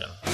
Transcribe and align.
Network 0.00 0.20
production. 0.22 0.30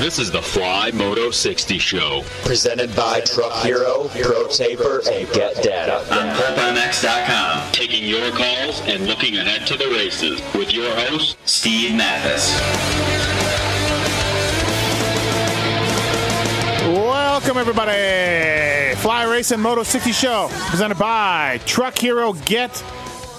This 0.00 0.18
is 0.18 0.30
the 0.30 0.42
Fly 0.42 0.90
Moto 0.90 1.30
60 1.30 1.78
Show. 1.78 2.24
Presented 2.44 2.94
by 2.94 3.20
Truck 3.20 3.64
Hero, 3.64 4.08
Pro 4.08 4.46
Taper, 4.48 5.00
and 5.10 5.26
Get 5.32 5.62
Data. 5.62 5.98
on 6.14 6.36
PulpMX.com. 6.36 7.72
Taking 7.72 8.04
your 8.04 8.30
calls 8.32 8.82
and 8.82 9.06
looking 9.06 9.36
ahead 9.38 9.66
to 9.68 9.76
the 9.76 9.86
races 9.86 10.42
with 10.54 10.72
your 10.74 10.94
host, 10.94 11.38
Steve 11.46 11.94
Matthes. 11.94 12.52
Welcome, 16.86 17.56
everybody. 17.56 18.94
Fly 18.96 19.24
Racing 19.24 19.60
Moto 19.60 19.82
60 19.82 20.12
Show, 20.12 20.48
presented 20.68 20.98
by 20.98 21.60
Truck 21.64 21.96
Hero 21.96 22.34
Get. 22.44 22.70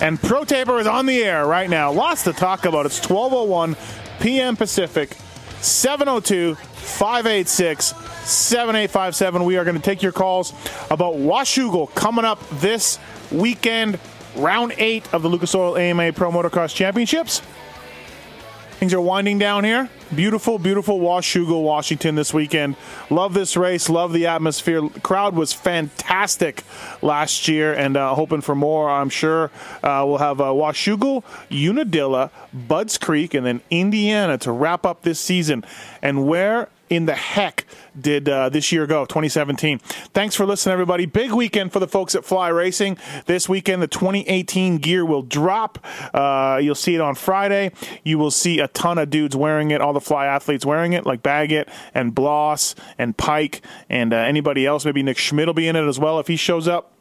And 0.01 0.21
Pro 0.21 0.43
Taper 0.43 0.79
is 0.79 0.87
on 0.87 1.05
the 1.05 1.23
air 1.23 1.45
right 1.45 1.69
now. 1.69 1.91
Lots 1.91 2.23
to 2.23 2.33
talk 2.33 2.65
about. 2.65 2.85
It's 2.85 2.99
12.01 2.99 3.77
p.m. 4.19 4.55
Pacific, 4.55 5.15
702 5.61 6.55
586 6.55 7.85
7857. 8.25 9.45
We 9.45 9.57
are 9.57 9.63
going 9.63 9.75
to 9.75 9.81
take 9.81 10.01
your 10.01 10.11
calls 10.11 10.53
about 10.89 11.15
Washougal 11.15 11.93
coming 11.95 12.25
up 12.25 12.39
this 12.59 12.99
weekend, 13.31 13.99
round 14.35 14.73
eight 14.77 15.11
of 15.13 15.21
the 15.21 15.29
Lucas 15.29 15.55
Oil 15.55 15.77
AMA 15.77 16.13
Pro 16.13 16.31
Motocross 16.31 16.73
Championships. 16.75 17.41
Things 18.85 18.93
are 18.93 19.01
winding 19.01 19.39
down 19.39 19.63
here. 19.63 19.89
Beautiful, 20.13 20.59
beautiful 20.59 20.99
Washougal, 20.99 21.63
Washington 21.63 22.13
this 22.13 22.31
weekend. 22.31 22.75
Love 23.09 23.33
this 23.33 23.57
race. 23.57 23.89
Love 23.89 24.13
the 24.13 24.27
atmosphere. 24.27 24.87
Crowd 25.01 25.35
was 25.35 25.53
fantastic 25.53 26.63
last 27.01 27.47
year, 27.47 27.73
and 27.73 27.97
uh, 27.97 28.13
hoping 28.13 28.41
for 28.41 28.53
more. 28.53 28.87
I'm 28.87 29.09
sure 29.09 29.45
uh, 29.81 30.03
we'll 30.05 30.19
have 30.19 30.39
uh, 30.39 30.49
Washougal, 30.49 31.23
Unadilla, 31.49 32.29
Buds 32.53 32.99
Creek, 32.99 33.33
and 33.33 33.43
then 33.43 33.61
Indiana 33.71 34.37
to 34.37 34.51
wrap 34.51 34.85
up 34.85 35.01
this 35.01 35.19
season. 35.19 35.65
And 36.03 36.27
where 36.27 36.69
in 36.89 37.05
the 37.05 37.15
heck 37.15 37.65
did 37.99 38.29
uh, 38.29 38.49
this 38.49 38.71
year 38.71 38.85
go, 38.85 39.05
2017? 39.05 39.79
Thanks 39.79 40.35
for 40.35 40.45
listening, 40.45 40.73
everybody. 40.73 41.05
Big 41.05 41.31
weekend 41.31 41.73
for 41.73 41.79
the 41.79 41.87
folks 41.87 42.15
at 42.15 42.25
Fly 42.25 42.49
Racing. 42.49 42.97
This 43.25 43.49
weekend, 43.49 43.81
the 43.81 43.87
2018 43.87 44.77
gear 44.77 45.05
will 45.05 45.21
drop. 45.21 45.79
Uh, 46.13 46.59
you'll 46.61 46.75
see 46.75 46.95
it 46.95 47.01
on 47.01 47.15
Friday. 47.15 47.71
You 48.03 48.17
will 48.17 48.31
see 48.31 48.59
a 48.59 48.67
ton 48.67 48.97
of 48.97 49.09
dudes 49.09 49.35
wearing 49.35 49.71
it, 49.71 49.81
all 49.81 49.93
the 49.93 50.01
Fly 50.01 50.25
athletes 50.25 50.65
wearing 50.65 50.93
it, 50.93 51.05
like 51.05 51.23
Baggett 51.23 51.69
and 51.93 52.13
Bloss 52.13 52.75
and 52.97 53.17
Peick 53.17 53.61
and 53.89 54.13
uh, 54.13 54.17
anybody 54.17 54.65
else. 54.65 54.85
Maybe 54.85 55.03
Nick 55.03 55.17
Schmidt 55.17 55.47
will 55.47 55.53
be 55.53 55.67
in 55.67 55.75
it 55.75 55.87
as 55.87 55.99
well 55.99 56.19
if 56.19 56.27
he 56.27 56.35
shows 56.35 56.67
up. 56.67 56.91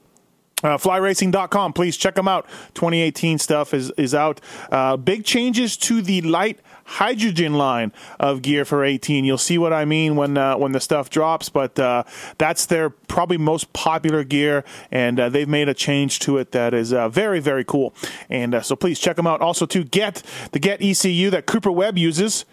Uh, 0.63 0.79
flyracing.com. 0.79 1.75
Please 1.75 1.95
check 1.95 2.15
them 2.15 2.27
out. 2.27 2.47
2018 2.73 3.39
stuff 3.39 3.75
is, 3.75 3.91
is 3.99 4.15
out. 4.15 4.41
Uh, 4.71 4.97
big 4.97 5.25
changes 5.25 5.77
to 5.77 6.01
the 6.01 6.23
light 6.23 6.59
hydrogen 6.85 7.55
line 7.55 7.93
of 8.21 8.43
gear 8.43 8.65
for 8.65 8.85
18. 8.85 9.25
You'll 9.25 9.39
see 9.39 9.59
what 9.59 9.73
I 9.73 9.85
mean 9.85 10.17
when 10.17 10.37
uh, 10.37 10.57
when 10.57 10.73
the 10.73 10.81
stuff 10.81 11.11
drops, 11.11 11.49
but 11.49 11.79
uh, 11.79 12.05
that's 12.39 12.67
their 12.67 12.91
probably 12.91 13.39
most 13.39 13.73
popular 13.73 14.25
gear, 14.25 14.65
and 14.91 15.19
uh, 15.19 15.29
they've 15.29 15.49
made 15.49 15.69
a 15.69 15.75
change 15.75 16.19
to 16.21 16.39
it 16.39 16.53
that 16.53 16.75
is 16.75 16.93
uh, 16.93 17.09
very 17.09 17.41
very 17.41 17.65
cool. 17.65 17.95
And 18.29 18.55
uh, 18.55 18.63
so 18.63 18.77
please 18.77 18.99
check 18.99 19.17
them 19.17 19.27
out. 19.27 19.41
Also 19.41 19.67
to 19.67 19.85
get 19.85 20.23
the 20.53 20.59
Get 20.59 20.83
ECU 20.83 21.31
that 21.31 21.47
Cooper 21.47 21.73
Webb 21.73 21.99
uses. 21.99 22.45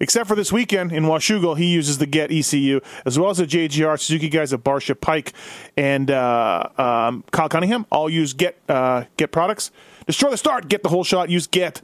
Except 0.00 0.28
for 0.28 0.36
this 0.36 0.52
weekend 0.52 0.92
in 0.92 1.06
Washougal, 1.06 1.58
he 1.58 1.66
uses 1.66 1.98
the 1.98 2.06
Get 2.06 2.30
ECU 2.30 2.80
as 3.04 3.18
well 3.18 3.30
as 3.30 3.38
the 3.38 3.46
JGR 3.46 3.98
Suzuki 3.98 4.28
guys 4.28 4.52
at 4.52 4.62
Barcia 4.62 4.94
Peick 4.94 5.32
and 5.76 6.08
uh, 6.08 6.68
um, 6.78 7.24
Kyle 7.32 7.48
Cunningham. 7.48 7.84
All 7.90 8.08
use 8.08 8.32
Get 8.32 8.56
uh, 8.68 9.06
Get 9.16 9.32
products. 9.32 9.72
Destroy 10.06 10.30
the 10.30 10.38
start, 10.38 10.68
get 10.68 10.82
the 10.82 10.88
whole 10.88 11.04
shot. 11.04 11.28
Use 11.28 11.46
Get. 11.46 11.82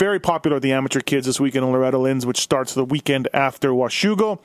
Very 0.00 0.18
popular 0.18 0.54
with 0.54 0.62
the 0.62 0.72
amateur 0.72 1.00
kids 1.00 1.26
this 1.26 1.38
weekend 1.38 1.62
in 1.62 1.72
Loretta 1.72 1.98
Lynn's, 1.98 2.24
which 2.24 2.40
starts 2.40 2.72
the 2.72 2.86
weekend 2.86 3.28
after 3.34 3.72
Washougal. 3.72 4.40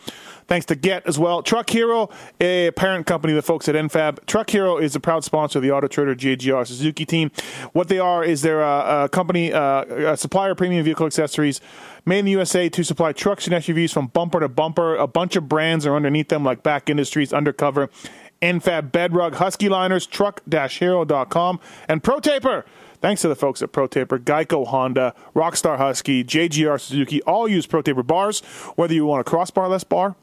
Thanks 0.47 0.65
to 0.65 0.75
Get 0.75 1.07
as 1.07 1.17
well. 1.17 1.41
Truck 1.41 1.69
Hero, 1.69 2.09
a 2.41 2.71
parent 2.71 3.07
company, 3.07 3.31
of 3.31 3.37
the 3.37 3.41
folks 3.41 3.69
at 3.69 3.75
NFAB. 3.75 4.25
Truck 4.25 4.49
Hero 4.49 4.77
is 4.77 4.97
a 4.97 4.99
proud 4.99 5.23
sponsor 5.23 5.59
of 5.59 5.63
the 5.63 5.71
Auto 5.71 5.87
Trader 5.87 6.13
JGR 6.13 6.67
Suzuki 6.67 7.05
team. 7.05 7.31
What 7.71 7.87
they 7.87 7.99
are 7.99 8.21
is 8.21 8.41
they're 8.41 8.61
a, 8.61 9.05
a 9.05 9.09
company, 9.09 9.53
uh, 9.53 9.85
a 9.85 10.17
supplier 10.17 10.51
of 10.51 10.57
premium 10.57 10.83
vehicle 10.83 11.05
accessories 11.05 11.61
made 12.05 12.19
in 12.19 12.25
the 12.25 12.31
USA 12.31 12.67
to 12.67 12.83
supply 12.83 13.13
trucks 13.13 13.47
and 13.47 13.55
SUVs 13.55 13.93
from 13.93 14.07
bumper 14.07 14.41
to 14.41 14.49
bumper. 14.49 14.97
A 14.97 15.07
bunch 15.07 15.37
of 15.37 15.47
brands 15.47 15.85
are 15.85 15.95
underneath 15.95 16.27
them, 16.27 16.43
like 16.43 16.63
BAK 16.63 16.89
Industries, 16.89 17.31
Undercover, 17.31 17.89
NFAB, 18.41 18.91
Bedrug, 18.91 19.35
Husky 19.35 19.69
Liners, 19.69 20.05
Truck-Hero.com, 20.05 21.61
and 21.87 22.03
Pro 22.03 22.19
Taper. 22.19 22.65
Thanks 23.01 23.21
to 23.21 23.27
the 23.27 23.35
folks 23.35 23.61
at 23.61 23.71
ProTaper, 23.71 24.19
Geico 24.19 24.67
Honda, 24.67 25.13
Rockstar 25.35 25.77
Husky, 25.77 26.23
JGR 26.23 26.79
Suzuki, 26.79 27.21
all 27.23 27.47
use 27.47 27.67
ProTaper 27.67 28.05
bars, 28.05 28.41
whether 28.75 28.93
you 28.93 29.05
want 29.05 29.27
a 29.27 29.29
crossbarless 29.29 29.87
bar, 29.87 30.15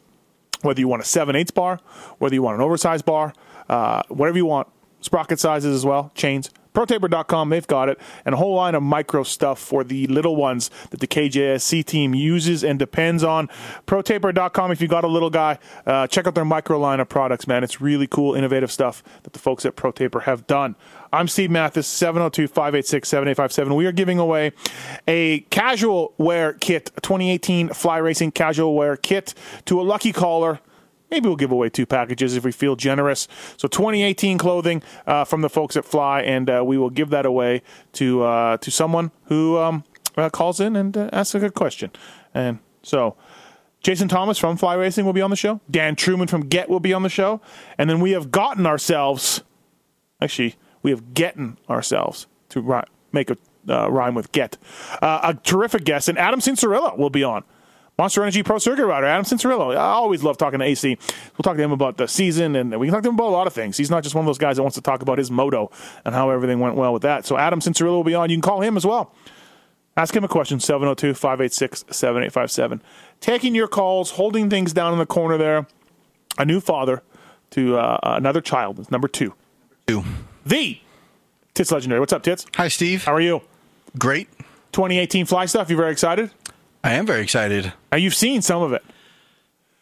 whether 0.62 0.81
you 0.81 0.88
want 0.88 1.03
a 1.03 1.06
7 1.06 1.34
8 1.37 1.55
bar, 1.55 1.81
whether 2.19 2.34
you 2.34 2.43
want 2.43 2.56
an 2.56 2.62
oversized 2.62 3.05
bar, 3.05 3.33
uh, 3.69 4.03
whatever 4.09 4.38
you 4.38 4.47
want. 4.47 4.69
Sprocket 5.00 5.41
sizes 5.41 5.75
as 5.75 5.84
well, 5.84 6.12
chains. 6.15 6.49
ProTaper.com, 6.75 7.50
they've 7.50 7.66
got 7.66 7.88
it, 7.88 7.99
and 8.25 8.34
a 8.34 8.38
whole 8.38 8.55
line 8.55 8.75
of 8.75 8.83
micro 8.83 9.22
stuff 9.22 9.59
for 9.59 9.84
the 9.84 10.06
little 10.06 10.37
ones 10.37 10.71
that 10.91 11.00
the 11.00 11.06
KJSC 11.06 11.84
team 11.84 12.15
uses 12.15 12.65
and 12.65 12.78
depends 12.78 13.22
on. 13.22 13.49
ProTaper.com, 13.87 14.71
if 14.71 14.81
you 14.81 14.89
got 14.89 15.04
a 15.04 15.09
little 15.09 15.28
guy, 15.28 15.59
uh, 15.87 16.06
check 16.06 16.27
out 16.27 16.34
their 16.34 16.44
micro 16.44 16.78
line 16.78 17.00
of 17.00 17.09
products, 17.09 17.47
man. 17.47 17.62
It's 17.62 17.81
really 17.81 18.06
cool, 18.06 18.34
innovative 18.34 18.72
stuff 18.72 19.03
that 19.25 19.34
the 19.34 19.39
folks 19.39 19.66
at 19.66 19.77
ProTaper 19.77 20.22
have 20.22 20.47
done. 20.47 20.77
I'm 21.15 21.28
Steve 21.28 21.50
Matthes, 21.50 21.87
702 21.87 22.49
586 22.49 23.06
7857. 23.06 23.75
We 23.75 23.84
are 23.84 23.93
giving 23.93 24.19
away 24.19 24.53
a 25.06 25.41
casual 25.50 26.15
wear 26.17 26.55
kit, 26.55 26.91
2018 27.03 27.69
Fly 27.69 27.99
Racing 27.99 28.33
casual 28.33 28.75
wear 28.75 28.97
kit 28.97 29.34
to 29.67 29.78
a 29.78 29.83
lucky 29.83 30.11
caller. 30.15 30.61
Maybe 31.11 31.28
we'll 31.28 31.37
give 31.37 31.53
away 31.53 31.69
two 31.69 31.84
packages 31.84 32.34
if 32.34 32.45
we 32.45 32.53
feel 32.53 32.77
generous. 32.77 33.28
So 33.59 33.69
2018 33.69 34.39
clothing 34.39 34.83
uh, 35.06 35.25
from 35.25 35.43
the 35.43 35.51
folks 35.51 35.77
at 35.77 35.84
Fly, 35.84 36.22
and 36.22 36.49
uh, 36.49 36.62
we 36.65 36.78
will 36.78 36.89
give 36.89 37.11
that 37.11 37.27
away 37.27 37.61
to 37.93 38.22
uh, 38.22 38.56
to 38.56 38.71
someone 38.71 39.11
who 39.25 39.59
um, 39.59 39.84
uh, 40.17 40.31
calls 40.31 40.61
in 40.61 40.77
and 40.77 40.97
uh, 40.97 41.11
asks 41.12 41.34
a 41.34 41.41
good 41.41 41.55
question. 41.55 41.91
And 42.33 42.59
so. 42.83 43.17
Jason 43.83 44.06
Thomas 44.06 44.39
from 44.39 44.56
Fly 44.56 44.75
Racing 44.75 45.05
will 45.05 45.12
be 45.12 45.22
on 45.22 45.31
the 45.31 45.37
show. 45.37 45.61
Dan 45.69 45.97
Truman 45.97 46.28
from 46.28 46.43
Get 46.43 46.71
will 46.71 46.78
be 46.78 46.93
on 46.93 47.03
the 47.03 47.09
show. 47.09 47.41
And 47.77 47.91
then 47.91 47.99
we 47.99 48.12
have 48.12 48.31
gotten 48.31 48.65
ourselves, 48.65 49.43
actually, 50.21 50.55
we 50.82 50.91
have 50.91 51.15
gotten 51.15 51.59
ourselves 51.69 52.26
to 52.50 52.60
ri- 52.60 52.82
make 53.12 53.31
a 53.31 53.37
uh, 53.69 53.91
rhyme 53.91 54.15
with 54.15 54.32
get. 54.32 54.59
Uh, 55.00 55.20
a 55.22 55.34
terrific 55.34 55.84
guest, 55.84 56.09
and 56.09 56.19
Adam 56.19 56.41
Cianciarulo 56.41 56.98
will 56.98 57.10
be 57.10 57.25
on. 57.25 57.44
Monster 57.98 58.22
Energy 58.22 58.43
Pro 58.43 58.59
Circuit 58.59 58.87
Rider, 58.87 59.06
Adam 59.06 59.25
Cianciarulo. 59.25 59.76
I 59.76 59.92
always 59.92 60.22
love 60.22 60.39
talking 60.39 60.59
to 60.59 60.65
AC. 60.65 60.97
We'll 60.98 61.42
talk 61.42 61.57
to 61.57 61.62
him 61.62 61.72
about 61.72 61.98
the 61.98 62.09
season, 62.09 62.57
and 62.57 62.78
we 62.80 62.86
can 62.86 62.95
talk 62.95 63.03
to 63.03 63.09
him 63.09 63.15
about 63.15 63.28
a 63.28 63.36
lot 63.36 63.47
of 63.47 63.53
things. 63.53 63.77
He's 63.77 63.91
not 63.91 64.03
just 64.03 64.15
one 64.15 64.24
of 64.24 64.27
those 64.27 64.39
guys 64.39 64.57
that 64.57 64.62
wants 64.62 64.77
to 64.77 64.80
talk 64.80 65.03
about 65.03 65.18
his 65.18 65.30
moto 65.30 65.71
and 66.04 66.15
how 66.15 66.30
everything 66.30 66.59
went 66.59 66.74
well 66.74 66.92
with 66.92 67.03
that. 67.03 67.27
So 67.27 67.36
Adam 67.36 67.60
Cianciarulo 67.60 67.92
will 67.92 68.04
be 68.04 68.15
on. 68.15 68.30
You 68.30 68.36
can 68.36 68.42
call 68.42 68.62
him 68.62 68.77
as 68.77 68.86
well. 68.86 69.15
Ask 69.95 70.16
him 70.16 70.24
a 70.24 70.28
question, 70.28 70.59
702 70.59 71.12
586 71.12 71.84
7857. 71.91 72.83
Taking 73.21 73.54
your 73.54 73.68
calls, 73.68 74.12
holding 74.12 74.48
things 74.48 74.72
down 74.72 74.95
in 74.95 74.98
the 74.98 75.07
corner 75.07 75.36
there. 75.36 75.66
A 76.39 76.47
new 76.47 76.60
father 76.60 77.03
to 77.51 77.77
uh, 77.77 77.98
another 78.03 78.41
child, 78.41 78.91
number 78.91 79.07
two. 79.07 79.34
Two. 79.86 80.03
The 80.44 80.80
Tits 81.54 81.71
Legendary. 81.71 82.00
What's 82.00 82.12
up, 82.12 82.22
Tits? 82.22 82.47
Hi, 82.56 82.68
Steve. 82.68 83.04
How 83.04 83.15
are 83.15 83.21
you? 83.21 83.42
Great. 83.98 84.28
2018 84.72 85.27
fly 85.27 85.47
stuff. 85.47 85.71
You 85.71 85.77
very 85.77 85.92
excited? 85.92 86.30
I 86.83 86.94
am 86.94 87.06
very 87.06 87.22
excited. 87.22 87.72
Now, 87.92 87.98
you've 87.98 88.15
seen 88.15 88.42
some 88.42 88.62
of 88.62 88.72
it. 88.72 88.83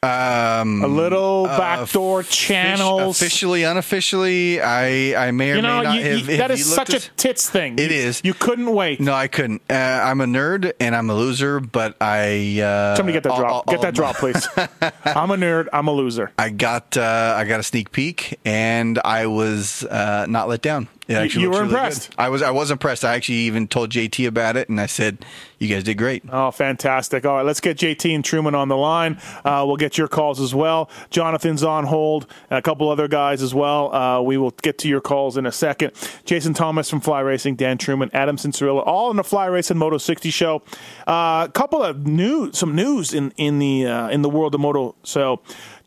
Um, 0.03 0.83
A 0.83 0.87
little 0.87 1.45
uh, 1.47 1.59
backdoor 1.59 2.23
fish- 2.23 2.35
channels. 2.47 3.21
officially, 3.21 3.65
unofficially, 3.65 4.59
I 4.59 5.27
I 5.29 5.31
may 5.31 5.51
or 5.53 5.57
you 5.57 5.63
may 5.63 5.69
know, 5.69 5.83
not 5.83 5.95
you, 5.95 6.01
have. 6.03 6.19
you, 6.21 6.37
that 6.39 6.51
have 6.51 6.59
is 6.59 6.75
such 6.75 6.95
a 6.95 7.01
tits 7.19 7.51
thing. 7.51 7.79
It 7.79 7.91
You- 7.91 7.99
is. 7.99 8.23
You 8.25 8.33
couldn't 8.33 8.73
wait. 8.73 8.99
No, 8.99 9.13
I 9.13 9.29
couldn't. 9.29 9.61
Uh, 9.69 9.75
I'm 9.75 10.23
a 10.23 10.25
nerd 10.25 10.73
and 10.81 10.97
I'm 10.97 11.11
a 11.11 11.15
loser, 11.15 11.61
but 11.61 11.97
I. 12.01 12.61
Uh, 12.63 12.97
Somebody 12.97 13.13
get 13.13 13.25
that 13.25 13.33
all- 13.33 13.41
drop. 13.41 13.53
all- 13.53 13.63
get 13.69 13.77
all 13.77 13.83
that 13.83 13.95
drop, 13.95 14.17
please. 14.17 14.49
I'm 15.05 15.31
a 15.33 15.37
nerd. 15.37 15.67
I'm 15.71 15.87
a 15.87 15.93
loser. 15.93 16.33
I 16.39 16.49
got 16.49 16.97
uh, 16.97 17.35
I 17.37 17.45
got 17.45 17.61
a 17.61 17.63
sneak 17.63 17.93
peek 17.93 18.41
and 18.47 18.99
I 19.05 19.27
was 19.27 19.85
uh, 19.85 20.25
not 20.31 20.49
let 20.49 20.63
down. 20.63 20.89
It 21.11 21.17
actually 21.17 21.43
you 21.43 21.51
were 21.51 21.63
really 21.63 21.75
impressed. 21.75 22.11
good. 22.11 22.21
I 22.21 22.29
was 22.29 22.41
I 22.43 22.51
was 22.51 22.71
impressed. 22.71 23.05
I 23.05 23.17
actually 23.17 23.39
even 23.39 23.67
told 23.67 23.91
JT 23.91 24.29
about 24.29 24.57
it 24.57 24.69
and 24.69 24.81
I 24.81 24.87
said, 24.87 25.25
"You 25.59 25.67
guys 25.67 25.83
did 25.83 25.99
great." 25.99 26.23
Oh, 26.31 26.53
fantastic. 26.53 27.27
All 27.27 27.37
right, 27.37 27.45
let's 27.45 27.61
get 27.61 27.77
JT 27.79 28.15
and 28.15 28.25
Truman 28.25 28.55
on 28.55 28.69
the 28.69 28.77
line. 28.77 29.21
Uh, 29.45 29.65
we'll 29.67 29.77
get 29.77 29.99
your 29.99 30.07
calls 30.07 30.41
as 30.41 30.55
well. 30.55 30.89
Jonathan's 31.11 31.65
on 31.65 31.85
hold, 31.85 32.27
and 32.49 32.59
a 32.59 32.63
couple 32.63 32.89
other 32.89 33.09
guys 33.09 33.43
as 33.43 33.53
well. 33.53 33.93
Uh, 33.93 34.21
we 34.21 34.37
will 34.37 34.53
get 34.63 34.79
to 34.79 34.89
your 34.89 35.01
calls 35.01 35.37
in 35.37 35.47
a 35.47 35.53
second. 35.53 35.93
Jason 36.25 36.55
Thomas 36.55 36.89
from 36.89 37.01
Fly 37.01 37.21
Racing, 37.21 37.57
Dan 37.57 37.77
Truman, 37.77 38.11
Adam 38.13 38.37
Cianciarulo, 38.37 38.87
all 38.87 39.11
in 39.11 39.17
the 39.17 39.25
Fly 39.25 39.47
Racing 39.47 39.79
Moto 39.79 39.99
60 39.99 40.31
show. 40.31 40.63
A 41.09 41.11
uh, 41.11 41.49
couple 41.49 41.83
of 41.83 42.07
news, 42.07 42.57
some 42.57 42.77
news 42.77 43.13
in, 43.13 43.33
in, 43.37 43.59
the, 43.59 43.87
uh, 43.87 44.09
in 44.11 44.23
the 44.23 44.31
world 44.31 44.55
of 44.55 44.61
moto. 44.61 44.95
So, 45.03 45.41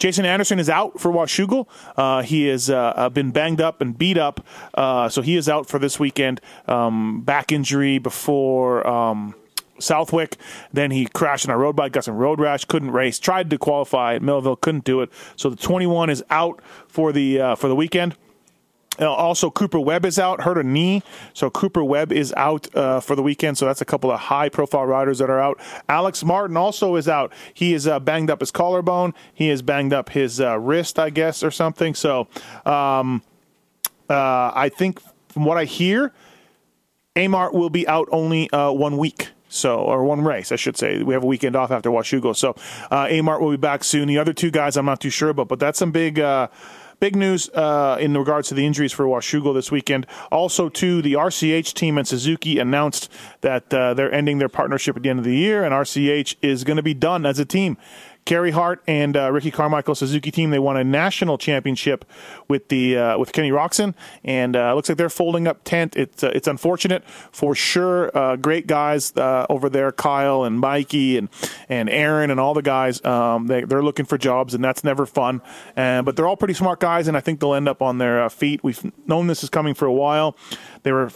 Jason 0.03 0.25
Anderson 0.25 0.59
is 0.59 0.69
out 0.69 0.99
for 0.99 1.13
Washougal. 1.13 1.65
Uh, 1.95 2.23
he 2.23 2.47
has 2.47 2.69
uh, 2.69 2.75
uh, 2.75 3.07
been 3.07 3.31
banged 3.31 3.61
up 3.61 3.79
and 3.79 3.97
beat 3.97 4.17
up, 4.17 4.45
uh, 4.73 5.07
so 5.07 5.21
he 5.21 5.37
is 5.37 5.47
out 5.47 5.65
for 5.65 5.79
this 5.79 5.97
weekend. 5.97 6.41
Um, 6.67 7.21
back 7.21 7.53
injury 7.53 7.99
before. 7.99 8.85
Um, 8.85 9.33
Southwick. 9.79 10.35
Then 10.73 10.91
he 10.91 11.05
crashed 11.05 11.47
on 11.47 11.55
a 11.55 11.57
road 11.57 11.77
bike, 11.77 11.93
got 11.93 12.03
some 12.03 12.15
road 12.15 12.39
rash, 12.39 12.65
couldn't 12.65 12.91
race. 12.91 13.17
Tried 13.17 13.49
to 13.49 13.57
qualify 13.57 14.15
at 14.15 14.21
Millville, 14.21 14.57
couldn't 14.57 14.83
do 14.83 15.01
it. 15.01 15.09
So 15.37 15.49
the 15.49 15.55
21 15.55 16.09
is 16.09 16.23
out 16.29 16.61
for 16.87 17.13
the 17.13 17.39
uh, 17.39 17.55
for 17.55 17.69
the 17.69 17.75
weekend. 17.75 18.15
Uh, 18.99 19.11
also, 19.11 19.49
Cooper 19.49 19.79
Webb 19.79 20.05
is 20.05 20.19
out, 20.19 20.41
hurt 20.41 20.57
a 20.57 20.63
knee. 20.63 21.01
So 21.33 21.49
Cooper 21.49 21.83
Webb 21.83 22.11
is 22.11 22.33
out 22.37 22.73
uh, 22.75 22.99
for 22.99 23.15
the 23.15 23.23
weekend. 23.23 23.57
So 23.57 23.65
that's 23.65 23.81
a 23.81 23.85
couple 23.85 24.11
of 24.11 24.19
high 24.19 24.49
profile 24.49 24.85
riders 24.85 25.19
that 25.19 25.29
are 25.29 25.39
out. 25.39 25.59
Alex 25.89 26.23
Martin 26.23 26.57
also 26.57 26.95
is 26.95 27.07
out. 27.07 27.33
He 27.53 27.73
is 27.73 27.87
uh, 27.87 27.99
banged 27.99 28.29
up 28.29 28.39
his 28.39 28.51
collarbone. 28.51 29.13
He 29.33 29.47
has 29.47 29.61
banged 29.61 29.93
up 29.93 30.09
his 30.09 30.39
uh, 30.39 30.59
wrist, 30.59 30.99
I 30.99 31.09
guess, 31.09 31.43
or 31.43 31.51
something. 31.51 31.95
So 31.95 32.27
um, 32.65 33.23
uh, 34.09 34.51
I 34.53 34.69
think 34.69 35.01
from 35.29 35.45
what 35.45 35.57
I 35.57 35.65
hear, 35.65 36.13
Amart 37.15 37.53
will 37.53 37.69
be 37.69 37.87
out 37.87 38.07
only 38.11 38.49
uh, 38.51 38.71
one 38.71 38.97
week. 38.97 39.29
So, 39.49 39.81
or 39.81 40.03
one 40.03 40.23
race, 40.23 40.51
I 40.51 40.55
should 40.55 40.77
say. 40.77 41.03
We 41.03 41.13
have 41.13 41.21
a 41.21 41.27
weekend 41.27 41.55
off 41.55 41.69
after 41.69 41.91
Washougal. 41.91 42.35
So, 42.35 42.53
Amart 42.89 43.39
will 43.39 43.51
be 43.51 43.57
back 43.57 43.83
soon. 43.83 44.07
The 44.07 44.17
other 44.17 44.33
two 44.33 44.49
guys, 44.49 44.75
I'm 44.77 44.85
not 44.87 44.99
too 44.99 45.11
sure 45.11 45.29
about, 45.29 45.47
but 45.47 45.59
that's 45.59 45.77
some 45.77 45.91
big, 45.91 46.19
big 47.03 47.17
news 47.17 47.49
uh, 47.49 47.97
in 47.99 48.17
regards 48.17 48.47
to 48.47 48.53
the 48.53 48.65
injuries 48.65 48.93
for 48.93 49.03
Washougal 49.03 49.53
this 49.53 49.69
weekend. 49.69 50.07
Also, 50.31 50.69
too, 50.69 51.01
the 51.01 51.15
RCH 51.15 51.73
team 51.73 51.97
and 51.97 52.07
Suzuki 52.07 52.59
announced 52.59 53.11
that 53.41 53.73
uh, 53.73 53.93
they're 53.93 54.13
ending 54.13 54.37
their 54.37 54.47
partnership 54.47 54.95
at 54.95 55.03
the 55.03 55.09
end 55.09 55.19
of 55.19 55.25
the 55.25 55.35
year, 55.35 55.65
and 55.65 55.73
RCH 55.73 56.37
is 56.41 56.63
going 56.63 56.77
to 56.77 56.83
be 56.83 56.93
done 56.93 57.25
as 57.25 57.39
a 57.39 57.45
team. 57.45 57.75
Carey 58.25 58.51
Hart 58.51 58.81
and 58.87 59.17
uh, 59.17 59.31
Ricky 59.31 59.51
Carmichael 59.51 59.95
Suzuki 59.95 60.31
team 60.31 60.49
they 60.49 60.59
won 60.59 60.77
a 60.77 60.83
national 60.83 61.37
championship 61.37 62.05
with 62.47 62.69
the 62.69 62.97
uh, 62.97 63.17
with 63.17 63.33
Kenny 63.33 63.51
Roczen 63.51 63.93
and 64.23 64.55
uh, 64.55 64.73
looks 64.75 64.89
like 64.89 64.97
they're 64.97 65.09
folding 65.09 65.47
up 65.47 65.63
tent. 65.63 65.95
It's 65.95 66.23
uh, 66.23 66.31
it's 66.33 66.47
unfortunate 66.47 67.03
for 67.31 67.55
sure. 67.55 68.15
Uh, 68.17 68.35
great 68.35 68.67
guys 68.67 69.13
uh, 69.17 69.45
over 69.49 69.69
there, 69.69 69.91
Kyle 69.91 70.43
and 70.43 70.59
Mikey 70.59 71.17
and 71.17 71.29
and 71.69 71.89
Aaron 71.89 72.31
and 72.31 72.39
all 72.39 72.53
the 72.53 72.61
guys. 72.61 73.03
Um, 73.05 73.47
they 73.47 73.63
they're 73.63 73.83
looking 73.83 74.05
for 74.05 74.17
jobs 74.17 74.53
and 74.53 74.63
that's 74.63 74.83
never 74.83 75.05
fun. 75.05 75.41
But 75.75 76.15
they're 76.15 76.27
all 76.27 76.37
pretty 76.37 76.53
smart 76.53 76.79
guys 76.79 77.07
and 77.07 77.17
I 77.17 77.19
think 77.19 77.39
they'll 77.39 77.53
end 77.53 77.67
up 77.67 77.81
on 77.81 77.97
their 77.97 78.29
feet. 78.29 78.63
We've 78.63 78.91
known 79.07 79.27
this 79.27 79.43
is 79.43 79.49
coming 79.49 79.73
for 79.73 79.85
a 79.85 79.93
while. 79.93 80.35
They 80.83 80.91
were 80.91 81.11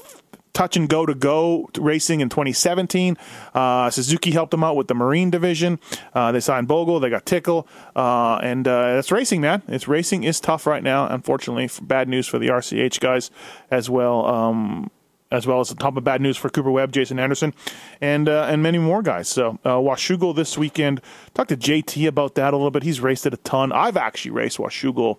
touch 0.57 0.75
and 0.75 0.89
go 0.89 1.05
to 1.05 1.13
go 1.13 1.69
racing 1.77 2.19
in 2.19 2.29
2017. 2.29 3.15
Uh, 3.53 3.89
Suzuki 3.91 4.31
helped 4.31 4.51
them 4.51 4.63
out 4.63 4.75
with 4.75 4.87
the 4.87 4.95
Marine 4.95 5.29
division. 5.29 5.79
Uh, 6.13 6.31
they 6.31 6.39
signed 6.39 6.67
Bogle, 6.67 6.99
they 6.99 7.09
got 7.09 7.25
Tickle, 7.25 7.67
uh, 7.95 8.39
and 8.41 8.67
uh, 8.67 8.95
that's 8.95 9.11
racing, 9.11 9.39
man. 9.39 9.61
It's 9.67 9.87
racing 9.87 10.23
is 10.23 10.39
tough 10.39 10.65
right 10.65 10.81
now. 10.81 11.07
Unfortunately, 11.07 11.69
bad 11.81 12.09
news 12.09 12.25
for 12.27 12.39
the 12.39 12.47
RCH 12.47 12.99
guys 12.99 13.29
as 13.69 13.89
well. 13.89 14.25
Um, 14.25 14.89
as 15.29 15.45
well 15.45 15.59
as 15.59 15.67
the 15.67 15.75
top 15.75 15.97
of 15.97 16.05
bad 16.05 16.21
news 16.21 16.37
for 16.37 16.49
Cooper 16.49 16.71
Webb, 16.71 16.93
Jason 16.93 17.19
Anderson, 17.19 17.53
and 17.99 18.29
uh, 18.29 18.47
and 18.49 18.63
many 18.63 18.77
more 18.77 19.01
guys. 19.01 19.27
So 19.27 19.59
uh, 19.65 19.75
Washougal 19.75 20.33
this 20.33 20.57
weekend. 20.57 21.01
Talked 21.33 21.49
to 21.49 21.57
JT 21.57 22.07
about 22.07 22.35
that 22.35 22.53
a 22.53 22.57
little 22.57 22.71
bit. 22.71 22.83
He's 22.83 23.01
raced 23.01 23.25
it 23.25 23.33
a 23.33 23.37
ton. 23.37 23.73
I've 23.73 23.97
actually 23.97 24.31
raced 24.31 24.57
Washougal 24.57 25.17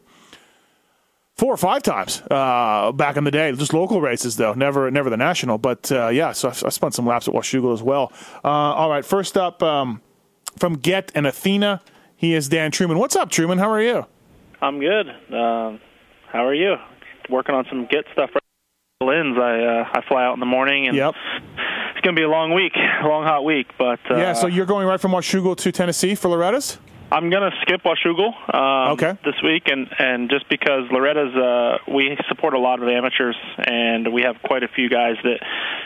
four 1.38 1.54
or 1.54 1.56
five 1.56 1.82
times 1.82 2.20
uh, 2.30 2.92
back 2.92 3.16
in 3.16 3.24
the 3.24 3.30
day. 3.30 3.50
Just 3.52 3.72
local 3.72 4.00
races 4.02 4.36
though, 4.36 4.52
never 4.52 4.90
never 4.90 5.08
the 5.08 5.16
national. 5.16 5.56
But 5.56 5.90
uh, 5.90 6.08
yeah, 6.08 6.32
so 6.32 6.48
I, 6.48 6.52
I 6.66 6.68
spent 6.68 6.94
some 6.94 7.06
laps 7.06 7.28
at 7.28 7.32
Washougal 7.34 7.72
as 7.72 7.82
well. 7.82 8.12
Uh, 8.44 8.48
all 8.48 8.90
right, 8.90 9.04
first 9.04 9.38
up 9.38 9.62
um, 9.62 10.02
from 10.58 10.74
Get 10.74 11.10
and 11.14 11.26
Athena, 11.26 11.80
he 12.16 12.34
is 12.34 12.48
Dan 12.48 12.70
Truman. 12.70 12.98
What's 12.98 13.16
up, 13.16 13.30
Truman? 13.30 13.58
How 13.58 13.70
are 13.70 13.82
you? 13.82 14.04
I'm 14.60 14.80
good. 14.80 15.08
Um, 15.32 15.80
how 16.26 16.44
are 16.44 16.54
you? 16.54 16.74
Working 17.30 17.54
on 17.54 17.64
some 17.70 17.86
Get 17.86 18.04
stuff. 18.12 18.30
Right 18.34 18.42
Linz, 19.00 19.38
I 19.38 19.60
uh, 19.60 19.88
I 19.92 20.02
fly 20.08 20.24
out 20.24 20.34
in 20.34 20.40
the 20.40 20.46
morning, 20.46 20.88
and 20.88 20.96
Yep. 20.96 21.14
it's 21.94 22.00
gonna 22.04 22.16
be 22.16 22.24
a 22.24 22.28
long 22.28 22.52
week, 22.52 22.72
a 22.74 23.06
long 23.06 23.22
hot 23.22 23.44
week. 23.44 23.68
But 23.78 24.00
uh, 24.10 24.16
yeah, 24.16 24.32
so 24.32 24.48
you're 24.48 24.66
going 24.66 24.88
right 24.88 25.00
from 25.00 25.12
Washougal 25.12 25.56
to 25.58 25.70
Tennessee 25.70 26.16
for 26.16 26.28
Loretta's? 26.28 26.78
I'm 27.10 27.30
gonna 27.30 27.50
skip 27.62 27.82
Washougal 27.84 28.32
um, 28.54 28.92
Okay. 28.92 29.16
this 29.24 29.34
week, 29.42 29.62
and 29.68 29.88
and 29.98 30.28
just 30.30 30.48
because 30.48 30.90
Loretta's, 30.90 31.34
uh, 31.34 31.78
we 31.92 32.16
support 32.28 32.52
a 32.54 32.58
lot 32.58 32.82
of 32.82 32.88
amateurs, 32.88 33.36
and 33.56 34.12
we 34.12 34.22
have 34.22 34.36
quite 34.42 34.62
a 34.62 34.68
few 34.68 34.90
guys 34.90 35.16
that, 35.24 35.40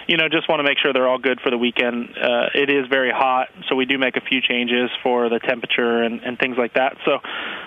you 0.09 0.17
know, 0.17 0.29
just 0.29 0.49
want 0.49 0.59
to 0.61 0.65
make 0.65 0.79
sure 0.79 0.93
they're 0.93 1.07
all 1.09 1.19
good 1.19 1.41
for 1.41 1.51
the 1.51 1.59
weekend. 1.59 2.09
Uh, 2.21 2.49
it 2.55 2.71
is 2.71 2.89
very 2.89 3.13
hot, 3.13 3.49
so 3.69 3.77
we 3.77 3.85
do 3.85 3.99
make 3.99 4.17
a 4.17 4.21
few 4.21 4.41
changes 4.41 4.91
for 5.03 5.29
the 5.29 5.39
temperature 5.39 6.03
and, 6.03 6.21
and 6.23 6.39
things 6.41 6.57
like 6.59 6.75
that. 6.75 6.97
So 7.05 7.19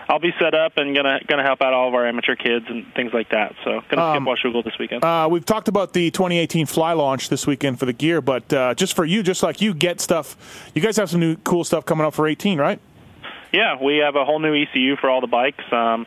I'll 0.09 0.19
be 0.19 0.33
set 0.39 0.53
up 0.53 0.73
and 0.77 0.93
gonna 0.95 1.19
gonna 1.25 1.43
help 1.43 1.61
out 1.61 1.73
all 1.73 1.87
of 1.87 1.93
our 1.93 2.05
amateur 2.05 2.35
kids 2.35 2.65
and 2.67 2.85
things 2.93 3.13
like 3.13 3.29
that. 3.29 3.55
So 3.63 3.81
gonna 3.89 4.03
Um, 4.03 4.25
skip 4.27 4.51
Washougal 4.53 4.63
this 4.65 4.77
weekend. 4.77 5.03
Uh, 5.05 5.27
we've 5.31 5.45
talked 5.45 5.69
about 5.69 5.93
the 5.93 6.11
2018 6.11 6.65
Fly 6.65 6.91
launch 6.91 7.29
this 7.29 7.47
weekend 7.47 7.79
for 7.79 7.85
the 7.85 7.93
gear, 7.93 8.19
but 8.19 8.51
uh, 8.51 8.73
just 8.73 8.95
for 8.97 9.05
you, 9.05 9.23
just 9.23 9.43
like 9.43 9.61
you, 9.61 9.73
get 9.73 10.01
stuff. 10.01 10.35
You 10.75 10.81
guys 10.81 10.97
have 10.97 11.09
some 11.09 11.21
new 11.21 11.37
cool 11.37 11.63
stuff 11.63 11.85
coming 11.85 12.05
up 12.05 12.13
for 12.13 12.27
18, 12.27 12.59
right? 12.59 12.79
Yeah, 13.55 13.81
we 13.81 14.01
have 14.03 14.17
a 14.17 14.25
whole 14.25 14.39
new 14.39 14.53
ECU 14.53 14.97
for 14.99 15.09
all 15.09 15.21
the 15.21 15.27
bikes. 15.31 15.63
Um, 15.71 16.05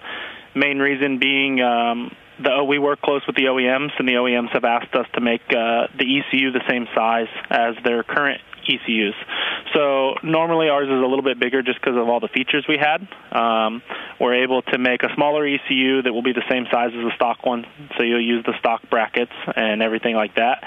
main 0.55 0.79
reason 0.79 1.19
being 1.19 1.63
um, 1.63 2.15
the 2.39 2.63
we 2.63 2.79
work 2.79 3.01
close 3.01 3.23
with 3.27 3.37
the 3.37 3.45
OEMs, 3.45 3.93
and 3.99 4.07
the 4.07 4.21
OEMs 4.21 4.53
have 4.53 4.65
asked 4.65 4.95
us 4.95 5.07
to 5.15 5.23
make 5.23 5.41
uh, 5.49 5.89
the 5.97 6.05
ECU 6.05 6.53
the 6.53 6.61
same 6.69 6.87
size 6.95 7.33
as 7.49 7.75
their 7.85 8.03
current 8.03 8.43
ECUs. 8.69 9.15
So 9.73 10.17
normally 10.23 10.69
ours 10.69 10.89
is 10.89 10.93
a 10.93 11.09
little 11.09 11.23
bit 11.23 11.41
bigger 11.41 11.63
just 11.63 11.81
because 11.81 11.97
of 11.97 12.07
all 12.07 12.21
the 12.21 12.29
features 12.29 12.67
we 12.69 12.77
had. 12.77 13.01
Um, 13.33 13.81
we're 14.21 14.45
able 14.45 14.61
to 14.61 14.79
make 14.79 15.03
a 15.03 15.09
smaller 15.15 15.47
ECU 15.47 16.03
that 16.03 16.13
will 16.13 16.23
be 16.23 16.35
the 16.35 16.45
same 16.51 16.67
size 16.71 16.91
as 16.93 17.03
the 17.03 17.13
stock 17.17 17.47
one, 17.47 17.65
so 17.97 18.05
you'll 18.05 18.21
use 18.25 18.45
the 18.45 18.59
stock 18.59 18.83
brackets 18.91 19.33
and 19.57 19.81
everything 19.81 20.15
like 20.15 20.35
that. 20.35 20.65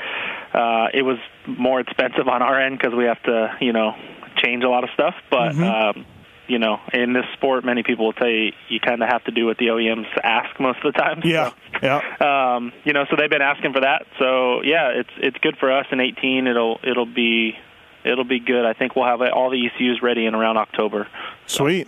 Uh, 0.52 0.88
it 0.96 1.04
was 1.04 1.20
more 1.46 1.80
expensive 1.80 2.28
on 2.28 2.42
our 2.42 2.60
end 2.60 2.80
because 2.80 2.98
we 2.98 3.06
have 3.06 3.22
to, 3.22 3.56
you 3.62 3.72
know, 3.72 3.94
change 4.44 4.64
a 4.64 4.70
lot 4.70 4.84
of 4.84 4.90
stuff, 4.96 5.14
but. 5.30 5.54
Um, 5.54 6.06
you 6.48 6.60
know, 6.60 6.80
in 6.94 7.14
this 7.14 7.26
sport, 7.34 7.64
many 7.64 7.84
people 7.84 8.06
will 8.06 8.14
tell 8.14 8.30
you 8.30 8.52
you 8.70 8.80
kind 8.80 9.02
of 9.02 9.10
have 9.10 9.24
to 9.26 9.32
do 9.32 9.46
what 9.46 9.58
the 9.58 9.68
OEMs 9.68 10.08
ask 10.24 10.60
most 10.60 10.80
of 10.84 10.94
the 10.94 11.00
time. 11.00 11.22
Yeah, 11.24 11.52
yeah. 11.82 12.56
Um, 12.56 12.74
you 12.84 12.94
know, 12.94 13.06
so 13.10 13.16
they've 13.16 13.30
been 13.30 13.42
asking 13.42 13.74
for 13.74 13.82
that. 13.82 14.06
So 14.20 14.62
yeah, 14.64 14.90
it's 14.90 15.10
it's 15.18 15.38
good 15.38 15.58
for 15.58 15.72
us 15.72 15.86
in 15.92 16.00
18. 16.00 16.48
It'll 16.48 16.80
it'll 16.84 17.06
be 17.06 17.56
it'll 18.04 18.26
be 18.26 18.40
good. 18.40 18.66
I 18.66 18.74
think 18.74 18.96
we'll 18.96 19.06
have 19.06 19.22
all 19.22 19.50
the 19.50 19.66
ECUs 19.66 20.02
ready 20.02 20.26
in 20.26 20.36
around 20.36 20.58
October. 20.58 21.08
Sweet. 21.46 21.88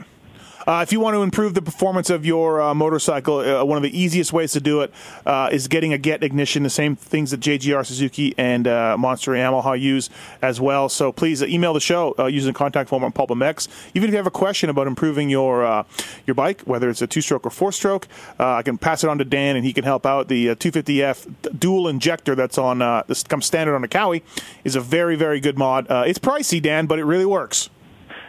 Uh, 0.66 0.80
if 0.82 0.94
you 0.94 1.00
want 1.00 1.14
to 1.14 1.22
improve 1.22 1.54
the 1.54 1.62
performance 1.62 2.10
of 2.10 2.26
your 2.26 2.62
uh, 2.62 2.74
motorcycle, 2.74 3.40
uh, 3.40 3.64
one 3.66 3.76
of 3.76 3.84
the 3.84 3.98
easiest 3.98 4.32
ways 4.32 4.54
to 4.54 4.62
do 4.62 4.82
it 4.82 4.94
uh, 5.26 5.50
is 5.52 5.68
getting 5.68 5.92
a 5.92 5.98
Get 5.98 6.24
ignition, 6.24 6.64
the 6.64 6.70
same 6.70 6.96
things 6.96 7.32
that 7.32 7.40
JGR 7.40 7.86
Suzuki 7.86 8.34
and 8.38 8.68
uh, 8.68 8.98
Monster 8.98 9.32
Yamaha 9.32 9.80
use 9.80 10.10
as 10.42 10.62
well. 10.62 10.90
So 10.90 11.12
please 11.12 11.42
uh, 11.42 11.48
email 11.48 11.74
the 11.74 11.80
show 11.80 12.16
using 12.28 12.54
the 12.54 12.58
contact 12.58 12.90
form 12.90 13.04
on 13.04 13.12
PulpMX. 13.12 13.68
Even 13.94 14.10
if 14.10 14.14
you 14.14 14.18
have 14.18 14.28
a 14.28 14.32
question 14.32 14.70
about 14.70 14.88
improving 14.88 15.30
your 15.30 15.86
your 16.26 16.36
bike, 16.36 16.62
whether 16.62 16.90
it's 16.90 17.02
a 17.02 17.08
two 17.08 17.22
stroke 17.22 17.46
or 17.46 17.50
four 17.50 17.72
stroke, 17.72 18.08
I 18.40 18.62
can 18.62 18.78
pass 18.78 19.04
it 19.04 19.10
on 19.10 19.18
to 19.18 19.26
Dan 19.26 19.56
and 19.56 19.66
he 19.66 19.74
can 19.74 19.84
help 19.84 20.06
out. 20.06 20.28
The 20.28 20.52
uh, 20.52 20.56
250F 20.56 21.60
dual 21.60 21.88
injector 21.88 22.36
that's 22.36 22.58
on 22.58 22.80
this 23.08 23.24
comes 23.24 23.46
standard 23.46 23.76
on 23.76 23.84
a 23.84 23.88
Kawi 23.88 24.24
is 24.64 24.76
a 24.76 24.82
very 24.82 25.16
very 25.16 25.40
good 25.40 25.58
mod. 25.58 25.88
It's 25.90 26.20
pricey, 26.20 26.62
Dan, 26.62 26.86
but 26.86 27.00
it 27.00 27.06
really 27.06 27.26
works. 27.26 27.70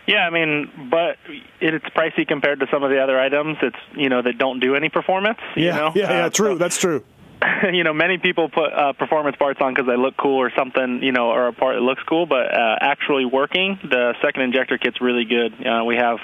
Yeah, 0.07 0.27
I 0.27 0.31
mean, 0.31 0.89
but 0.91 1.17
it, 1.61 1.75
it's 1.75 1.87
pricey 1.87 2.27
compared 2.29 2.61
to 2.61 2.67
some 2.71 2.83
of 2.83 2.91
the 2.91 3.01
other 3.03 3.19
items. 3.19 3.57
It's 3.63 3.77
you 3.97 4.09
know 4.09 4.21
that 4.23 4.39
don't 4.39 4.61
do 4.61 4.75
any 4.75 4.89
performance. 4.91 5.39
you 5.57 5.67
Yeah, 5.67 5.77
know? 5.77 5.93
yeah, 5.95 6.11
yeah. 6.13 6.25
Uh, 6.27 6.31
True, 6.31 6.53
so- 6.55 6.59
that's 6.59 6.79
true. 6.79 7.03
you 7.73 7.85
know, 7.85 7.93
many 7.93 8.17
people 8.17 8.49
put 8.49 8.73
uh, 8.73 8.93
performance 8.95 9.37
parts 9.37 9.61
on 9.61 9.75
because 9.75 9.87
they 9.87 9.97
look 9.97 10.17
cool 10.17 10.39
or 10.41 10.51
something, 10.57 11.01
you 11.03 11.13
know, 11.13 11.29
or 11.31 11.49
a 11.49 11.53
part 11.53 11.75
that 11.77 11.83
looks 11.83 12.03
cool. 12.09 12.25
But 12.27 12.57
uh, 12.57 12.77
actually 12.81 13.27
working, 13.27 13.79
the 13.83 14.15
second 14.23 14.43
injector 14.43 14.79
kit's 14.79 14.99
really 15.01 15.25
good. 15.27 15.53
Uh, 15.67 15.85
we 15.85 15.97
have 15.97 16.19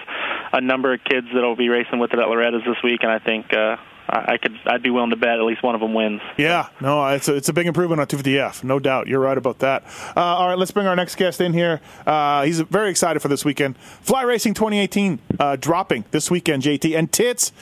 a 0.53 0.61
number 0.63 0.95
of 0.95 1.01
kids 1.05 1.27
that'll 1.35 1.57
be 1.57 1.69
racing 1.69 1.99
with 1.99 2.13
it 2.15 2.19
at 2.19 2.27
Loretta's 2.29 2.63
this 2.65 2.77
week, 2.83 3.01
and 3.03 3.11
I 3.11 3.19
think 3.19 3.53
uh, 3.53 3.77
I 4.09 4.33
I 4.33 4.37
could 4.39 4.59
I'd 4.67 4.83
be 4.83 4.91
willing 4.91 5.11
to 5.11 5.17
bet 5.17 5.39
at 5.39 5.45
least 5.45 5.63
one 5.63 5.75
of 5.75 5.81
them 5.81 5.95
wins. 5.95 6.21
Yeah, 6.37 6.69
no, 6.81 7.07
it's 7.09 7.29
a, 7.29 7.35
it's 7.35 7.49
a 7.49 7.53
big 7.53 7.67
improvement 7.67 8.01
on 8.01 8.07
250F, 8.07 8.65
no 8.65 8.79
doubt. 8.79 9.07
You're 9.07 9.21
right 9.21 9.39
about 9.39 9.59
that. 9.61 9.85
Uh, 10.17 10.21
all 10.21 10.49
right, 10.49 10.59
let's 10.59 10.71
bring 10.71 10.87
our 10.87 10.97
next 10.97 11.17
guest 11.17 11.41
in 11.41 11.53
here. 11.53 11.81
Uh, 12.07 12.43
he's 12.45 12.61
very 12.61 12.91
excited 12.91 13.21
for 13.21 13.29
this 13.29 13.45
weekend. 13.45 13.77
Fly 13.79 14.23
Racing 14.23 14.55
2018 14.55 15.19
uh, 15.39 15.57
dropping 15.57 16.05
this 16.11 16.31
weekend, 16.31 16.63
JT. 16.63 16.97
And 16.97 17.11
Tits, 17.13 17.53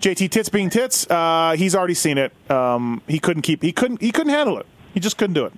JT 0.00 0.30
Tits 0.30 0.48
being 0.48 0.70
Tits, 0.70 1.08
uh, 1.10 1.54
he's 1.56 1.74
already 1.74 1.94
seen 1.94 2.18
it. 2.18 2.32
Um, 2.50 3.02
he 3.08 3.18
couldn't 3.18 3.42
keep, 3.42 3.62
he 3.62 3.72
couldn't, 3.72 4.00
he 4.00 4.12
couldn't 4.12 4.32
handle 4.32 4.58
it. 4.58 4.66
He 4.94 5.00
just 5.00 5.16
couldn't 5.16 5.34
do 5.34 5.46
it. 5.46 5.52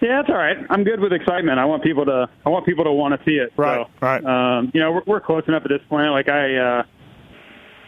Yeah, 0.00 0.20
that's 0.20 0.28
all 0.28 0.36
right. 0.36 0.58
I'm 0.68 0.84
good 0.84 1.00
with 1.00 1.12
excitement. 1.12 1.58
I 1.58 1.64
want 1.64 1.82
people 1.82 2.04
to 2.04 2.28
I 2.44 2.48
want 2.50 2.66
people 2.66 2.84
to 2.84 2.92
want 2.92 3.18
to 3.18 3.24
see 3.24 3.36
it. 3.36 3.52
Right, 3.56 3.86
so, 3.86 3.90
right. 4.06 4.24
Um, 4.24 4.70
you 4.74 4.80
know, 4.80 4.92
we're, 4.92 5.02
we're 5.06 5.20
close 5.20 5.44
enough 5.48 5.62
at 5.64 5.70
this 5.70 5.80
point. 5.88 6.10
Like 6.10 6.28
I, 6.28 6.56
uh, 6.56 6.82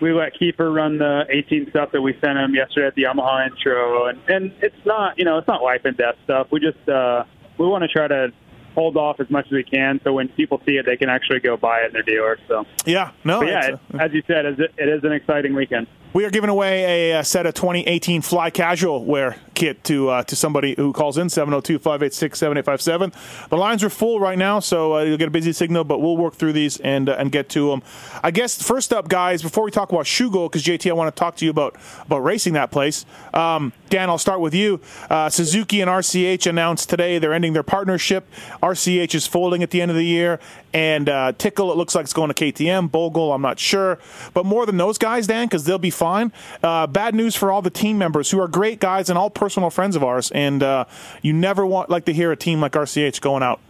we 0.01 0.13
let 0.13 0.35
Keefer 0.35 0.75
run 0.75 0.99
the 0.99 1.27
18 1.29 1.71
stuff 1.71 1.93
that 1.93 2.03
we 2.03 2.13
sent 2.21 2.39
him 2.39 2.55
yesterday 2.55 2.87
at 2.87 2.95
the 2.95 3.03
Yamaha 3.05 3.49
intro, 3.49 4.07
and 4.07 4.21
and 4.29 4.53
it's 4.61 4.87
not 4.87 5.19
you 5.19 5.25
know 5.25 5.39
it's 5.39 5.49
not 5.49 5.63
life 5.63 5.83
and 5.85 5.97
death 5.97 6.17
stuff. 6.25 6.49
We 6.51 6.61
just 6.61 6.89
uh, 6.89 7.25
we 7.59 7.67
want 7.67 7.83
to 7.83 7.89
try 7.89 8.09
to 8.09 8.33
hold 8.75 8.97
off 8.97 9.19
as 9.19 9.29
much 9.29 9.47
as 9.47 9.53
we 9.53 9.65
can, 9.65 10.01
so 10.05 10.13
when 10.13 10.29
people 10.29 10.63
see 10.65 10.77
it, 10.77 10.87
they 10.87 10.97
can 10.97 11.09
actually 11.09 11.41
go 11.41 11.57
buy 11.57 11.81
it 11.81 11.87
in 11.87 11.93
their 11.93 12.03
dealer. 12.03 12.39
So 12.47 12.65
Yeah, 12.87 13.11
no, 13.25 13.41
but 13.41 13.49
yeah, 13.49 13.69
it, 13.69 13.81
as 13.99 14.13
you 14.13 14.23
said, 14.27 14.47
it 14.47 14.61
it 14.77 14.89
is 14.89 15.03
an 15.05 15.13
exciting 15.13 15.55
weekend. 15.55 15.89
We 16.15 16.25
are 16.25 16.31
giving 16.31 16.51
away 16.51 17.13
a, 17.13 17.23
set 17.23 17.45
of 17.45 17.53
2018 17.55 18.23
Fly 18.23 18.51
Casual 18.51 19.05
wear 19.05 19.37
kit 19.59 19.83
to 19.85 20.09
uh, 20.09 20.23
to 20.23 20.37
somebody 20.37 20.75
who 20.77 20.93
calls 20.93 21.19
in 21.19 21.27
702-586-7857. 21.27 23.49
The 23.49 23.57
lines 23.57 23.83
are 23.83 23.91
full 23.91 24.21
right 24.21 24.39
now, 24.39 24.61
so 24.61 24.95
uh, 24.95 25.03
you'll 25.03 25.19
get 25.19 25.27
a 25.27 25.33
busy 25.33 25.53
signal, 25.53 25.85
but 25.85 25.99
we'll 25.99 26.17
work 26.17 26.35
through 26.35 26.53
these 26.53 26.79
and 26.79 27.09
uh, 27.09 27.17
and 27.19 27.33
get 27.33 27.49
to 27.51 27.71
them. 27.71 27.83
I 28.23 28.31
guess 28.31 28.63
first 28.63 28.93
up, 28.93 29.09
guys, 29.09 29.43
before 29.43 29.65
we 29.65 29.73
talk 29.73 29.91
about 29.91 30.05
Shugo, 30.05 30.49
because 30.49 30.63
JT, 30.63 30.89
I 30.89 30.95
want 30.95 31.15
to 31.15 31.19
talk 31.19 31.37
to 31.37 31.45
you 31.45 31.51
about 31.51 31.77
about 32.03 32.21
racing 32.21 32.55
that 32.55 32.71
place. 32.71 33.05
Um, 33.35 33.73
Dan, 33.91 34.09
I'll 34.09 34.19
start 34.19 34.41
with 34.41 34.55
you. 34.55 34.81
Uh, 35.11 35.29
Suzuki 35.29 35.81
and 35.81 35.91
RCH 35.91 36.47
announced 36.47 36.89
today 36.89 37.19
they're 37.19 37.33
ending 37.33 37.55
their 37.55 37.63
partnership. 37.63 38.31
RCH 38.63 39.15
is 39.15 39.27
folding 39.27 39.63
at 39.63 39.71
the 39.71 39.81
end 39.81 39.91
of 39.91 39.97
the 39.97 40.05
year, 40.05 40.39
and 40.73 41.09
uh, 41.09 41.33
Tickle 41.37 41.73
it 41.73 41.77
looks 41.77 41.97
like 41.97 42.05
it's 42.05 42.13
going 42.13 42.33
to 42.33 42.35
KTM. 42.35 42.93
Bogle, 42.93 43.33
I'm 43.33 43.43
not 43.43 43.59
sure, 43.59 43.99
but 44.35 44.47
more 44.47 44.67
than 44.67 44.77
those 44.77 44.99
guys, 44.99 45.27
Dan, 45.27 45.47
because 45.47 45.65
they'll 45.65 45.79
be 45.79 45.91
fine. 45.91 46.33
Bad 46.63 47.17
news 47.17 47.35
for 47.35 47.51
all 47.51 47.61
the 47.61 47.71
team 47.71 47.99
members 47.99 48.31
who 48.31 48.41
are 48.41 48.47
great 48.47 48.79
guys 48.79 49.11
and 49.11 49.19
all 49.19 49.31
personal 49.49 49.71
friends 49.71 49.97
of 49.97 50.05
ours, 50.05 50.31
and 50.33 50.63
uh, 50.63 50.85
you 51.23 51.33
never 51.33 51.65
want 51.65 51.89
like 51.89 52.05
to 52.05 52.13
hear 52.13 52.31
a 52.31 52.37
team 52.37 52.61
like 52.61 52.73
RCH 52.73 53.19
going 53.23 53.43
out. 53.43 53.61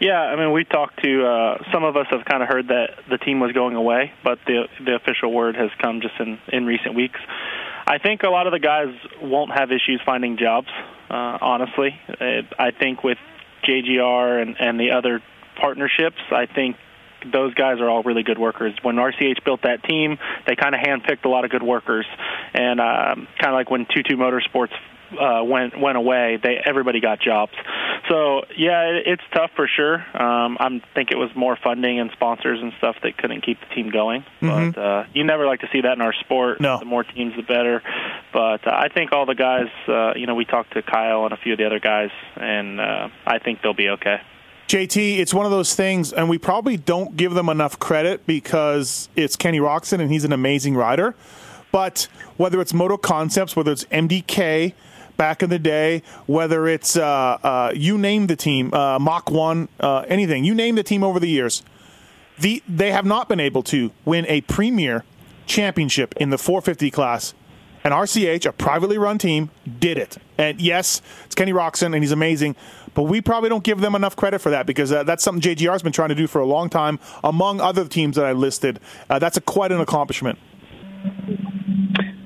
Yeah, 0.00 0.18
I 0.20 0.34
mean, 0.34 0.50
we 0.52 0.64
talked 0.64 1.00
to 1.04 1.24
uh, 1.24 1.62
some 1.72 1.84
of 1.84 1.96
us 1.96 2.08
have 2.10 2.24
kind 2.24 2.42
of 2.42 2.48
heard 2.48 2.66
that 2.68 2.88
the 3.08 3.16
team 3.18 3.38
was 3.38 3.52
going 3.52 3.76
away, 3.76 4.12
but 4.24 4.40
the 4.48 4.66
the 4.84 4.96
official 4.96 5.32
word 5.32 5.54
has 5.54 5.70
come 5.80 6.00
just 6.00 6.14
in 6.18 6.40
in 6.48 6.66
recent 6.66 6.96
weeks. 6.96 7.20
I 7.86 7.98
think 7.98 8.24
a 8.24 8.30
lot 8.30 8.48
of 8.48 8.52
the 8.52 8.58
guys 8.58 8.92
won't 9.22 9.52
have 9.56 9.70
issues 9.70 10.00
finding 10.04 10.38
jobs. 10.38 10.66
Uh, 11.08 11.38
honestly, 11.40 11.94
Uh, 12.08 12.42
I 12.58 12.72
think 12.72 13.04
with 13.04 13.18
JGR 13.62 14.42
and 14.42 14.56
and 14.58 14.80
the 14.80 14.90
other 14.90 15.22
partnerships, 15.54 16.20
I 16.32 16.46
think 16.46 16.74
those 17.32 17.54
guys 17.54 17.80
are 17.80 17.88
all 17.88 18.02
really 18.02 18.22
good 18.22 18.38
workers. 18.38 18.74
When 18.82 18.96
RCH 18.96 19.44
built 19.44 19.62
that 19.62 19.82
team, 19.84 20.18
they 20.46 20.56
kind 20.56 20.74
of 20.74 20.80
handpicked 20.80 21.24
a 21.24 21.28
lot 21.28 21.44
of 21.44 21.50
good 21.50 21.62
workers, 21.62 22.06
and 22.54 22.80
um, 22.80 23.28
kind 23.40 23.52
of 23.52 23.54
like 23.54 23.70
when 23.70 23.86
Two 23.86 24.16
Motorsports 24.16 24.74
uh, 25.12 25.42
went 25.44 25.78
went 25.78 25.96
away, 25.96 26.38
they 26.42 26.58
everybody 26.64 27.00
got 27.00 27.20
jobs. 27.20 27.52
So 28.08 28.42
yeah, 28.56 28.82
it, 28.90 29.06
it's 29.06 29.22
tough 29.32 29.50
for 29.56 29.68
sure. 29.68 29.96
Um, 30.14 30.56
I 30.60 30.80
think 30.94 31.10
it 31.10 31.16
was 31.16 31.30
more 31.34 31.56
funding 31.62 31.98
and 32.00 32.10
sponsors 32.12 32.60
and 32.60 32.72
stuff 32.78 32.96
that 33.02 33.16
couldn't 33.16 33.42
keep 33.42 33.58
the 33.60 33.74
team 33.74 33.90
going. 33.90 34.24
But 34.40 34.78
uh, 34.78 35.04
you 35.12 35.24
never 35.24 35.46
like 35.46 35.60
to 35.60 35.68
see 35.72 35.80
that 35.82 35.92
in 35.92 36.00
our 36.00 36.14
sport. 36.14 36.60
No. 36.60 36.78
The 36.78 36.84
more 36.84 37.04
teams, 37.04 37.34
the 37.36 37.42
better. 37.42 37.82
But 38.32 38.66
uh, 38.66 38.70
I 38.70 38.88
think 38.88 39.12
all 39.12 39.26
the 39.26 39.34
guys, 39.34 39.68
uh, 39.88 40.14
you 40.14 40.26
know, 40.26 40.34
we 40.34 40.44
talked 40.44 40.72
to 40.74 40.82
Kyle 40.82 41.24
and 41.24 41.32
a 41.32 41.36
few 41.36 41.52
of 41.52 41.58
the 41.58 41.66
other 41.66 41.80
guys, 41.80 42.10
and 42.36 42.80
uh, 42.80 43.08
I 43.26 43.38
think 43.38 43.62
they'll 43.62 43.74
be 43.74 43.88
okay. 43.90 44.20
JT, 44.68 45.18
it's 45.18 45.32
one 45.32 45.46
of 45.46 45.52
those 45.52 45.76
things, 45.76 46.12
and 46.12 46.28
we 46.28 46.38
probably 46.38 46.76
don't 46.76 47.16
give 47.16 47.34
them 47.34 47.48
enough 47.48 47.78
credit 47.78 48.26
because 48.26 49.08
it's 49.14 49.36
Kenny 49.36 49.60
Roczen 49.60 50.00
and 50.00 50.10
he's 50.10 50.24
an 50.24 50.32
amazing 50.32 50.74
rider. 50.74 51.14
But 51.70 52.08
whether 52.36 52.60
it's 52.60 52.74
Moto 52.74 52.96
Concepts, 52.96 53.54
whether 53.54 53.70
it's 53.70 53.84
MDK 53.84 54.72
back 55.16 55.42
in 55.42 55.50
the 55.50 55.58
day, 55.58 56.02
whether 56.26 56.66
it's 56.66 56.96
uh, 56.96 57.04
uh, 57.42 57.72
you 57.74 57.98
name 57.98 58.26
the 58.26 58.36
team, 58.36 58.72
uh, 58.72 58.98
Mach 58.98 59.30
One, 59.30 59.68
uh, 59.80 60.04
anything, 60.08 60.44
you 60.44 60.54
name 60.54 60.74
the 60.74 60.82
team 60.82 61.02
over 61.02 61.20
the 61.20 61.28
years, 61.28 61.62
the 62.38 62.62
they 62.68 62.92
have 62.92 63.04
not 63.04 63.28
been 63.28 63.40
able 63.40 63.62
to 63.64 63.92
win 64.04 64.26
a 64.28 64.42
premier 64.42 65.04
championship 65.46 66.14
in 66.16 66.30
the 66.30 66.38
450 66.38 66.90
class. 66.90 67.34
And 67.84 67.94
RCH, 67.94 68.46
a 68.46 68.52
privately 68.52 68.98
run 68.98 69.16
team, 69.16 69.50
did 69.78 69.96
it. 69.96 70.18
And 70.38 70.60
yes, 70.60 71.00
it's 71.24 71.36
Kenny 71.36 71.52
Roczen, 71.52 71.94
and 71.94 72.02
he's 72.02 72.10
amazing. 72.10 72.56
But 72.94 73.04
we 73.04 73.20
probably 73.20 73.48
don't 73.48 73.62
give 73.62 73.80
them 73.80 73.94
enough 73.94 74.16
credit 74.16 74.40
for 74.40 74.50
that 74.50 74.66
because 74.66 74.90
uh, 74.90 75.04
that's 75.04 75.22
something 75.22 75.40
JGR's 75.40 75.84
been 75.84 75.92
trying 75.92 76.08
to 76.08 76.16
do 76.16 76.26
for 76.26 76.40
a 76.40 76.46
long 76.46 76.68
time, 76.68 76.98
among 77.22 77.60
other 77.60 77.86
teams 77.86 78.16
that 78.16 78.24
I 78.24 78.32
listed. 78.32 78.80
Uh, 79.08 79.20
that's 79.20 79.36
a, 79.36 79.40
quite 79.40 79.70
an 79.70 79.80
accomplishment. 79.80 80.38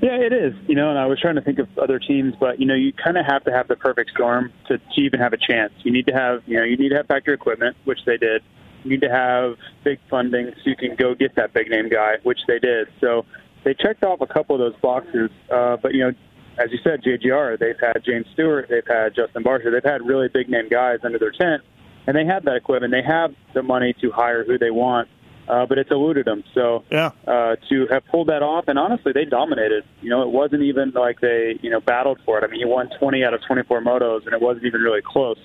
Yeah, 0.03 0.17
it 0.17 0.33
is. 0.33 0.55
You 0.67 0.75
know, 0.75 0.89
and 0.89 0.99
I 0.99 1.07
was 1.07 1.21
trying 1.21 1.35
to 1.35 1.43
think 1.43 1.59
of 1.59 1.69
other 1.79 1.99
teams, 1.99 2.35
but 2.41 2.59
you 2.59 2.67
know, 2.67 2.75
you 2.75 2.93
kind 2.93 3.19
of 3.19 3.27
have 3.27 3.45
to 3.45 3.53
have 3.53 3.69
the 3.69 3.77
perfect 3.77 4.11
storm 4.11 4.53
to, 4.69 4.79
to 4.79 5.01
even 5.01 5.21
have 5.21 5.33
a 5.33 5.37
chance. 5.37 5.73
You 5.83 5.93
need 5.93 6.07
to 6.07 6.15
have, 6.15 6.43
you 6.47 6.57
know, 6.57 6.65
you 6.65 6.77
need 6.77 6.89
to 6.91 6.97
have 6.97 7.07
factory 7.07 7.35
equipment, 7.35 7.77
which 7.85 8.01
they 8.07 8.17
did. 8.17 8.43
You 8.83 8.91
need 8.91 9.03
to 9.03 9.11
have 9.11 9.57
big 9.85 9.99
funding 10.09 10.53
so 10.55 10.71
you 10.71 10.77
can 10.77 10.97
go 10.97 11.15
get 11.15 11.35
that 11.37 11.53
big 11.53 11.69
name 11.69 11.91
guy, 11.91 12.15
which 12.23 12.41
they 12.49 12.59
did. 12.59 12.89
So 13.01 13.27
they 13.65 13.75
checked 13.75 14.03
off 14.03 14.23
a 14.23 14.27
couple 14.27 14.57
of 14.57 14.61
those 14.61 14.81
boxes. 14.81 15.31
Uh, 15.53 15.77
but 15.77 15.93
you 15.93 16.01
know, 16.01 16.13
as 16.59 16.71
you 16.73 16.79
said, 16.83 17.03
JGR, 17.03 17.59
they've 17.59 17.79
had 17.79 18.03
James 18.05 18.27
Stewart, 18.33 18.69
they've 18.71 18.87
had 18.87 19.15
Justin 19.15 19.43
Barcia, 19.43 19.71
they've 19.71 19.85
had 19.85 20.07
really 20.07 20.29
big 20.29 20.49
name 20.49 20.69
guys 20.69 20.99
under 21.05 21.19
their 21.19 21.31
tent, 21.31 21.63
and 22.07 22.17
they 22.17 22.25
have 22.25 22.45
that 22.45 22.57
equipment. 22.57 22.93
They 22.93 23.03
have 23.03 23.35
the 23.55 23.63
money 23.63 23.95
to 24.01 24.11
hire 24.11 24.45
who 24.45 24.59
they 24.59 24.71
want, 24.71 25.09
uh, 25.51 25.67
but 25.67 25.77
it's 25.79 25.91
eluded 25.91 26.25
them. 26.27 26.45
So 26.55 26.85
Yeah. 26.91 27.11
uh, 27.27 27.57
to 27.69 27.87
have 27.91 28.05
pulled 28.07 28.29
that 28.29 28.43
off, 28.43 28.65
and 28.69 28.79
honestly, 28.79 29.13
they 29.13 29.25
dominated. 29.25 29.83
You 30.01 30.11
know, 30.11 30.23
it 30.23 30.29
wasn't 30.31 30.63
even 30.63 30.93
like 30.95 31.21
they 31.21 31.59
you 31.63 31.71
know 31.71 31.81
battled 31.81 32.19
for 32.25 32.39
it. 32.39 32.45
I 32.45 32.47
mean, 32.47 32.61
he 32.61 32.65
won 32.67 32.89
20 32.99 33.25
out 33.25 33.35
of 33.35 33.41
24 33.47 33.81
motos, 33.83 34.25
and 34.27 34.33
it 34.35 34.41
wasn't 34.41 34.65
even 34.67 34.81
really 34.81 35.03
close. 35.05 35.39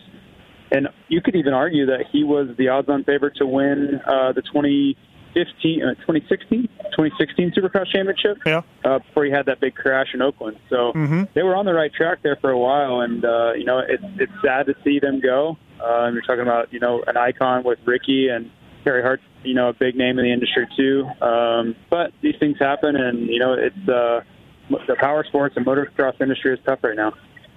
And 0.72 0.88
you 1.10 1.22
could 1.22 1.36
even 1.36 1.54
argue 1.54 1.86
that 1.88 2.06
he 2.12 2.24
was 2.24 2.48
the 2.58 2.70
odds-on 2.70 3.04
favorite 3.04 3.36
to 3.38 3.46
win 3.46 4.02
uh, 4.06 4.32
the 4.34 4.42
2015, 4.42 5.84
uh, 5.84 5.94
2016, 6.02 6.64
2016 6.98 7.52
Supercross 7.52 7.88
Championship 7.92 8.38
Yeah. 8.46 8.62
uh, 8.84 9.00
before 9.00 9.26
he 9.26 9.32
had 9.32 9.46
that 9.46 9.60
big 9.60 9.76
crash 9.76 10.08
in 10.14 10.22
Oakland. 10.22 10.58
So 10.70 10.92
they 11.34 11.44
were 11.44 11.56
on 11.56 11.66
the 11.66 11.74
right 11.74 11.94
track 11.94 12.20
there 12.24 12.36
for 12.38 12.50
a 12.50 12.58
while, 12.58 13.02
and 13.02 13.24
uh, 13.24 13.54
you 13.56 13.66
know 13.66 13.80
it's 13.80 14.04
it's 14.18 14.32
sad 14.44 14.66
to 14.68 14.76
see 14.84 15.00
them 15.00 15.20
go. 15.20 15.58
Uh, 15.80 16.06
and 16.06 16.14
you're 16.16 16.24
talking 16.24 16.42
about 16.42 16.72
you 16.74 16.80
know 16.80 17.04
an 17.08 17.18
icon 17.18 17.64
with 17.64 17.80
Ricky 17.86 18.30
and 18.30 18.50
Carey 18.86 19.02
Hart, 19.02 19.20
you 19.44 19.56
know 19.56 19.70
a 19.70 19.74
big 19.74 19.96
name 19.96 20.20
in 20.20 20.26
the 20.26 20.32
industry 20.32 20.68
too. 20.78 21.10
Um, 21.22 21.76
but 21.90 22.14
these 22.22 22.36
things 22.40 22.58
happen, 22.60 22.96
and 22.96 23.28
you 23.28 23.40
know 23.40 23.54
it's 23.54 23.90
uh, 23.90 24.22
the 24.70 24.96
power 24.98 25.26
sports 25.26 25.58
and 25.58 25.66
motocross 25.66 26.22
industry 26.22 26.54
is 26.54 26.60
tough 26.66 26.80
right 26.84 26.96
now. 26.96 27.14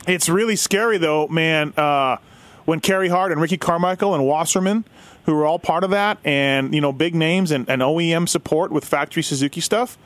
It's 0.07 0.29
really 0.29 0.57
scary, 0.57 0.99
though, 0.99 1.29
man. 1.29 1.75
Uh, 1.77 2.17
when 2.65 2.81
Carey 2.81 3.09
Hart 3.09 3.31
and 3.31 3.41
Ricky 3.41 3.59
Carmichael 3.59 4.15
and 4.15 4.27
Wasserman, 4.27 4.85
who 5.25 5.35
were 5.35 5.45
all 5.45 5.59
part 5.59 5.85
of 5.85 5.91
that, 5.91 6.19
and 6.25 6.75
you 6.75 6.81
know, 6.81 6.93
big 6.93 7.15
names 7.15 7.51
and, 7.51 7.69
and 7.69 7.83
OEM 7.83 8.29
support 8.29 8.73
with 8.73 8.85
factory 8.85 9.23
Suzuki 9.23 9.61
stuff, 9.61 9.99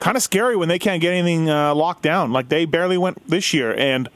kind 0.00 0.16
of 0.16 0.22
scary 0.22 0.56
when 0.56 0.68
they 0.68 0.78
can't 0.78 1.00
get 1.00 1.12
anything 1.12 1.50
uh, 1.50 1.74
locked 1.74 2.02
down. 2.02 2.32
Like 2.32 2.48
they 2.48 2.64
barely 2.64 2.96
went 2.96 3.28
this 3.28 3.52
year, 3.52 3.74
and 3.74 4.08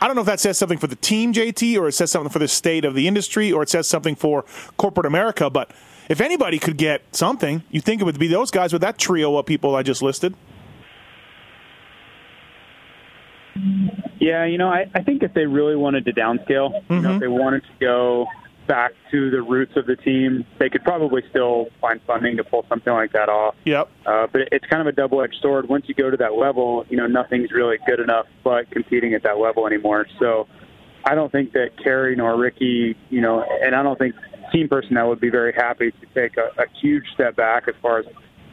I 0.00 0.06
don't 0.06 0.16
know 0.16 0.22
if 0.22 0.26
that 0.26 0.40
says 0.40 0.56
something 0.56 0.78
for 0.78 0.86
the 0.86 0.96
team, 0.96 1.34
JT, 1.34 1.78
or 1.78 1.88
it 1.88 1.92
says 1.92 2.10
something 2.10 2.30
for 2.30 2.38
the 2.38 2.48
state 2.48 2.86
of 2.86 2.94
the 2.94 3.06
industry, 3.06 3.52
or 3.52 3.62
it 3.62 3.68
says 3.68 3.86
something 3.86 4.16
for 4.16 4.44
corporate 4.78 5.06
America. 5.06 5.50
But 5.50 5.70
if 6.10 6.20
anybody 6.20 6.58
could 6.58 6.76
get 6.76 7.02
something, 7.12 7.62
you 7.70 7.80
think 7.80 8.02
it 8.02 8.04
would 8.04 8.18
be 8.18 8.26
those 8.26 8.50
guys 8.50 8.72
with 8.72 8.82
that 8.82 8.98
trio 8.98 9.38
of 9.38 9.46
people 9.46 9.76
I 9.76 9.84
just 9.84 10.02
listed. 10.02 10.34
Yeah, 14.18 14.44
you 14.44 14.58
know, 14.58 14.68
I, 14.68 14.90
I 14.92 15.02
think 15.04 15.22
if 15.22 15.32
they 15.34 15.46
really 15.46 15.76
wanted 15.76 16.04
to 16.06 16.12
downscale, 16.12 16.82
you 16.90 17.00
know, 17.00 17.14
if 17.14 17.20
they 17.20 17.28
wanted 17.28 17.62
to 17.62 17.70
go 17.78 18.26
back 18.66 18.92
to 19.12 19.30
the 19.30 19.40
roots 19.40 19.76
of 19.76 19.86
the 19.86 19.94
team, 19.94 20.44
they 20.58 20.68
could 20.68 20.82
probably 20.82 21.22
still 21.30 21.68
find 21.80 22.00
funding 22.08 22.36
to 22.38 22.44
pull 22.44 22.66
something 22.68 22.92
like 22.92 23.12
that 23.12 23.28
off. 23.28 23.54
Yep. 23.64 23.88
Uh, 24.04 24.26
but 24.32 24.42
it's 24.50 24.66
kind 24.66 24.80
of 24.80 24.88
a 24.88 24.92
double-edged 24.92 25.36
sword. 25.40 25.68
Once 25.68 25.88
you 25.88 25.94
go 25.94 26.10
to 26.10 26.16
that 26.16 26.34
level, 26.34 26.86
you 26.88 26.96
know, 26.96 27.06
nothing's 27.06 27.52
really 27.52 27.78
good 27.86 28.00
enough 28.00 28.26
but 28.42 28.68
competing 28.72 29.14
at 29.14 29.22
that 29.22 29.38
level 29.38 29.64
anymore. 29.64 30.06
So 30.18 30.48
I 31.04 31.14
don't 31.14 31.30
think 31.30 31.52
that 31.52 31.70
Carey 31.82 32.16
nor 32.16 32.36
Ricky, 32.36 32.96
you 33.10 33.20
know, 33.20 33.44
and 33.62 33.76
I 33.76 33.82
don't 33.82 33.98
think 33.98 34.14
team 34.52 34.68
personnel 34.68 35.08
would 35.08 35.20
be 35.20 35.30
very 35.30 35.52
happy 35.52 35.90
to 35.92 36.06
take 36.14 36.36
a, 36.36 36.62
a 36.62 36.66
huge 36.80 37.04
step 37.14 37.36
back 37.36 37.68
as 37.68 37.74
far 37.80 37.98
as 38.00 38.06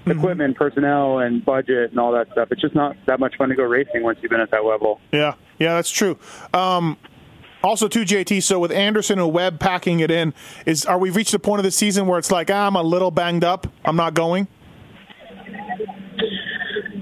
equipment, 0.05 0.55
personnel, 0.55 1.19
and 1.19 1.43
budget 1.43 1.91
and 1.91 1.99
all 1.99 2.13
that 2.13 2.31
stuff. 2.31 2.47
It's 2.51 2.61
just 2.61 2.75
not 2.75 2.95
that 3.07 3.19
much 3.19 3.35
fun 3.37 3.49
to 3.49 3.55
go 3.55 3.63
racing 3.63 4.03
once 4.03 4.19
you've 4.21 4.29
been 4.31 4.39
at 4.39 4.51
that 4.51 4.63
level. 4.63 5.01
Yeah, 5.11 5.33
yeah, 5.59 5.75
that's 5.75 5.91
true. 5.91 6.17
Um, 6.53 6.97
Also, 7.63 7.87
too, 7.87 8.03
JT. 8.05 8.43
So 8.43 8.59
with 8.59 8.71
Anderson 8.71 9.19
and 9.19 9.33
Webb 9.33 9.59
packing 9.59 9.99
it 9.99 10.11
in, 10.11 10.33
is 10.65 10.85
are 10.85 10.97
we 10.97 11.09
reached 11.09 11.31
the 11.33 11.39
point 11.39 11.59
of 11.59 11.63
the 11.65 11.71
season 11.71 12.07
where 12.07 12.19
it's 12.19 12.31
like 12.31 12.49
ah, 12.49 12.67
I'm 12.67 12.75
a 12.75 12.83
little 12.83 13.11
banged 13.11 13.43
up, 13.43 13.67
I'm 13.83 13.95
not 13.97 14.13
going? 14.13 14.47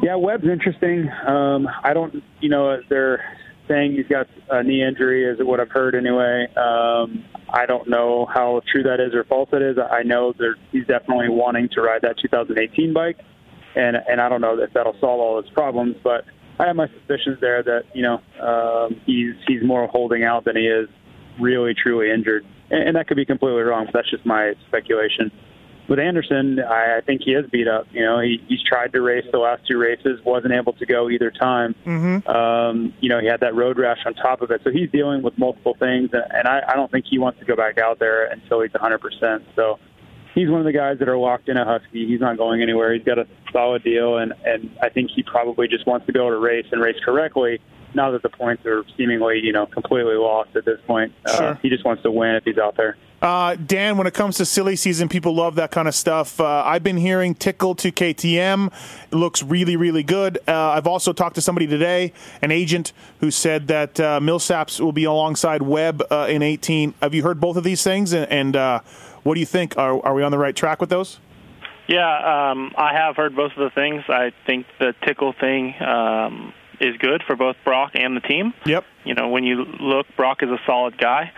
Yeah, 0.01 0.15
Webb's 0.15 0.45
interesting. 0.47 1.09
Um, 1.27 1.67
I 1.83 1.93
don't, 1.93 2.23
you 2.39 2.49
know, 2.49 2.79
they're 2.89 3.37
saying 3.67 3.93
he's 3.93 4.07
got 4.07 4.27
a 4.49 4.63
knee 4.63 4.83
injury, 4.83 5.25
is 5.25 5.39
what 5.39 5.59
I've 5.59 5.71
heard 5.71 5.95
anyway. 5.95 6.47
Um, 6.55 7.23
I 7.55 7.65
don't 7.65 7.89
know 7.89 8.27
how 8.31 8.61
true 8.69 8.83
that 8.83 8.99
is 8.99 9.15
or 9.15 9.23
false 9.23 9.49
it 9.53 9.61
is. 9.61 9.77
I 9.79 10.03
know 10.03 10.33
he's 10.73 10.85
definitely 10.85 11.29
wanting 11.29 11.69
to 11.69 11.81
ride 11.81 12.01
that 12.01 12.17
2018 12.21 12.93
bike, 12.93 13.17
and 13.75 13.95
and 13.95 14.19
I 14.19 14.27
don't 14.27 14.41
know 14.41 14.59
if 14.59 14.73
that'll 14.73 14.99
solve 14.99 15.21
all 15.21 15.41
his 15.41 15.49
problems, 15.51 15.95
but 16.03 16.25
I 16.59 16.67
have 16.67 16.75
my 16.75 16.87
suspicions 16.87 17.39
there 17.39 17.63
that 17.63 17.83
you 17.93 18.03
know 18.03 18.21
um, 18.45 18.99
he's 19.05 19.35
he's 19.47 19.63
more 19.63 19.87
holding 19.87 20.25
out 20.25 20.43
than 20.43 20.57
he 20.57 20.67
is 20.67 20.89
really 21.39 21.73
truly 21.73 22.11
injured, 22.11 22.45
and, 22.69 22.89
and 22.89 22.95
that 22.97 23.07
could 23.07 23.17
be 23.17 23.25
completely 23.25 23.61
wrong. 23.61 23.85
But 23.85 23.93
that's 23.93 24.11
just 24.11 24.25
my 24.25 24.53
speculation 24.67 25.31
with 25.87 25.99
Anderson, 25.99 26.59
I, 26.59 26.97
I 26.97 27.01
think 27.01 27.21
he 27.23 27.31
is 27.31 27.49
beat 27.49 27.67
up. 27.67 27.87
You 27.91 28.03
know, 28.03 28.19
he, 28.19 28.43
he's 28.47 28.61
tried 28.63 28.93
to 28.93 29.01
race 29.01 29.25
the 29.31 29.37
last 29.37 29.67
two 29.67 29.77
races, 29.77 30.19
wasn't 30.23 30.53
able 30.53 30.73
to 30.73 30.85
go 30.85 31.09
either 31.09 31.31
time. 31.31 31.75
Mm-hmm. 31.85 32.27
Um, 32.27 32.93
you 32.99 33.09
know, 33.09 33.19
he 33.19 33.27
had 33.27 33.41
that 33.41 33.55
road 33.55 33.77
rash 33.77 33.99
on 34.05 34.13
top 34.15 34.41
of 34.41 34.51
it, 34.51 34.61
so 34.63 34.71
he's 34.71 34.89
dealing 34.91 35.21
with 35.21 35.37
multiple 35.37 35.75
things, 35.77 36.09
and, 36.13 36.23
and 36.31 36.47
I, 36.47 36.61
I 36.67 36.75
don't 36.75 36.91
think 36.91 37.05
he 37.09 37.19
wants 37.19 37.39
to 37.39 37.45
go 37.45 37.55
back 37.55 37.77
out 37.77 37.99
there 37.99 38.25
until 38.25 38.61
he's 38.61 38.71
100%. 38.71 39.43
So 39.55 39.79
he's 40.33 40.49
one 40.49 40.59
of 40.59 40.65
the 40.65 40.73
guys 40.73 40.99
that 40.99 41.09
are 41.09 41.17
locked 41.17 41.49
in 41.49 41.57
a 41.57 41.65
Husky. 41.65 42.05
He's 42.05 42.19
not 42.19 42.37
going 42.37 42.61
anywhere. 42.61 42.93
He's 42.93 43.03
got 43.03 43.17
a 43.17 43.27
solid 43.51 43.83
deal, 43.83 44.17
and 44.17 44.33
and 44.43 44.69
I 44.83 44.89
think 44.89 45.09
he 45.15 45.23
probably 45.23 45.67
just 45.67 45.87
wants 45.87 46.05
to 46.05 46.13
be 46.13 46.19
able 46.19 46.29
to 46.29 46.39
race 46.39 46.67
and 46.71 46.81
race 46.81 46.97
correctly. 47.03 47.59
Now 47.95 48.11
that 48.11 48.21
the 48.21 48.29
points 48.29 48.65
are 48.65 48.83
seemingly, 48.97 49.39
you 49.41 49.53
know, 49.53 49.65
completely 49.65 50.15
lost 50.15 50.55
at 50.55 50.65
this 50.65 50.79
point, 50.85 51.13
Sure. 51.27 51.45
uh, 51.47 51.55
he 51.61 51.69
just 51.69 51.85
wants 51.85 52.03
to 52.03 52.11
win 52.11 52.35
if 52.35 52.43
he's 52.43 52.57
out 52.57 52.75
there. 52.75 52.97
Uh, 53.21 53.55
Dan, 53.55 53.97
when 53.97 54.05
it 54.05 54.13
comes 54.13 54.37
to 54.37 54.45
silly 54.45 54.75
season, 54.75 55.07
people 55.09 55.33
love 55.33 55.55
that 55.55 55.71
kind 55.71 55.87
of 55.87 55.95
stuff. 55.95 56.39
Uh, 56.39 56.61
I've 56.65 56.83
been 56.83 56.97
hearing 56.97 57.33
Tickle 57.33 57.73
to 57.75 57.91
KTM. 57.91 58.71
It 59.11 59.15
looks 59.15 59.41
really, 59.41 59.77
really 59.77 60.03
good. 60.03 60.37
Uh, 60.47 60.71
I've 60.71 60.85
also 60.85 61.13
talked 61.13 61.35
to 61.35 61.41
somebody 61.41 61.65
today, 61.65 62.11
an 62.41 62.51
agent, 62.51 62.91
who 63.21 63.31
said 63.31 63.67
that 63.69 63.99
uh, 63.99 64.19
Millsaps 64.19 64.79
will 64.79 64.91
be 64.91 65.05
alongside 65.05 65.61
Webb 65.63 66.03
uh, 66.11 66.27
in 66.29 66.43
18. 66.43 66.93
Have 67.01 67.15
you 67.15 67.23
heard 67.23 67.39
both 67.39 67.55
of 67.55 67.63
these 67.63 67.81
things? 67.81 68.11
And, 68.13 68.29
and 68.29 68.55
uh, 68.55 68.81
what 69.23 69.33
do 69.35 69.39
you 69.39 69.45
think? 69.45 69.77
Are, 69.77 70.05
are 70.05 70.13
we 70.13 70.21
on 70.21 70.31
the 70.31 70.37
right 70.37 70.55
track 70.55 70.81
with 70.81 70.89
those? 70.89 71.19
Yeah, 71.87 72.51
um, 72.51 72.73
I 72.77 72.93
have 72.93 73.15
heard 73.15 73.35
both 73.35 73.53
of 73.53 73.59
the 73.59 73.69
things. 73.69 74.03
I 74.09 74.33
think 74.45 74.65
the 74.79 74.93
tickle 75.05 75.33
thing 75.33 75.73
um, 75.81 76.53
is 76.79 76.97
good 76.97 77.23
for 77.25 77.35
both 77.35 77.55
Broc 77.63 77.91
and 77.95 78.15
the 78.15 78.21
team. 78.21 78.53
Yep. 78.65 78.85
You 79.03 79.13
know, 79.13 79.29
when 79.29 79.43
you 79.43 79.65
look, 79.79 80.07
Broc 80.15 80.43
is 80.43 80.49
a 80.49 80.59
solid 80.65 80.97
guy. 80.97 81.31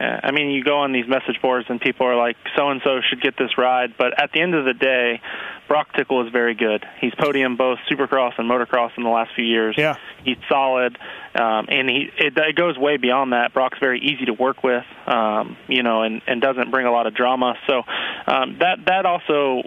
Uh, 0.00 0.18
I 0.22 0.30
mean, 0.30 0.50
you 0.50 0.64
go 0.64 0.78
on 0.78 0.92
these 0.92 1.06
message 1.06 1.42
boards 1.42 1.66
and 1.68 1.78
people 1.78 2.06
are 2.06 2.16
like, 2.16 2.36
so 2.56 2.70
and 2.70 2.80
so 2.82 3.00
should 3.08 3.20
get 3.20 3.36
this 3.36 3.58
ride. 3.58 3.94
But 3.98 4.20
at 4.20 4.32
the 4.32 4.40
end 4.40 4.54
of 4.54 4.64
the 4.64 4.72
day, 4.72 5.20
Broc 5.68 5.92
Tickle 5.94 6.26
is 6.26 6.32
very 6.32 6.54
good. 6.54 6.86
He's 7.00 7.14
podium 7.14 7.56
both 7.56 7.78
Supercross 7.90 8.32
and 8.38 8.50
Motocross 8.50 8.92
in 8.96 9.04
the 9.04 9.10
last 9.10 9.32
few 9.36 9.44
years. 9.44 9.74
Yeah. 9.76 9.96
He's 10.24 10.38
solid, 10.48 10.96
um, 11.34 11.66
and 11.68 11.88
he 11.88 12.10
it, 12.16 12.36
it 12.36 12.56
goes 12.56 12.78
way 12.78 12.96
beyond 12.96 13.34
that. 13.34 13.52
Broc's 13.52 13.78
very 13.78 14.00
easy 14.00 14.24
to 14.24 14.32
work 14.32 14.64
with, 14.64 14.84
um, 15.06 15.56
you 15.68 15.82
know, 15.82 16.02
and 16.02 16.22
and 16.26 16.40
doesn't 16.40 16.70
bring 16.70 16.86
a 16.86 16.90
lot 16.90 17.06
of 17.06 17.14
drama. 17.14 17.54
So 17.66 17.82
um, 18.26 18.56
that 18.60 18.78
that 18.86 19.06
also 19.06 19.62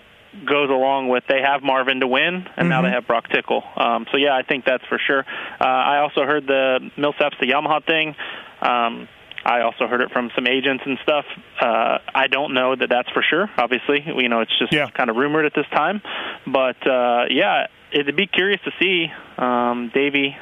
goes 0.45 0.69
along 0.69 1.09
with 1.09 1.23
they 1.29 1.41
have 1.41 1.63
Marvin 1.63 1.99
to 2.01 2.07
win, 2.07 2.45
and 2.57 2.69
now 2.69 2.81
they 2.81 2.89
have 2.89 3.07
Broc 3.07 3.27
Tickle. 3.29 3.63
Um, 3.77 4.05
so 4.11 4.17
yeah, 4.17 4.35
I 4.35 4.43
think 4.43 4.65
that's 4.65 4.83
for 4.85 4.99
sure. 5.05 5.19
Uh, 5.59 5.63
I 5.63 5.99
also 5.99 6.23
heard 6.25 6.47
the 6.47 6.79
Millsaps 6.97 7.39
the 7.39 7.47
Yamaha 7.47 7.85
thing. 7.85 8.15
Um, 8.61 9.07
I 9.45 9.61
also 9.61 9.87
heard 9.87 10.01
it 10.01 10.09
from 10.11 10.31
some 10.35 10.47
agents 10.47 10.83
and 10.85 10.97
stuff. 11.03 11.25
Uh, 11.59 11.97
I 12.15 12.27
don't 12.27 12.53
know 12.53 12.75
that 12.75 12.89
that's 12.89 13.09
for 13.09 13.21
sure. 13.29 13.49
Obviously, 13.57 14.01
you 14.17 14.29
know, 14.29 14.39
it's 14.39 14.57
just 14.57 14.71
Yeah. 14.71 14.89
kind 14.89 15.09
of 15.09 15.17
rumored 15.17 15.45
at 15.45 15.53
this 15.53 15.65
time. 15.73 16.01
But 16.47 16.77
uh, 16.87 17.25
yeah, 17.29 17.67
it'd 17.91 18.15
be 18.15 18.27
curious 18.27 18.61
to 18.63 18.71
see 18.81 19.07
um, 19.37 19.91
Davi. 19.93 20.35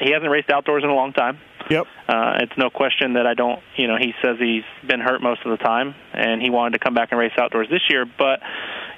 He 0.00 0.10
hasn't 0.12 0.30
raced 0.30 0.50
outdoors 0.50 0.82
in 0.82 0.90
a 0.90 0.94
long 0.94 1.12
time. 1.12 1.38
Yep. 1.68 1.86
Uh, 2.08 2.38
it's 2.42 2.52
no 2.56 2.70
question 2.70 3.14
that 3.14 3.26
I 3.26 3.34
don't. 3.34 3.60
You 3.76 3.88
know, 3.88 3.96
he 3.98 4.14
says 4.22 4.36
he's 4.38 4.62
been 4.86 5.00
hurt 5.00 5.20
most 5.20 5.40
of 5.44 5.50
the 5.50 5.56
time, 5.62 5.94
and 6.14 6.40
he 6.40 6.48
wanted 6.48 6.78
to 6.78 6.78
come 6.78 6.94
back 6.94 7.08
and 7.10 7.18
race 7.18 7.32
outdoors 7.36 7.68
this 7.68 7.82
year. 7.90 8.06
But 8.06 8.40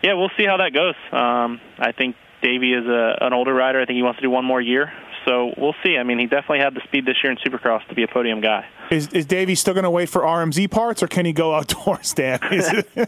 yeah, 0.03 0.15
we'll 0.15 0.31
see 0.37 0.47
how 0.47 0.59
that 0.59 0.73
goes. 0.73 0.95
Um, 1.13 1.61
I 1.79 1.93
think 1.93 2.17
Davi 2.43 2.79
is 2.79 2.87
a, 2.87 3.25
an 3.25 3.33
older 3.33 3.55
rider. 3.55 3.81
I 3.81 3.87
think 3.87 3.97
he 3.97 4.03
wants 4.03 4.19
to 4.19 4.23
do 4.23 4.31
one 4.31 4.45
more 4.45 4.61
year. 4.61 4.93
So 5.25 5.53
we'll 5.57 5.75
see. 5.85 5.97
I 5.97 6.05
mean, 6.05 6.19
he 6.19 6.27
definitely 6.27 6.61
had 6.61 6.75
the 6.75 6.81
speed 6.85 7.05
this 7.05 7.17
year 7.23 7.33
in 7.33 7.39
Supercross 7.39 7.87
to 7.89 7.95
be 7.95 8.03
a 8.03 8.09
podium 8.09 8.41
guy. 8.41 8.67
Is, 8.91 9.09
is 9.09 9.27
Davi 9.27 9.57
still 9.57 9.75
going 9.75 9.85
to 9.85 9.91
wait 9.91 10.09
for 10.09 10.23
RMZ 10.23 10.71
parts, 10.71 11.03
or 11.03 11.07
can 11.09 11.27
he 11.27 11.33
go 11.33 11.55
outdoors, 11.55 12.13
Dan? 12.15 12.39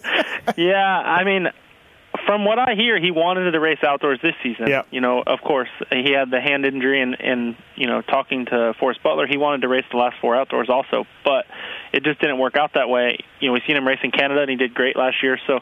Yeah, 0.56 0.76
I 0.76 1.22
mean, 1.24 1.48
from 2.26 2.44
what 2.44 2.58
I 2.58 2.74
hear, 2.74 3.00
he 3.00 3.10
wanted 3.10 3.50
to 3.50 3.60
race 3.60 3.78
outdoors 3.86 4.18
this 4.22 4.34
season. 4.42 4.66
Yeah. 4.68 4.82
You 4.90 5.00
know, 5.00 5.22
of 5.24 5.40
course, 5.40 5.68
he 5.90 6.12
had 6.12 6.30
the 6.30 6.40
hand 6.40 6.66
injury, 6.66 7.00
and, 7.00 7.18
and 7.20 7.56
you 7.76 7.86
know, 7.86 8.02
talking 8.02 8.46
to 8.46 8.74
Forrest 8.80 9.02
Butler, 9.02 9.26
he 9.26 9.36
wanted 9.36 9.62
to 9.62 9.68
race 9.68 9.84
the 9.90 9.96
last 9.96 10.16
four 10.20 10.36
outdoors 10.36 10.68
also, 10.68 11.06
but 11.24 11.46
it 11.92 12.02
just 12.02 12.20
didn't 12.20 12.38
work 12.38 12.56
out 12.56 12.72
that 12.74 12.88
way. 12.88 13.18
You 13.40 13.48
know, 13.48 13.52
we've 13.52 13.62
seen 13.66 13.76
him 13.76 13.86
race 13.86 14.00
in 14.02 14.10
Canada, 14.10 14.40
and 14.40 14.50
he 14.50 14.56
did 14.56 14.74
great 14.74 14.96
last 14.96 15.22
year. 15.22 15.38
So 15.46 15.60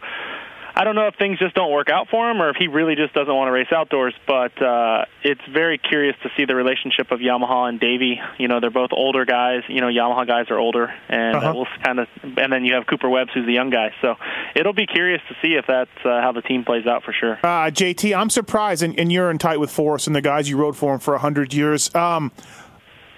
I 0.81 0.85
don't 0.85 0.95
know 0.95 1.09
if 1.09 1.17
things 1.17 1.41
just 1.41 1.57
don't 1.57 1.73
work 1.73 1.91
out 1.91 2.07
for 2.09 2.31
him, 2.31 2.41
or 2.41 2.51
if 2.51 2.57
he 2.57 2.69
really 2.69 2.95
just 2.95 3.13
doesn't 3.13 3.35
want 3.35 3.49
to 3.49 3.53
race 3.53 3.67
outdoors. 3.75 4.15
But 4.29 4.63
uh, 4.63 5.07
it's 5.25 5.41
very 5.53 5.77
curious 5.77 6.15
to 6.23 6.31
see 6.37 6.45
the 6.45 6.55
relationship 6.55 7.11
of 7.11 7.19
Yamaha 7.19 7.69
and 7.69 7.81
Davi. 7.81 8.15
You 8.39 8.47
know, 8.47 8.61
they're 8.61 8.71
both 8.71 8.91
older 8.93 9.25
guys. 9.25 9.63
You 9.69 9.81
know, 9.81 9.89
Yamaha 9.89 10.25
guys 10.27 10.47
are 10.51 10.59
older, 10.59 10.95
and 11.09 11.35
Uh-huh. 11.37 11.51
uh, 11.51 11.55
we'll 11.55 11.67
kind 11.83 11.99
of, 11.99 12.07
and 12.23 12.53
then 12.53 12.65
you 12.65 12.75
have 12.75 12.87
Cooper 12.87 13.09
Webbs, 13.09 13.31
who's 13.35 13.45
the 13.45 13.53
young 13.55 13.71
guy. 13.71 13.93
So 14.01 14.15
it'll 14.55 14.73
be 14.73 14.87
curious 14.87 15.21
to 15.29 15.35
see 15.43 15.55
if 15.55 15.67
that's 15.67 15.91
uh, 16.05 16.21
how 16.23 16.31
the 16.31 16.43
team 16.43 16.65
plays 16.65 16.87
out 16.87 17.03
for 17.03 17.13
sure. 17.13 17.35
Uh, 17.43 17.71
JT, 17.71 18.17
I'm 18.17 18.31
surprised, 18.31 18.85
and, 18.85 18.97
and 19.01 19.11
you're 19.11 19.33
in 19.33 19.39
tight 19.39 19.59
with 19.59 19.73
Forrest 19.73 20.07
and 20.07 20.15
the 20.15 20.23
guys 20.23 20.49
you 20.49 20.57
rode 20.57 20.77
for 20.77 20.95
him 20.95 21.01
for 21.01 21.15
100 21.15 21.53
years. 21.53 21.93
Um, 21.95 22.31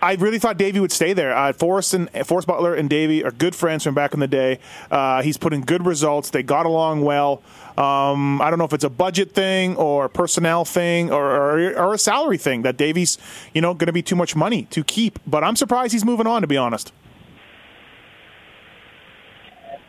I 0.03 0.15
really 0.15 0.39
thought 0.39 0.57
Davi 0.59 0.81
would 0.81 0.93
stay 0.93 1.13
there. 1.13 1.37
Uh, 1.37 1.53
Forrest 1.53 1.95
and 1.95 2.11
Forrest 2.27 2.49
Butler 2.49 2.75
and 2.75 2.89
Davi 2.89 3.25
are 3.25 3.31
good 3.31 3.55
friends 3.55 3.85
from 3.85 3.95
back 3.95 4.15
in 4.15 4.21
the 4.21 4.29
day. 4.29 4.59
Uh, 4.91 5.23
he's 5.23 5.37
put 5.37 5.53
in 5.53 5.63
good 5.63 5.85
results. 5.85 6.31
They 6.31 6.43
got 6.43 6.67
along 6.67 7.03
well. 7.03 7.43
Um, 7.77 8.41
I 8.43 8.51
don't 8.51 8.59
know 8.59 8.65
if 8.65 8.73
it's 8.73 8.85
a 8.85 8.91
budget 8.91 9.33
thing 9.33 9.77
or 9.77 10.09
personnel 10.09 10.65
thing 10.65 11.11
or, 11.11 11.25
or, 11.25 11.79
or 11.79 11.95
a 11.95 11.99
salary 11.99 12.39
thing 12.39 12.63
that 12.63 12.77
Davi's, 12.77 13.19
you 13.55 13.61
know, 13.61 13.75
going 13.75 13.87
to 13.87 13.93
be 13.93 14.03
too 14.03 14.17
much 14.17 14.35
money 14.35 14.65
to 14.71 14.83
keep. 14.85 15.19
But 15.27 15.45
I'm 15.45 15.57
surprised 15.57 15.93
he's 15.93 16.05
moving 16.05 16.27
on. 16.27 16.43
To 16.43 16.49
be 16.49 16.57
honest. 16.57 16.93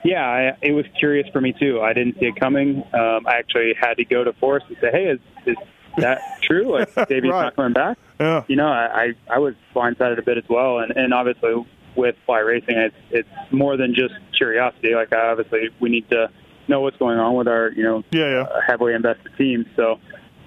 Yeah, 0.03 0.25
I, 0.25 0.57
it 0.61 0.71
was 0.71 0.85
curious 0.99 1.27
for 1.31 1.41
me 1.41 1.53
too. 1.53 1.79
I 1.81 1.93
didn't 1.93 2.19
see 2.19 2.25
it 2.25 2.35
coming. 2.39 2.83
Um, 2.93 3.27
I 3.27 3.35
actually 3.37 3.73
had 3.79 3.95
to 3.95 4.05
go 4.05 4.23
to 4.23 4.33
Forrest 4.33 4.65
and 4.69 4.77
say, 4.81 4.89
"Hey, 4.91 5.05
is, 5.05 5.19
is 5.45 5.57
that 5.97 6.21
true? 6.43 6.71
Like, 6.77 6.93
Davi's 7.09 7.31
Right. 7.31 7.43
not 7.43 7.55
coming 7.55 7.73
back?" 7.73 7.97
Yeah. 8.19 8.43
You 8.47 8.55
know, 8.55 8.67
I, 8.67 9.13
I 9.29 9.35
I 9.35 9.39
was 9.39 9.53
blindsided 9.75 10.17
a 10.19 10.21
bit 10.21 10.37
as 10.37 10.43
well, 10.49 10.79
and 10.79 10.91
and 10.95 11.13
obviously 11.13 11.53
with 11.95 12.15
fly 12.25 12.39
racing, 12.39 12.77
it's 12.77 12.95
it's 13.11 13.29
more 13.51 13.77
than 13.77 13.93
just 13.93 14.13
curiosity. 14.37 14.93
Like, 14.95 15.13
obviously, 15.13 15.69
we 15.79 15.89
need 15.89 16.09
to 16.11 16.29
know 16.67 16.81
what's 16.81 16.97
going 16.97 17.17
on 17.19 17.35
with 17.35 17.47
our 17.47 17.69
you 17.75 17.83
know 17.83 18.03
Yeah, 18.11 18.29
yeah. 18.29 18.41
uh, 18.43 18.61
heavily 18.65 18.93
invested 18.93 19.31
team. 19.37 19.65
So, 19.75 19.99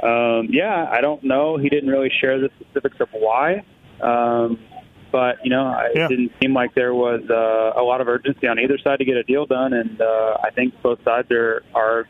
um, 0.02 0.48
yeah, 0.50 0.88
I 0.90 1.00
don't 1.00 1.22
know. 1.24 1.56
He 1.58 1.68
didn't 1.68 1.90
really 1.90 2.10
share 2.20 2.38
the 2.40 2.50
specifics 2.60 2.96
of 3.00 3.08
why. 3.12 3.64
Um, 4.00 4.58
but 5.12 5.36
you 5.44 5.50
know, 5.50 5.66
I- 5.66 5.90
Yeah. 5.94 6.06
it 6.06 6.08
didn't 6.08 6.32
seem 6.42 6.54
like 6.54 6.74
there 6.74 6.94
was 6.94 7.22
uh, 7.30 7.78
a 7.80 7.82
lot 7.82 8.00
of 8.00 8.08
urgency 8.08 8.46
on 8.48 8.58
either 8.58 8.78
side 8.78 8.98
to 8.98 9.04
get 9.04 9.16
a 9.16 9.22
deal 9.22 9.46
done, 9.46 9.72
and 9.72 10.00
uh, 10.00 10.38
I 10.42 10.50
think 10.50 10.74
both 10.82 10.98
sides 11.04 11.30
are 11.30 11.62
are 11.74 12.06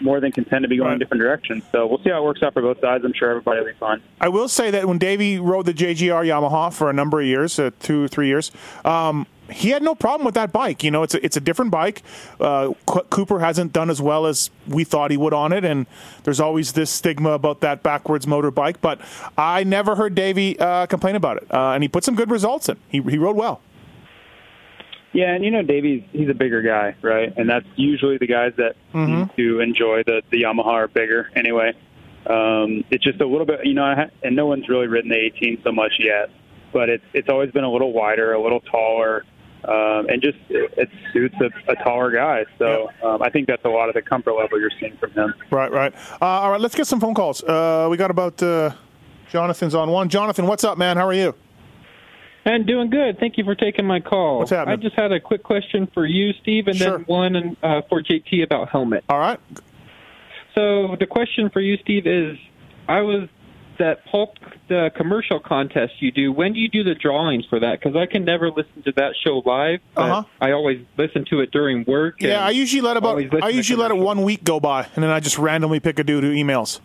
more 0.00 0.20
than 0.20 0.32
content 0.32 0.62
to 0.62 0.68
be 0.68 0.76
going 0.76 0.88
Right. 0.88 0.92
in 0.94 0.98
different 0.98 1.20
directions. 1.22 1.62
So 1.72 1.86
we'll 1.86 2.02
see 2.02 2.10
how 2.10 2.18
it 2.22 2.24
works 2.24 2.42
out 2.42 2.52
for 2.52 2.62
both 2.62 2.80
sides. 2.80 3.04
I'm 3.04 3.12
sure 3.12 3.30
everybody 3.30 3.60
will 3.60 3.66
be 3.66 3.72
fine. 3.78 4.00
I 4.20 4.28
will 4.28 4.48
say 4.48 4.70
that 4.70 4.86
when 4.86 4.98
Davi 4.98 5.40
rode 5.40 5.66
the 5.66 5.74
JGR 5.74 6.24
Yamaha 6.26 6.72
for 6.72 6.90
a 6.90 6.92
number 6.92 7.20
of 7.20 7.26
years, 7.26 7.58
uh, 7.58 7.70
two 7.80 8.04
or 8.04 8.08
three 8.08 8.26
years, 8.26 8.50
um, 8.84 9.26
he 9.50 9.68
had 9.70 9.82
no 9.82 9.94
problem 9.94 10.24
with 10.24 10.34
that 10.36 10.52
bike. 10.52 10.82
You 10.82 10.90
know, 10.90 11.02
it's 11.02 11.14
a, 11.14 11.22
it's 11.24 11.36
a 11.36 11.40
different 11.40 11.70
bike. 11.70 12.02
Uh, 12.40 12.72
Cooper 12.86 13.40
hasn't 13.40 13.72
done 13.74 13.90
as 13.90 14.00
well 14.00 14.24
as 14.26 14.50
we 14.66 14.84
thought 14.84 15.10
he 15.10 15.18
would 15.18 15.34
on 15.34 15.52
it, 15.52 15.64
and 15.66 15.86
there's 16.24 16.40
always 16.40 16.72
this 16.72 16.90
stigma 16.90 17.30
about 17.32 17.60
that 17.60 17.82
backwards 17.82 18.24
motorbike. 18.24 18.76
But 18.80 19.00
I 19.36 19.62
never 19.64 19.96
heard 19.96 20.14
Davi 20.14 20.58
uh, 20.60 20.86
complain 20.86 21.14
about 21.14 21.36
it, 21.36 21.46
uh, 21.52 21.72
and 21.72 21.82
he 21.84 21.88
put 21.88 22.04
some 22.04 22.14
good 22.14 22.30
results 22.30 22.68
in. 22.70 22.78
He, 22.88 23.02
he 23.02 23.18
rode 23.18 23.36
well. 23.36 23.60
Yeah, 25.14 25.32
and 25.34 25.44
you 25.44 25.50
know, 25.52 25.62
Davies, 25.62 26.02
he's 26.12 26.28
a 26.28 26.34
bigger 26.34 26.60
guy, 26.60 26.96
right? 27.00 27.32
And 27.36 27.48
that's 27.48 27.64
usually 27.76 28.18
the 28.18 28.26
guys 28.26 28.52
that 28.58 28.74
seem 28.92 29.30
to 29.36 29.60
enjoy 29.60 30.02
the 30.04 30.22
the 30.30 30.42
Yamaha 30.42 30.66
are 30.66 30.88
bigger 30.88 31.30
anyway. 31.36 31.72
Um, 32.26 32.84
it's 32.90 33.04
just 33.04 33.20
a 33.20 33.26
little 33.26 33.46
bit, 33.46 33.60
you 33.64 33.74
know, 33.74 33.84
I 33.84 33.94
ha- 33.94 34.10
and 34.22 34.34
no 34.34 34.46
one's 34.46 34.68
really 34.68 34.86
ridden 34.88 35.10
the 35.10 35.16
18 35.18 35.60
so 35.62 35.72
much 35.72 35.92
yet, 35.98 36.30
but 36.72 36.88
it's 36.88 37.04
it's 37.12 37.28
always 37.28 37.50
been 37.52 37.64
a 37.64 37.70
little 37.70 37.92
wider, 37.92 38.32
a 38.32 38.42
little 38.42 38.60
taller, 38.60 39.24
um, 39.64 40.08
and 40.08 40.20
just 40.20 40.38
it, 40.48 40.72
it 40.76 40.88
suits 41.12 41.36
a, 41.40 41.72
a 41.72 41.76
taller 41.84 42.10
guy. 42.10 42.44
So 42.58 42.90
um, 43.02 43.22
I 43.22 43.30
think 43.30 43.46
that's 43.46 43.64
a 43.64 43.68
lot 43.68 43.88
of 43.88 43.94
the 43.94 44.02
comfort 44.02 44.32
level 44.32 44.58
you're 44.58 44.70
seeing 44.80 44.96
from 44.96 45.12
him. 45.12 45.32
Right, 45.50 45.70
right. 45.70 45.94
Uh, 46.20 46.24
all 46.24 46.50
right, 46.50 46.60
let's 46.60 46.74
get 46.74 46.86
some 46.86 46.98
phone 46.98 47.14
calls. 47.14 47.42
Uh, 47.44 47.86
we 47.90 47.96
got 47.96 48.10
about 48.10 48.42
uh, 48.42 48.70
Jonathan's 49.30 49.74
on 49.74 49.90
one. 49.90 50.08
Jonathan, 50.08 50.46
what's 50.46 50.64
up, 50.64 50.76
man? 50.76 50.96
How 50.96 51.06
are 51.06 51.14
you? 51.14 51.34
And 52.46 52.66
doing 52.66 52.90
good. 52.90 53.18
Thank 53.18 53.38
you 53.38 53.44
for 53.44 53.54
taking 53.54 53.86
my 53.86 54.00
call. 54.00 54.40
What's 54.40 54.50
happening? 54.50 54.78
I 54.78 54.82
just 54.82 54.94
had 54.94 55.12
a 55.12 55.20
quick 55.20 55.42
question 55.42 55.88
for 55.94 56.04
you, 56.04 56.32
Steve, 56.42 56.68
and 56.68 56.76
Sure. 56.76 56.98
then 56.98 57.04
one 57.06 57.56
uh, 57.62 57.80
for 57.88 58.02
JT 58.02 58.42
about 58.44 58.68
helmet. 58.68 59.04
All 59.08 59.18
right. 59.18 59.40
So 60.54 60.96
the 61.00 61.06
question 61.06 61.50
for 61.50 61.60
you, 61.60 61.78
Steve, 61.78 62.06
is 62.06 62.36
I 62.86 63.00
was 63.00 63.28
that 63.78 64.04
pulp 64.06 64.36
the 64.68 64.90
commercial 64.96 65.40
contest 65.40 65.94
you 66.00 66.12
do. 66.12 66.30
When 66.32 66.52
do 66.52 66.60
you 66.60 66.68
do 66.68 66.84
the 66.84 66.94
drawings 66.94 67.44
for 67.46 67.58
that? 67.58 67.80
Because 67.80 67.96
I 67.96 68.06
can 68.06 68.24
never 68.24 68.50
listen 68.50 68.82
to 68.84 68.92
that 68.92 69.14
show 69.24 69.42
live. 69.44 69.80
Uh-huh. 69.96 70.22
I 70.40 70.52
always 70.52 70.84
listen 70.96 71.24
to 71.30 71.40
it 71.40 71.50
during 71.50 71.84
work. 71.84 72.20
Yeah, 72.20 72.44
I 72.44 72.50
usually 72.50 72.82
let 72.82 72.96
about 72.96 73.20
I 73.42 73.48
usually 73.48 73.80
let 73.80 73.90
it 73.90 73.96
one 73.96 74.22
week 74.22 74.44
go 74.44 74.60
by, 74.60 74.86
and 74.94 75.02
then 75.02 75.10
I 75.10 75.18
just 75.20 75.38
randomly 75.38 75.80
pick 75.80 75.98
a 75.98 76.04
dude 76.04 76.22
who 76.22 76.32
emails. 76.32 76.80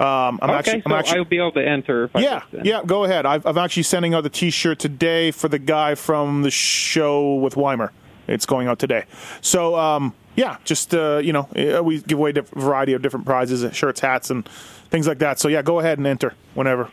Um, 0.00 0.38
I'm 0.40 0.48
okay, 0.48 0.58
actually, 0.58 0.80
so 0.80 0.82
I'm 0.86 0.92
actually, 0.92 1.18
I'll 1.18 1.24
be 1.26 1.36
able 1.36 1.52
to 1.52 1.68
enter. 1.68 2.04
If 2.04 2.10
yeah, 2.14 2.42
listen. 2.50 2.64
yeah. 2.64 2.80
Go 2.86 3.04
ahead. 3.04 3.26
I've, 3.26 3.44
I'm 3.44 3.58
actually 3.58 3.82
sending 3.82 4.14
out 4.14 4.22
the 4.22 4.30
T-shirt 4.30 4.78
today 4.78 5.30
for 5.30 5.48
the 5.48 5.58
guy 5.58 5.94
from 5.94 6.40
the 6.42 6.50
show 6.50 7.34
with 7.34 7.54
Weimer. 7.54 7.92
It's 8.26 8.46
going 8.46 8.66
out 8.66 8.78
today. 8.78 9.04
So 9.42 9.76
um, 9.76 10.14
yeah, 10.36 10.56
just 10.64 10.94
uh, 10.94 11.18
you 11.18 11.34
know, 11.34 11.48
uh, 11.54 11.82
we 11.84 12.00
give 12.00 12.18
away 12.18 12.32
a 12.34 12.42
variety 12.42 12.94
of 12.94 13.02
different 13.02 13.26
prizes, 13.26 13.62
uh, 13.62 13.72
shirts, 13.72 14.00
hats, 14.00 14.30
and 14.30 14.48
things 14.88 15.06
like 15.06 15.18
that. 15.18 15.38
So 15.38 15.48
yeah, 15.48 15.60
go 15.60 15.80
ahead 15.80 15.98
and 15.98 16.06
enter 16.06 16.34
whenever. 16.54 16.90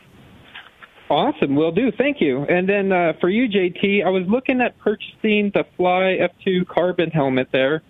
Awesome, 1.09 1.55
will 1.55 1.71
do. 1.71 1.93
Thank 1.93 2.19
you. 2.19 2.43
And 2.43 2.67
then 2.67 2.91
uh, 2.91 3.13
for 3.21 3.29
you, 3.29 3.47
JT, 3.47 4.05
I 4.05 4.09
was 4.09 4.27
looking 4.27 4.59
at 4.59 4.77
purchasing 4.79 5.51
the 5.53 5.65
Fly 5.77 6.19
F2 6.45 6.67
carbon 6.67 7.11
helmet 7.11 7.47
there, 7.53 7.81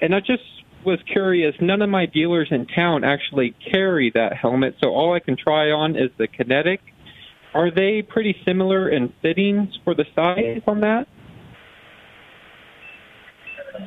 and 0.00 0.12
I 0.12 0.18
just 0.18 0.42
was 0.84 0.98
curious. 1.10 1.54
None 1.60 1.82
of 1.82 1.90
my 1.90 2.06
dealers 2.06 2.48
in 2.50 2.66
town 2.66 3.04
actually 3.04 3.54
carry 3.72 4.10
that 4.14 4.36
helmet, 4.36 4.76
so 4.82 4.90
all 4.90 5.14
I 5.14 5.20
can 5.20 5.36
try 5.36 5.70
on 5.70 5.96
is 5.96 6.10
the 6.18 6.26
Kinetic. 6.26 6.80
Are 7.54 7.70
they 7.70 8.02
pretty 8.02 8.36
similar 8.44 8.88
in 8.88 9.12
fittings 9.22 9.68
for 9.84 9.94
the 9.94 10.04
size 10.14 10.62
on 10.66 10.80
that? 10.80 11.06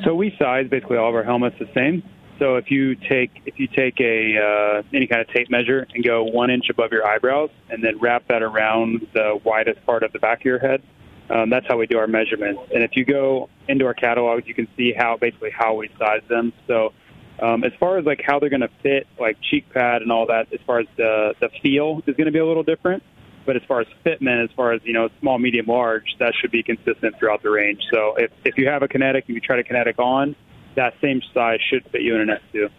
So 0.06 0.16
we 0.16 0.34
size 0.40 0.68
basically 0.70 0.98
all 0.98 1.10
of 1.10 1.16
our 1.16 1.24
helmets 1.24 1.56
the 1.60 1.70
same. 1.74 2.04
So 2.40 2.56
if 2.56 2.70
you 2.70 2.96
take 2.96 3.32
if 3.46 3.58
you 3.58 3.68
take 3.68 4.00
a 4.00 4.38
uh, 4.38 4.84
any 4.94 5.08
kind 5.08 5.22
of 5.22 5.28
tape 5.30 5.50
measure 5.50 5.88
and 5.94 6.04
go 6.04 6.24
one 6.24 6.50
inch 6.52 6.66
above 6.70 6.92
your 6.92 7.06
eyebrows 7.06 7.50
and 7.70 7.84
then 7.84 8.00
wrap 8.00 8.28
that 8.28 8.44
around 8.44 9.08
the 9.14 9.40
widest 9.44 9.84
part 9.86 10.04
of 10.04 10.14
the 10.14 10.20
back 10.20 10.42
of 10.42 10.46
your 10.46 10.60
head, 10.60 10.84
um, 11.30 11.50
that's 11.50 11.66
how 11.68 11.78
we 11.78 11.88
do 11.88 11.98
our 11.98 12.08
measurements. 12.08 12.62
And 12.74 12.84
if 12.84 12.92
you 12.96 13.06
go 13.06 13.50
into 13.68 13.86
our 13.86 13.94
catalog, 13.94 14.48
you 14.48 14.54
can 14.54 14.68
see 14.78 14.94
how 14.98 15.18
basically 15.18 15.52
how 15.52 15.76
we 15.76 15.90
size 16.00 16.22
them. 16.30 16.54
So 16.68 16.94
um, 17.42 17.64
as 17.64 17.72
far 17.80 17.98
as 17.98 18.06
like 18.06 18.22
how 18.26 18.40
they're 18.40 18.50
going 18.50 18.62
to 18.62 18.72
fit, 18.82 19.08
like 19.20 19.38
cheek 19.42 19.70
pad 19.74 20.02
and 20.02 20.12
all 20.12 20.28
that, 20.28 20.48
as 20.54 20.60
far 20.66 20.80
as 20.80 20.88
the 20.96 21.36
the 21.40 21.50
feel 21.62 22.02
is 22.08 22.16
going 22.16 22.26
to 22.26 22.32
be 22.32 22.40
a 22.40 22.46
little 22.46 22.64
different. 22.64 23.04
But 23.46 23.56
as 23.56 23.62
far 23.68 23.80
as 23.80 23.88
fitment, 24.06 24.44
as 24.44 24.50
far 24.56 24.74
as 24.74 24.82
you 24.84 24.94
know, 24.94 25.10
small, 25.20 25.40
medium, 25.40 25.68
large, 25.68 26.16
that 26.20 26.34
should 26.40 26.52
be 26.52 26.64
consistent 26.64 27.18
throughout 27.18 27.44
the 27.44 27.50
range. 27.50 27.82
So 27.94 28.16
if 28.16 28.32
if 28.44 28.58
you 28.58 28.68
have 28.68 28.82
a 28.82 28.88
kinetic 28.88 29.26
and 29.28 29.36
you 29.36 29.42
try 29.42 29.58
to 29.58 29.64
kinetic 29.64 30.00
on, 30.00 30.36
that 30.76 30.94
same 31.02 31.22
size 31.34 31.60
should 31.70 31.84
fit 31.92 32.02
you 32.02 32.16
in 32.16 32.30
an 32.30 32.38
F2. 32.54 32.70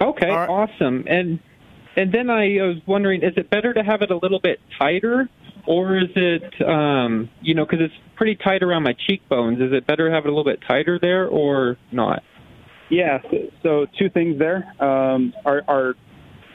Okay, 0.00 0.30
awesome. 0.30 1.04
And 1.06 1.38
and 1.96 2.12
then 2.12 2.30
I 2.30 2.46
was 2.62 2.78
wondering, 2.86 3.22
is 3.22 3.34
it 3.36 3.50
better 3.50 3.74
to 3.74 3.82
have 3.82 4.02
it 4.02 4.10
a 4.10 4.16
little 4.16 4.40
bit 4.40 4.60
tighter, 4.78 5.28
or 5.66 5.98
is 5.98 6.10
it, 6.16 6.68
um, 6.68 7.30
you 7.40 7.54
know, 7.54 7.64
because 7.64 7.80
it's 7.80 7.94
pretty 8.16 8.36
tight 8.36 8.62
around 8.62 8.82
my 8.82 8.94
cheekbones? 9.08 9.60
Is 9.60 9.72
it 9.72 9.86
better 9.86 10.08
to 10.08 10.14
have 10.14 10.24
it 10.24 10.28
a 10.28 10.30
little 10.34 10.44
bit 10.44 10.60
tighter 10.66 10.98
there, 11.00 11.26
or 11.26 11.76
not? 11.92 12.22
Yeah. 12.90 13.18
So, 13.30 13.36
so 13.62 13.86
two 13.98 14.10
things 14.10 14.38
there. 14.38 14.64
Um, 14.82 15.32
our, 15.44 15.62
our 15.68 15.94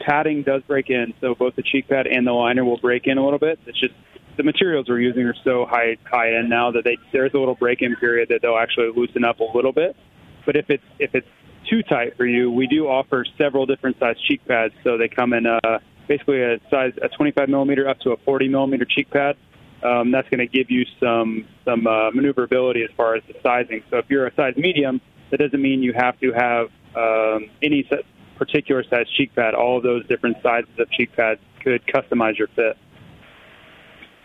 padding 0.06 0.42
does 0.42 0.62
break 0.62 0.90
in, 0.90 1.14
so 1.20 1.34
both 1.34 1.56
the 1.56 1.62
cheek 1.62 1.88
pad 1.88 2.06
and 2.06 2.26
the 2.26 2.32
liner 2.32 2.64
will 2.64 2.78
break 2.78 3.06
in 3.06 3.18
a 3.18 3.24
little 3.24 3.38
bit. 3.38 3.58
It's 3.66 3.80
just 3.80 3.94
the 4.36 4.42
materials 4.42 4.86
we're 4.88 5.00
using 5.00 5.22
are 5.22 5.34
so 5.44 5.66
high 5.68 5.96
high 6.04 6.34
end 6.34 6.50
now 6.50 6.70
that 6.70 6.84
they 6.84 6.98
there's 7.12 7.32
a 7.34 7.38
little 7.38 7.54
break 7.54 7.80
in 7.80 7.96
period 7.96 8.28
that 8.28 8.40
they'll 8.42 8.58
actually 8.58 8.90
loosen 8.94 9.24
up 9.24 9.40
a 9.40 9.56
little 9.56 9.72
bit. 9.72 9.96
But 10.44 10.56
if 10.56 10.66
it's 10.68 10.84
if 10.98 11.14
it's 11.14 11.26
too 11.68 11.82
tight 11.82 12.16
for 12.16 12.26
you, 12.26 12.50
we 12.50 12.66
do 12.66 12.86
offer 12.86 13.24
several 13.38 13.66
different 13.66 13.98
size 13.98 14.16
cheek 14.28 14.46
pads. 14.46 14.74
So 14.84 14.98
they 14.98 15.08
come 15.08 15.32
in 15.32 15.46
uh, 15.46 15.78
basically 16.08 16.42
a 16.42 16.58
size 16.70 16.92
a 17.02 17.08
25 17.08 17.48
millimeter 17.48 17.88
up 17.88 18.00
to 18.00 18.10
a 18.10 18.16
40 18.18 18.48
millimeter 18.48 18.84
cheek 18.84 19.10
pad. 19.10 19.36
Um, 19.82 20.10
that's 20.10 20.28
going 20.28 20.38
to 20.38 20.46
give 20.46 20.70
you 20.70 20.84
some 21.00 21.46
some 21.64 21.86
uh, 21.86 22.10
maneuverability 22.10 22.82
as 22.82 22.90
far 22.96 23.14
as 23.14 23.22
the 23.28 23.34
sizing. 23.42 23.82
So 23.90 23.98
if 23.98 24.06
you're 24.08 24.26
a 24.26 24.34
size 24.34 24.54
medium, 24.56 25.00
that 25.30 25.38
doesn't 25.38 25.60
mean 25.60 25.82
you 25.82 25.92
have 25.92 26.18
to 26.20 26.32
have 26.32 26.66
um, 26.96 27.50
any 27.62 27.86
si- 27.90 28.02
particular 28.38 28.84
size 28.84 29.06
cheek 29.16 29.34
pad. 29.34 29.54
All 29.54 29.76
of 29.76 29.82
those 29.82 30.06
different 30.06 30.38
sizes 30.42 30.70
of 30.78 30.90
cheek 30.90 31.14
pads 31.14 31.40
could 31.62 31.82
customize 31.86 32.38
your 32.38 32.48
fit. 32.48 32.76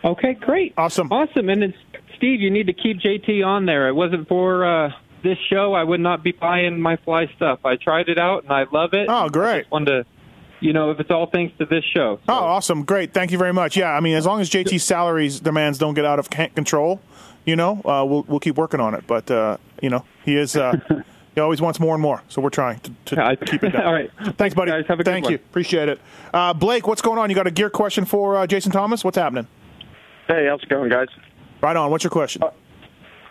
Okay, 0.03 0.33
great, 0.33 0.73
awesome, 0.77 1.11
awesome. 1.11 1.49
And 1.49 1.63
it's 1.63 1.77
Steve, 2.17 2.41
you 2.41 2.49
need 2.49 2.67
to 2.67 2.73
keep 2.73 2.99
JT 2.99 3.45
on 3.45 3.65
there. 3.65 3.87
It 3.87 3.93
wasn't 3.93 4.27
for 4.27 4.65
uh, 4.65 4.89
this 5.23 5.37
show, 5.49 5.73
I 5.73 5.83
would 5.83 5.99
not 5.99 6.23
be 6.23 6.31
buying 6.31 6.79
my 6.79 6.97
fly 6.97 7.27
stuff. 7.35 7.59
I 7.65 7.75
tried 7.75 8.09
it 8.09 8.17
out 8.17 8.43
and 8.43 8.51
I 8.51 8.65
love 8.71 8.93
it. 8.93 9.07
Oh, 9.09 9.29
great! 9.29 9.49
I 9.49 9.59
just 9.59 9.71
wanted 9.71 10.03
to, 10.03 10.05
you 10.61 10.73
know, 10.73 10.91
if 10.91 10.99
it's 10.99 11.11
all 11.11 11.25
thanks 11.25 11.57
to 11.57 11.65
this 11.65 11.83
show. 11.93 12.19
Oh, 12.29 12.33
awesome! 12.33 12.83
Great, 12.83 13.13
thank 13.13 13.31
you 13.31 13.37
very 13.37 13.53
much. 13.53 13.75
Yeah, 13.75 13.91
I 13.91 13.99
mean, 13.99 14.15
as 14.15 14.25
long 14.25 14.39
as 14.39 14.49
JT's 14.49 14.83
salaries 14.83 15.39
demands 15.39 15.77
don't 15.77 15.93
get 15.93 16.05
out 16.05 16.19
of 16.19 16.29
control, 16.29 17.01
you 17.45 17.55
know, 17.55 17.81
uh, 17.83 18.05
we'll 18.07 18.23
we'll 18.27 18.39
keep 18.39 18.55
working 18.55 18.79
on 18.79 18.93
it. 18.93 19.05
But 19.07 19.29
uh, 19.29 19.57
you 19.81 19.89
know, 19.89 20.05
he 20.23 20.37
is 20.37 20.55
uh, 20.55 20.77
he 21.35 21.41
always 21.41 21.59
wants 21.61 21.79
more 21.79 21.95
and 21.95 22.01
more, 22.01 22.21
so 22.29 22.41
we're 22.41 22.49
trying 22.49 22.79
to, 22.79 23.15
to 23.15 23.37
keep 23.45 23.63
it 23.63 23.69
down. 23.73 23.85
all 23.85 23.93
right, 23.93 24.11
thanks, 24.37 24.55
buddy. 24.55 24.71
have 24.71 24.83
a 24.89 24.95
good 24.97 25.05
Thank 25.05 25.25
one. 25.25 25.33
you, 25.33 25.37
appreciate 25.37 25.89
it. 25.89 25.99
Uh, 26.33 26.53
Blake, 26.53 26.87
what's 26.87 27.01
going 27.01 27.19
on? 27.19 27.29
You 27.29 27.35
got 27.35 27.47
a 27.47 27.51
gear 27.51 27.69
question 27.69 28.05
for 28.05 28.37
uh, 28.37 28.47
Jason 28.47 28.71
Thomas? 28.71 29.03
What's 29.03 29.17
happening? 29.17 29.47
Hey, 30.27 30.47
how's 30.47 30.61
it 30.63 30.69
going, 30.69 30.89
guys? 30.89 31.07
Right 31.61 31.75
on. 31.75 31.91
What's 31.91 32.03
your 32.03 32.11
question? 32.11 32.41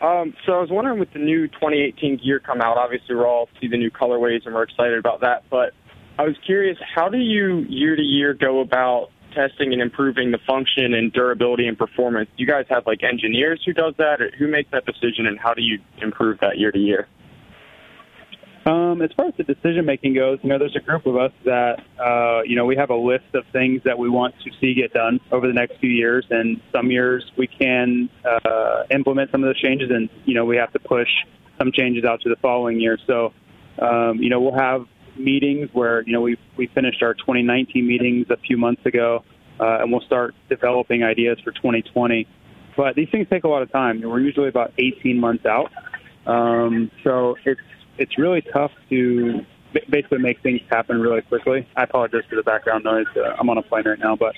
Um, 0.01 0.35
so 0.47 0.53
I 0.55 0.61
was 0.61 0.71
wondering, 0.71 0.99
with 0.99 1.13
the 1.13 1.19
new 1.19 1.47
2018 1.49 2.19
gear 2.25 2.41
come 2.41 2.61
out, 2.61 2.79
obviously 2.79 3.15
we're 3.15 3.27
all 3.27 3.49
see 3.61 3.69
the 3.69 3.77
new 3.77 3.91
colorways 3.91 4.47
and 4.47 4.55
we're 4.55 4.63
excited 4.63 4.99
about 4.99 5.21
that. 5.21 5.45
But 5.51 5.75
I 6.19 6.25
was 6.25 6.37
curious, 6.45 6.77
how 6.95 7.09
do 7.09 7.19
you 7.19 7.65
year 7.69 7.97
to 7.97 8.03
year 8.03 8.35
go 8.35 8.61
about 8.61 9.09
testing 9.35 9.73
and 9.73 9.81
improving 9.81 10.31
the 10.33 10.39
function 10.47 10.95
and 10.95 11.13
durability 11.13 11.67
and 11.67 11.79
performance? 11.79 12.29
Do 12.37 12.43
you 12.43 12.49
guys 12.49 12.67
have 12.69 12.87
like 12.87 13.03
engineers 13.03 13.63
who 13.65 13.73
does 13.73 13.95
that, 13.99 14.21
or 14.21 14.31
who 14.39 14.49
makes 14.49 14.71
that 14.73 14.85
decision, 14.85 15.27
and 15.27 15.39
how 15.39 15.55
do 15.55 15.63
you 15.63 15.79
improve 16.03 16.39
that 16.41 16.59
year 16.59 16.73
to 16.73 16.79
year? 16.79 17.09
Um, 18.67 19.01
as 19.01 19.11
far 19.17 19.29
as 19.29 19.35
the 19.39 19.45
decision 19.45 19.87
making 19.87 20.15
goes, 20.15 20.39
you 20.43 20.51
know, 20.51 20.59
there's 20.59 20.77
a 20.77 20.81
group 20.81 21.07
of 21.07 21.17
us 21.17 21.33
that, 21.47 21.83
uh, 21.99 22.43
you 22.45 22.57
know, 22.57 22.67
we 22.67 22.77
have 22.77 22.91
a 22.91 22.95
list 22.95 23.25
of 23.33 23.45
things 23.53 23.81
that 23.85 23.99
we 23.99 24.11
want 24.11 24.35
to 24.45 24.51
see 24.61 24.75
get 24.75 24.93
done 24.93 25.19
over 25.33 25.47
the 25.47 25.55
next 25.55 25.79
few 25.81 25.91
years, 25.91 26.27
and 26.31 26.61
some 26.71 26.91
years 26.91 27.25
we 27.39 27.47
can 27.47 28.11
uh, 28.23 28.83
implement 28.91 29.31
some 29.31 29.43
of 29.43 29.49
those 29.49 29.61
changes, 29.61 29.91
and 29.91 30.11
you 30.27 30.35
know, 30.35 30.45
we 30.45 30.57
have 30.59 30.73
to 30.75 30.79
push 30.79 31.09
some 31.59 31.73
changes 31.73 32.05
out 32.05 32.21
to 32.21 32.29
the 32.29 32.37
following 32.43 32.79
year. 32.79 32.99
So, 33.07 33.33
um, 33.81 34.19
you 34.19 34.29
know, 34.29 34.41
we'll 34.41 34.59
have 34.59 34.87
meetings 35.17 35.69
where 35.73 36.03
you 36.03 36.13
know 36.13 36.21
we 36.21 36.37
we 36.57 36.67
finished 36.69 37.03
our 37.03 37.15
2019 37.15 37.87
meetings 37.87 38.27
a 38.31 38.37
few 38.37 38.57
months 38.57 38.85
ago, 38.87 39.25
uh, 39.59 39.79
and 39.81 39.91
we'll 39.91 40.01
start 40.03 40.35
developing 40.49 41.03
ideas 41.03 41.39
for 41.45 41.53
2020. 41.53 42.27
But 42.77 42.95
these 42.95 43.09
things 43.11 43.27
take 43.29 43.45
a 43.45 43.49
lot 43.49 43.63
of 43.63 43.71
time. 43.73 44.03
And 44.03 44.11
we're 44.11 44.21
usually 44.21 44.49
about 44.49 44.73
18 44.79 45.19
months 45.19 45.45
out, 45.47 45.73
um, 46.27 46.91
so 47.05 47.37
it's 47.45 47.61
it's 47.99 48.19
really 48.19 48.43
tough 48.53 48.73
to 48.91 49.45
basically 49.89 50.19
make 50.19 50.43
things 50.43 50.61
happen 50.71 51.01
really 51.01 51.23
quickly. 51.23 51.67
I 51.77 51.85
apologize 51.85 52.23
for 52.29 52.37
the 52.37 52.43
background 52.43 52.85
noise. 52.85 53.07
Uh, 53.17 53.35
I'm 53.39 53.49
on 53.51 53.59
a 53.59 53.63
plane 53.63 53.85
right 53.87 53.99
now, 53.99 54.17
but 54.17 54.35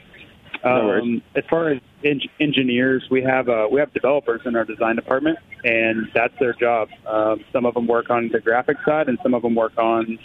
No 0.64 0.98
um, 0.98 1.22
as 1.35 1.44
far 1.48 1.70
as 1.70 1.80
en- 2.04 2.20
engineers, 2.40 3.04
we 3.11 3.22
have 3.22 3.48
uh, 3.48 3.68
we 3.70 3.80
have 3.80 3.92
developers 3.92 4.42
in 4.44 4.56
our 4.56 4.64
design 4.64 4.96
department, 4.96 5.38
and 5.64 6.08
that's 6.14 6.35
their 6.38 6.52
job. 6.54 6.88
Um, 7.06 7.44
some 7.52 7.66
of 7.66 7.74
them 7.74 7.87
work 7.87 8.11
on 8.11 8.28
the 8.32 8.40
graphic 8.40 8.76
side, 8.85 9.08
and 9.08 9.18
some 9.22 9.35
of 9.35 9.42
them 9.42 9.54
work 9.54 9.76
on 9.78 10.18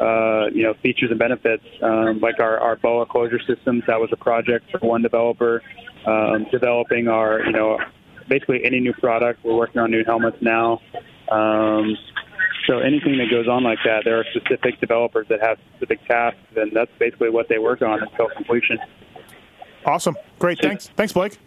uh, 0.00 0.46
you 0.52 0.62
know 0.62 0.74
features 0.82 1.10
and 1.10 1.18
benefits, 1.18 1.64
um, 1.82 2.20
like 2.20 2.40
our, 2.40 2.58
our 2.58 2.76
BOA 2.76 3.06
closure 3.06 3.40
systems. 3.46 3.84
That 3.86 4.00
was 4.00 4.10
a 4.12 4.16
project 4.16 4.70
for 4.70 4.86
one 4.86 5.02
developer. 5.02 5.62
Um, 6.06 6.46
developing 6.52 7.08
our 7.08 7.44
you 7.44 7.52
know 7.52 7.78
basically 8.28 8.64
any 8.64 8.80
new 8.80 8.92
product. 8.94 9.44
We're 9.44 9.56
working 9.56 9.80
on 9.80 9.90
new 9.90 10.04
helmets 10.04 10.38
now. 10.40 10.80
Um, 11.30 11.96
so 12.66 12.78
anything 12.78 13.16
that 13.18 13.30
goes 13.30 13.48
on 13.48 13.62
like 13.62 13.78
that, 13.84 14.02
there 14.04 14.18
are 14.18 14.24
specific 14.34 14.80
developers 14.80 15.26
that 15.28 15.40
have 15.40 15.58
specific 15.70 16.04
tasks, 16.06 16.40
and 16.56 16.72
that's 16.74 16.90
basically 16.98 17.30
what 17.30 17.48
they 17.48 17.58
work 17.58 17.82
on 17.82 18.02
until 18.02 18.28
completion. 18.28 18.78
Awesome, 19.84 20.16
great. 20.38 20.60
Thanks, 20.60 20.88
thanks, 20.96 21.12
Blake. 21.12 21.38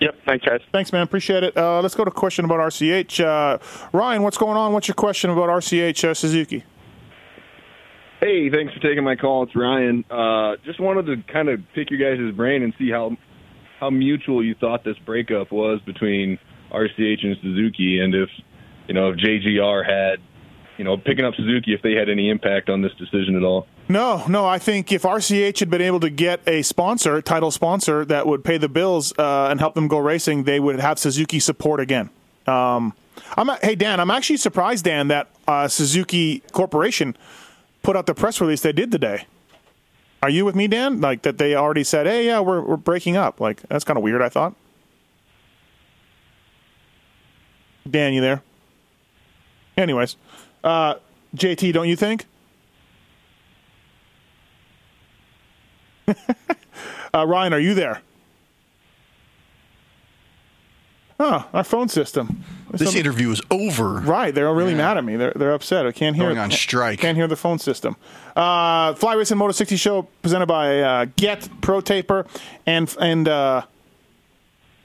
Yep, 0.00 0.16
thanks, 0.26 0.44
guys. 0.44 0.60
Thanks, 0.72 0.92
man. 0.92 1.02
Appreciate 1.02 1.42
it. 1.42 1.56
Uh, 1.56 1.80
let's 1.82 1.94
go 1.94 2.04
to 2.04 2.10
a 2.10 2.14
question 2.14 2.44
about 2.44 2.60
RCH. 2.60 3.24
Uh, 3.24 3.58
Ryan, 3.92 4.22
what's 4.22 4.38
going 4.38 4.56
on? 4.56 4.72
What's 4.72 4.86
your 4.86 4.94
question 4.94 5.30
about 5.30 5.48
RCH 5.48 6.04
uh, 6.04 6.14
Suzuki? 6.14 6.64
Hey, 8.20 8.50
thanks 8.50 8.74
for 8.74 8.80
taking 8.80 9.04
my 9.04 9.14
call. 9.14 9.44
It's 9.44 9.54
Ryan. 9.54 10.04
Uh, 10.10 10.56
just 10.64 10.80
wanted 10.80 11.06
to 11.06 11.32
kind 11.32 11.48
of 11.48 11.60
pick 11.74 11.90
your 11.90 12.00
guys' 12.00 12.34
brain 12.34 12.62
and 12.62 12.74
see 12.78 12.90
how 12.90 13.16
how 13.78 13.90
mutual 13.90 14.44
you 14.44 14.56
thought 14.56 14.82
this 14.82 14.98
breakup 15.06 15.52
was 15.52 15.80
between 15.86 16.36
RCH 16.72 17.24
and 17.24 17.36
Suzuki, 17.40 18.00
and 18.00 18.14
if 18.14 18.28
you 18.88 18.94
know 18.94 19.10
if 19.10 19.18
JGR 19.18 19.84
had 19.86 20.20
you 20.78 20.84
know, 20.84 20.96
picking 20.96 21.24
up 21.24 21.34
Suzuki 21.34 21.74
if 21.74 21.82
they 21.82 21.92
had 21.92 22.08
any 22.08 22.30
impact 22.30 22.70
on 22.70 22.82
this 22.82 22.92
decision 22.94 23.36
at 23.36 23.42
all. 23.42 23.66
No, 23.88 24.24
no. 24.28 24.46
I 24.46 24.58
think 24.58 24.92
if 24.92 25.02
RCH 25.02 25.58
had 25.58 25.68
been 25.68 25.82
able 25.82 26.00
to 26.00 26.08
get 26.08 26.40
a 26.46 26.62
sponsor, 26.62 27.20
title 27.20 27.50
sponsor, 27.50 28.04
that 28.04 28.26
would 28.26 28.44
pay 28.44 28.58
the 28.58 28.68
bills 28.68 29.12
uh, 29.18 29.48
and 29.50 29.58
help 29.58 29.74
them 29.74 29.88
go 29.88 29.98
racing, 29.98 30.44
they 30.44 30.60
would 30.60 30.78
have 30.78 30.98
Suzuki 30.98 31.40
support 31.40 31.80
again. 31.80 32.10
Um, 32.46 32.94
I'm 33.36 33.48
hey 33.60 33.74
Dan, 33.74 33.98
I'm 33.98 34.10
actually 34.10 34.36
surprised 34.36 34.84
Dan 34.84 35.08
that 35.08 35.28
uh, 35.48 35.66
Suzuki 35.66 36.40
Corporation 36.52 37.16
put 37.88 37.96
out 37.96 38.04
the 38.04 38.14
press 38.14 38.38
release 38.38 38.60
they 38.60 38.70
did 38.70 38.92
today. 38.92 39.24
Are 40.22 40.28
you 40.28 40.44
with 40.44 40.54
me, 40.54 40.68
Dan? 40.68 41.00
Like 41.00 41.22
that 41.22 41.38
they 41.38 41.54
already 41.54 41.84
said, 41.84 42.04
"Hey, 42.04 42.26
yeah, 42.26 42.38
we're 42.38 42.60
we're 42.60 42.76
breaking 42.76 43.16
up." 43.16 43.40
Like 43.40 43.62
that's 43.70 43.82
kind 43.82 43.96
of 43.96 44.02
weird. 44.02 44.20
I 44.20 44.28
thought. 44.28 44.54
Dan, 47.90 48.12
you 48.12 48.20
there? 48.20 48.42
Anyways, 49.78 50.16
uh, 50.62 50.96
JT, 51.34 51.72
don't 51.72 51.88
you 51.88 51.96
think? 51.96 52.26
uh, 57.14 57.26
Ryan, 57.26 57.54
are 57.54 57.58
you 57.58 57.72
there? 57.72 58.02
Oh, 61.20 61.48
our 61.52 61.64
phone 61.64 61.88
system. 61.88 62.44
This 62.70 62.94
interview 62.94 63.30
is 63.32 63.42
over. 63.50 63.94
Right, 63.94 64.32
they're 64.32 64.52
really 64.54 64.74
mad 64.74 64.98
at 64.98 65.04
me. 65.04 65.16
They're 65.16 65.32
they're 65.34 65.52
upset. 65.52 65.84
I 65.84 65.90
can't 65.90 66.14
hear. 66.14 66.26
Going 66.26 66.38
on 66.38 66.50
strike. 66.52 67.00
Can't 67.00 67.16
hear 67.16 67.26
the 67.26 67.34
phone 67.36 67.58
system. 67.58 67.96
Uh, 68.36 68.94
Fly 68.94 69.14
Racing 69.14 69.36
Moto 69.36 69.52
60 69.52 69.76
show 69.76 70.02
presented 70.22 70.46
by 70.46 70.80
uh, 70.80 71.06
Get 71.16 71.48
Pro 71.60 71.80
Taper 71.80 72.24
and 72.66 72.94
and 73.00 73.26
uh, 73.26 73.62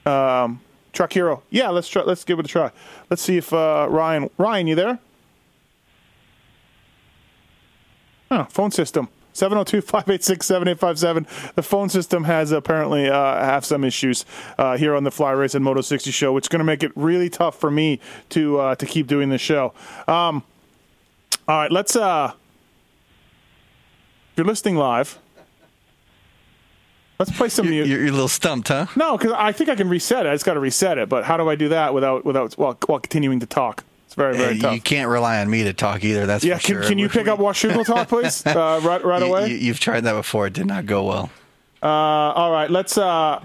um, 0.06 0.60
Truck 0.92 1.12
Hero. 1.12 1.42
Yeah, 1.50 1.68
let's 1.68 1.88
try. 1.88 2.02
Let's 2.02 2.24
give 2.24 2.40
it 2.40 2.46
a 2.46 2.48
try. 2.48 2.72
Let's 3.10 3.22
see 3.22 3.36
if 3.36 3.52
uh, 3.52 3.86
Ryan 3.88 4.28
Ryan, 4.36 4.66
you 4.66 4.74
there? 4.74 4.98
Oh, 8.30 8.44
phone 8.50 8.72
system. 8.72 9.08
702-586-7857. 9.34 11.54
The 11.54 11.62
phone 11.62 11.88
system 11.88 12.24
has 12.24 12.52
apparently 12.52 13.08
uh, 13.08 13.44
have 13.44 13.64
some 13.64 13.84
issues 13.84 14.24
uh, 14.58 14.76
here 14.76 14.94
on 14.94 15.04
the 15.04 15.10
Fly 15.10 15.32
Race 15.32 15.54
and 15.54 15.64
Moto 15.64 15.80
60 15.80 16.10
show, 16.10 16.32
which 16.32 16.44
is 16.44 16.48
going 16.48 16.60
to 16.60 16.64
make 16.64 16.82
it 16.82 16.92
really 16.94 17.28
tough 17.28 17.58
for 17.58 17.70
me 17.70 18.00
to 18.30 18.58
uh, 18.58 18.74
to 18.76 18.86
keep 18.86 19.06
doing 19.06 19.28
this 19.28 19.40
show. 19.40 19.72
Um, 20.08 20.42
all 21.46 21.58
right, 21.58 21.70
let's. 21.70 21.96
Uh, 21.96 22.32
if 24.32 24.38
you're 24.38 24.46
listening 24.46 24.76
live, 24.76 25.18
let's 27.18 27.30
play 27.36 27.48
some 27.48 27.68
music. 27.68 27.88
You're, 27.88 28.00
you're 28.00 28.08
a 28.08 28.12
little 28.12 28.26
stumped, 28.26 28.68
huh? 28.68 28.86
No, 28.96 29.16
because 29.16 29.32
I 29.32 29.52
think 29.52 29.70
I 29.70 29.76
can 29.76 29.88
reset 29.88 30.26
it. 30.26 30.30
I 30.30 30.34
just 30.34 30.44
got 30.44 30.54
to 30.54 30.60
reset 30.60 30.98
it. 30.98 31.08
But 31.08 31.24
how 31.24 31.36
do 31.36 31.48
I 31.48 31.54
do 31.54 31.68
that 31.68 31.94
without 31.94 32.24
without 32.24 32.54
while, 32.54 32.76
while 32.86 33.00
continuing 33.00 33.40
to 33.40 33.46
talk? 33.46 33.84
It's 34.14 34.20
very 34.20 34.36
very 34.36 34.58
tough. 34.58 34.74
You 34.74 34.80
can't 34.80 35.08
rely 35.08 35.40
on 35.40 35.50
me 35.50 35.64
to 35.64 35.72
talk 35.72 36.04
either. 36.04 36.24
That's 36.24 36.44
yeah, 36.44 36.58
can, 36.58 36.76
sure. 36.76 36.82
can 36.84 36.98
you 36.98 37.08
pick 37.08 37.26
up 37.26 37.40
Washougal 37.40 37.84
talk, 37.84 38.08
please, 38.10 38.46
uh, 38.46 38.80
right 38.84 39.04
right 39.04 39.20
You- 39.20 39.26
away? 39.26 39.52
You, 39.54 39.72
have 39.72 39.80
tried 39.80 40.02
that 40.02 40.12
before. 40.12 40.46
It 40.46 40.52
did 40.52 40.66
not 40.66 40.86
go 40.86 41.02
well. 41.02 41.30
Uh, 41.82 41.86
all 41.88 42.52
right, 42.52 42.70
let's. 42.70 42.96
Uh, 42.96 43.42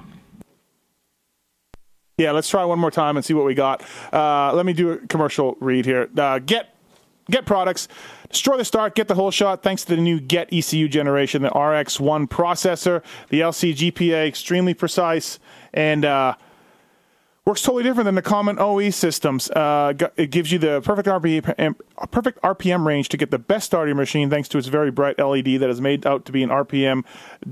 yeah, 2.20 2.34
let's 2.34 2.48
try 2.48 2.64
one 2.66 2.78
more 2.78 2.92
time 2.92 3.18
and 3.18 3.26
see 3.26 3.34
what 3.34 3.46
we 3.46 3.56
got. 3.56 3.84
Uh, 4.14 4.54
let 4.54 4.64
me 4.64 4.74
do 4.74 4.92
a 4.92 4.98
commercial 4.98 5.58
read 5.60 5.86
here. 5.86 6.08
Uh, 6.16 6.38
get 6.38 6.76
get 7.32 7.48
products, 7.48 7.88
destroy 8.30 8.58
the 8.58 8.66
start, 8.66 8.94
get 8.94 9.08
the 9.08 9.16
whole 9.16 9.32
shot. 9.32 9.64
Thanks 9.64 9.84
to 9.86 9.96
the 9.96 10.02
new 10.02 10.20
Get 10.20 10.54
ECU 10.54 10.88
generation, 10.88 11.42
the 11.42 11.50
RX1 11.50 12.28
processor, 12.28 13.04
the 13.30 13.42
LC 13.42 13.74
GPA, 13.74 14.28
extremely 14.28 14.76
precise 14.76 15.40
and. 15.74 16.06
Uh, 16.06 16.36
works 17.46 17.62
totally 17.62 17.84
different 17.84 18.06
than 18.06 18.16
the 18.16 18.22
common 18.22 18.58
OE 18.60 18.90
systems. 18.90 19.50
Uh, 19.52 19.94
it 20.18 20.32
gives 20.32 20.52
you 20.52 20.60
the 20.60 20.82
perfect 20.82 21.08
RPM, 21.08 21.76
perfect 22.12 22.42
RPM 22.42 22.86
range 22.86 23.10
to 23.10 23.18
get 23.18 23.32
the 23.32 23.40
best 23.40 23.72
your 23.72 23.96
machine, 23.96 24.30
thanks 24.30 24.50
to 24.50 24.58
its 24.58 24.68
very 24.68 24.92
bright 24.92 25.18
LED 25.18 25.60
that 25.60 25.70
is 25.70 25.82
made 25.82 26.06
out 26.06 26.26
to 26.26 26.32
be 26.32 26.44
an 26.44 26.50
RPM 26.50 27.04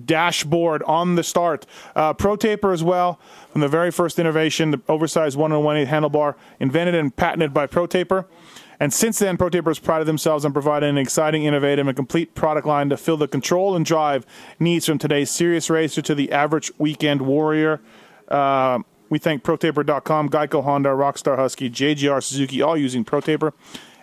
dashboard 0.05 0.83
on 0.83 1.15
the 1.15 1.23
start. 1.23 1.65
Uh, 1.95 2.13
Pro 2.13 2.35
Taper 2.35 2.71
as 2.71 2.83
well, 2.83 3.19
from 3.51 3.61
the 3.61 3.67
very 3.67 3.91
first 3.91 4.19
innovation, 4.19 4.71
the 4.71 4.81
oversized 4.87 5.37
118 5.37 5.91
handlebar, 5.91 6.35
invented 6.59 6.95
and 6.95 7.15
patented 7.15 7.53
by 7.53 7.65
Pro 7.65 7.87
Taper. 7.87 8.27
And 8.79 8.93
since 8.93 9.17
then, 9.19 9.37
Pro 9.37 9.49
Taper 9.49 9.71
has 9.71 9.79
prided 9.79 10.07
themselves 10.07 10.45
on 10.45 10.53
providing 10.53 10.89
an 10.89 10.97
exciting, 10.97 11.45
innovative, 11.45 11.87
and 11.87 11.95
complete 11.95 12.35
product 12.35 12.67
line 12.67 12.89
to 12.89 12.97
fill 12.97 13.17
the 13.17 13.27
control 13.27 13.75
and 13.75 13.83
drive 13.83 14.25
needs 14.59 14.85
from 14.85 14.99
today's 14.99 15.31
serious 15.31 15.69
racer 15.69 16.01
to 16.03 16.13
the 16.13 16.31
average 16.31 16.71
weekend 16.77 17.23
warrior. 17.23 17.81
Uh, 18.27 18.79
we 19.09 19.19
thank 19.19 19.43
ProTaper.com, 19.43 20.29
Geico, 20.29 20.63
Honda, 20.63 20.89
Rockstar 20.89 21.37
Husky, 21.37 21.69
JGR, 21.69 22.23
Suzuki, 22.23 22.61
all 22.61 22.77
using 22.77 23.05
ProTaper. 23.05 23.53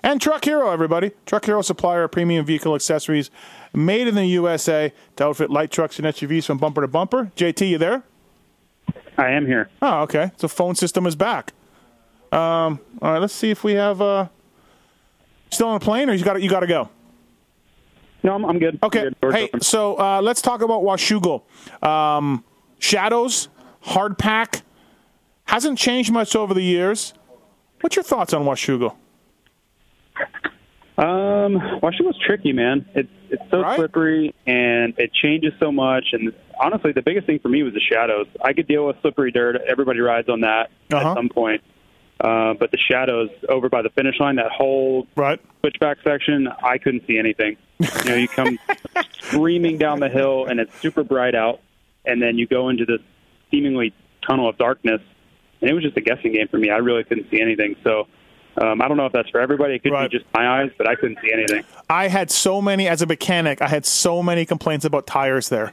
And 0.03 0.21
Truck 0.21 0.45
Hero, 0.45 0.71
everybody. 0.71 1.13
Truck 1.25 1.47
Hero 1.47 1.63
supplier 1.63 2.05
of 2.05 2.13
premium 2.13 2.45
vehicle 2.45 2.75
accessories 2.75 3.31
made 3.73 4.07
in 4.07 4.15
the 4.15 4.27
USA 4.27 4.93
to 5.17 5.25
outfit 5.25 5.51
light 5.51 5.71
trucks 5.71 5.99
and 5.99 6.07
SUVs 6.07 6.45
from 6.45 6.59
bumper 6.59 6.83
to 6.83 6.89
bumper. 6.89 7.33
JT, 7.37 7.71
you 7.71 7.79
there? 7.79 8.03
I 9.17 9.31
am 9.31 9.47
here. 9.47 9.71
Oh, 9.81 10.03
okay. 10.03 10.33
So 10.37 10.49
phone 10.49 10.75
system 10.75 11.07
is 11.07 11.17
back. 11.17 11.53
Um, 12.33 12.81
all 13.01 13.13
right, 13.13 13.19
let's 13.19 13.33
see 13.33 13.51
if 13.51 13.65
we 13.65 13.73
have 13.75 14.03
uh, 14.03 14.29
still 15.51 15.69
on 15.69 15.77
a 15.77 15.81
plane, 15.81 16.11
or 16.11 16.15
you 16.15 16.25
got 16.25 16.43
you 16.43 16.51
got 16.51 16.61
to 16.61 16.67
go. 16.67 16.91
No, 18.25 18.35
I'm, 18.35 18.45
I'm 18.45 18.59
good. 18.59 18.79
Okay. 18.83 19.07
I'm 19.07 19.15
good. 19.21 19.35
Hey, 19.35 19.45
open. 19.45 19.61
so 19.61 19.99
uh, 19.99 20.21
let's 20.21 20.43
talk 20.43 20.63
about 20.63 20.83
Washougal. 20.83 21.43
Um, 21.87 22.43
shadows, 22.79 23.49
hard 23.83 24.19
pack, 24.19 24.63
hasn't 25.47 25.79
changed 25.79 26.13
much 26.13 26.35
over 26.35 26.55
the 26.55 26.63
years. 26.63 27.15
What's 27.81 27.97
your 27.97 28.03
thoughts 28.03 28.33
on 28.33 28.45
Washougal? 28.45 28.97
Um, 30.97 31.55
Washington 31.83 32.07
was 32.07 32.19
tricky, 32.25 32.53
man. 32.53 32.87
It's 32.95 33.09
it's 33.29 33.43
so 33.51 33.65
slippery 33.75 34.33
and 34.47 34.95
it 34.97 35.13
changes 35.13 35.53
so 35.59 35.73
much. 35.73 36.05
And 36.13 36.33
honestly, 36.61 36.93
the 36.93 37.03
biggest 37.03 37.27
thing 37.27 37.41
for 37.41 37.49
me 37.49 37.65
was 37.65 37.75
the 37.75 37.81
shadows. 37.81 38.27
I 38.41 38.53
could 38.53 38.69
deal 38.69 38.87
with 38.87 38.97
slippery 39.03 39.33
dirt. 39.33 39.57
Everybody 39.67 39.99
rides 40.01 40.29
on 40.29 40.43
that 40.43 40.71
Uh-huh. 40.93 41.11
at 41.11 41.17
some 41.17 41.29
point. 41.29 41.63
Uh, 42.21 42.55
but 42.55 42.71
the 42.71 42.79
shadows 42.79 43.29
over 43.49 43.69
by 43.69 43.83
the 43.83 43.91
finish 43.91 44.21
line, 44.21 44.37
that 44.37 44.53
whole 44.53 45.09
right. 45.17 45.41
switchback 45.61 45.99
section, 46.05 46.47
I 46.63 46.79
couldn't 46.79 47.05
see 47.09 47.19
anything. 47.19 47.57
You 47.81 48.05
know, 48.05 48.15
you 48.15 48.29
come 48.29 48.57
screaming 49.21 49.79
down 49.79 49.99
the 49.99 50.09
hill 50.09 50.47
and 50.47 50.61
it's 50.61 50.79
super 50.81 51.03
bright 51.03 51.35
out, 51.35 51.61
and 52.05 52.23
then 52.23 52.39
you 52.39 52.47
go 52.47 52.69
into 52.69 52.85
this 52.85 53.01
seemingly 53.51 53.93
tunnel 54.27 54.49
of 54.49 54.57
darkness, 54.59 55.01
and 55.65 55.71
it 55.71 55.75
was 55.75 55.83
just 55.83 55.97
a 55.97 56.03
guessing 56.03 56.33
game 56.33 56.47
for 56.49 56.59
me. 56.59 56.69
I 56.69 56.77
really 56.77 57.05
couldn't 57.05 57.31
see 57.31 57.41
anything. 57.41 57.75
So 57.83 58.07
um, 58.61 58.83
I 58.83 58.89
don't 58.89 58.99
know 58.99 59.07
if 59.07 59.15
that's 59.15 59.31
for 59.31 59.41
everybody. 59.41 59.77
It 59.77 59.83
could 59.83 59.93
be 59.93 60.09
just 60.11 60.27
my 60.35 60.61
eyes, 60.61 60.71
but 60.77 60.87
I 60.87 60.95
couldn't 60.95 61.19
see 61.23 61.33
anything. 61.33 61.65
I 61.89 62.09
had 62.09 62.31
so 62.31 62.61
many 62.61 62.87
as 62.87 63.01
a 63.01 63.07
mechanic. 63.07 63.63
I 63.63 63.69
had 63.69 63.87
so 63.87 64.23
many 64.23 64.45
complaints 64.45 64.85
about 64.85 65.07
tires 65.07 65.49
there 65.49 65.73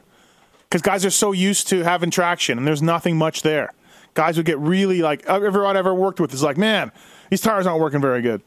because 0.62 0.80
guys 0.80 1.04
are 1.04 1.10
so 1.10 1.32
used 1.32 1.68
to 1.68 1.82
having 1.82 2.10
traction, 2.10 2.56
and 2.56 2.66
there's 2.66 2.80
nothing 2.80 3.18
much 3.18 3.42
there. 3.42 3.74
Guys 4.14 4.38
would 4.38 4.46
get 4.46 4.58
really 4.58 5.02
like 5.02 5.26
everyone 5.26 5.76
I 5.76 5.78
ever 5.78 5.94
worked 5.94 6.20
with 6.20 6.32
is 6.32 6.42
like, 6.42 6.56
man, 6.56 6.90
these 7.28 7.42
tires 7.42 7.66
aren't 7.66 7.80
working 7.80 8.00
very 8.00 8.22
good. 8.22 8.40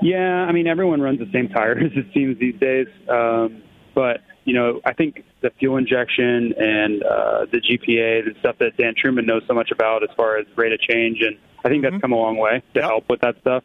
Yeah, 0.00 0.46
I 0.48 0.52
mean 0.52 0.66
everyone 0.66 1.02
runs 1.02 1.18
the 1.18 1.30
same 1.30 1.50
tires 1.50 1.92
it 1.94 2.06
seems 2.14 2.38
these 2.38 2.58
days. 2.58 2.86
Um, 3.06 3.62
but 3.94 4.22
you 4.46 4.54
know, 4.54 4.80
I 4.86 4.94
think 4.94 5.24
the 5.40 5.50
fuel 5.58 5.76
injection 5.76 6.54
and 6.58 7.02
uh, 7.02 7.46
the 7.50 7.60
GPA 7.60 8.26
and 8.26 8.36
stuff 8.40 8.56
that 8.58 8.76
Dan 8.76 8.94
Truman 8.96 9.26
knows 9.26 9.42
so 9.46 9.54
much 9.54 9.70
about 9.70 10.02
as 10.02 10.10
far 10.16 10.36
as 10.38 10.46
rate 10.56 10.72
of 10.72 10.80
change, 10.80 11.18
and 11.20 11.36
I 11.64 11.68
think 11.68 11.82
that's 11.82 12.00
come 12.00 12.12
a 12.12 12.16
long 12.16 12.36
way 12.36 12.62
to 12.74 12.82
help 12.82 13.08
with 13.08 13.20
that 13.20 13.36
stuff. 13.40 13.64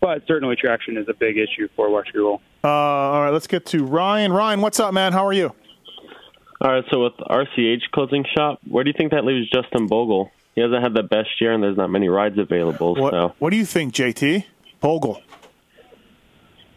But 0.00 0.22
certainly, 0.26 0.56
traction 0.56 0.96
is 0.96 1.08
a 1.08 1.14
big 1.14 1.38
issue 1.38 1.68
for 1.76 1.90
West 1.90 2.10
Roll. 2.14 2.40
Uh, 2.62 2.68
all 2.68 3.22
right, 3.22 3.30
let's 3.30 3.46
get 3.46 3.66
to 3.66 3.84
Ryan. 3.84 4.32
Ryan, 4.32 4.60
what's 4.60 4.78
up, 4.80 4.92
man? 4.92 5.12
How 5.12 5.26
are 5.26 5.32
you? 5.32 5.54
All 6.60 6.70
right, 6.72 6.84
so 6.90 7.04
with 7.04 7.14
RCH 7.18 7.90
closing 7.92 8.24
shop, 8.36 8.60
where 8.68 8.84
do 8.84 8.88
you 8.90 8.94
think 8.96 9.12
that 9.12 9.24
leaves 9.24 9.50
Justin 9.50 9.86
Bogle? 9.86 10.30
He 10.54 10.60
hasn't 10.60 10.82
had 10.82 10.94
the 10.94 11.02
best 11.02 11.28
year, 11.40 11.52
and 11.52 11.62
there's 11.62 11.76
not 11.76 11.90
many 11.90 12.08
rides 12.08 12.38
available. 12.38 12.94
What, 12.94 13.12
So 13.12 13.34
what 13.38 13.50
do 13.50 13.56
you 13.56 13.66
think, 13.66 13.92
JT? 13.92 14.44
Bogle. 14.80 15.20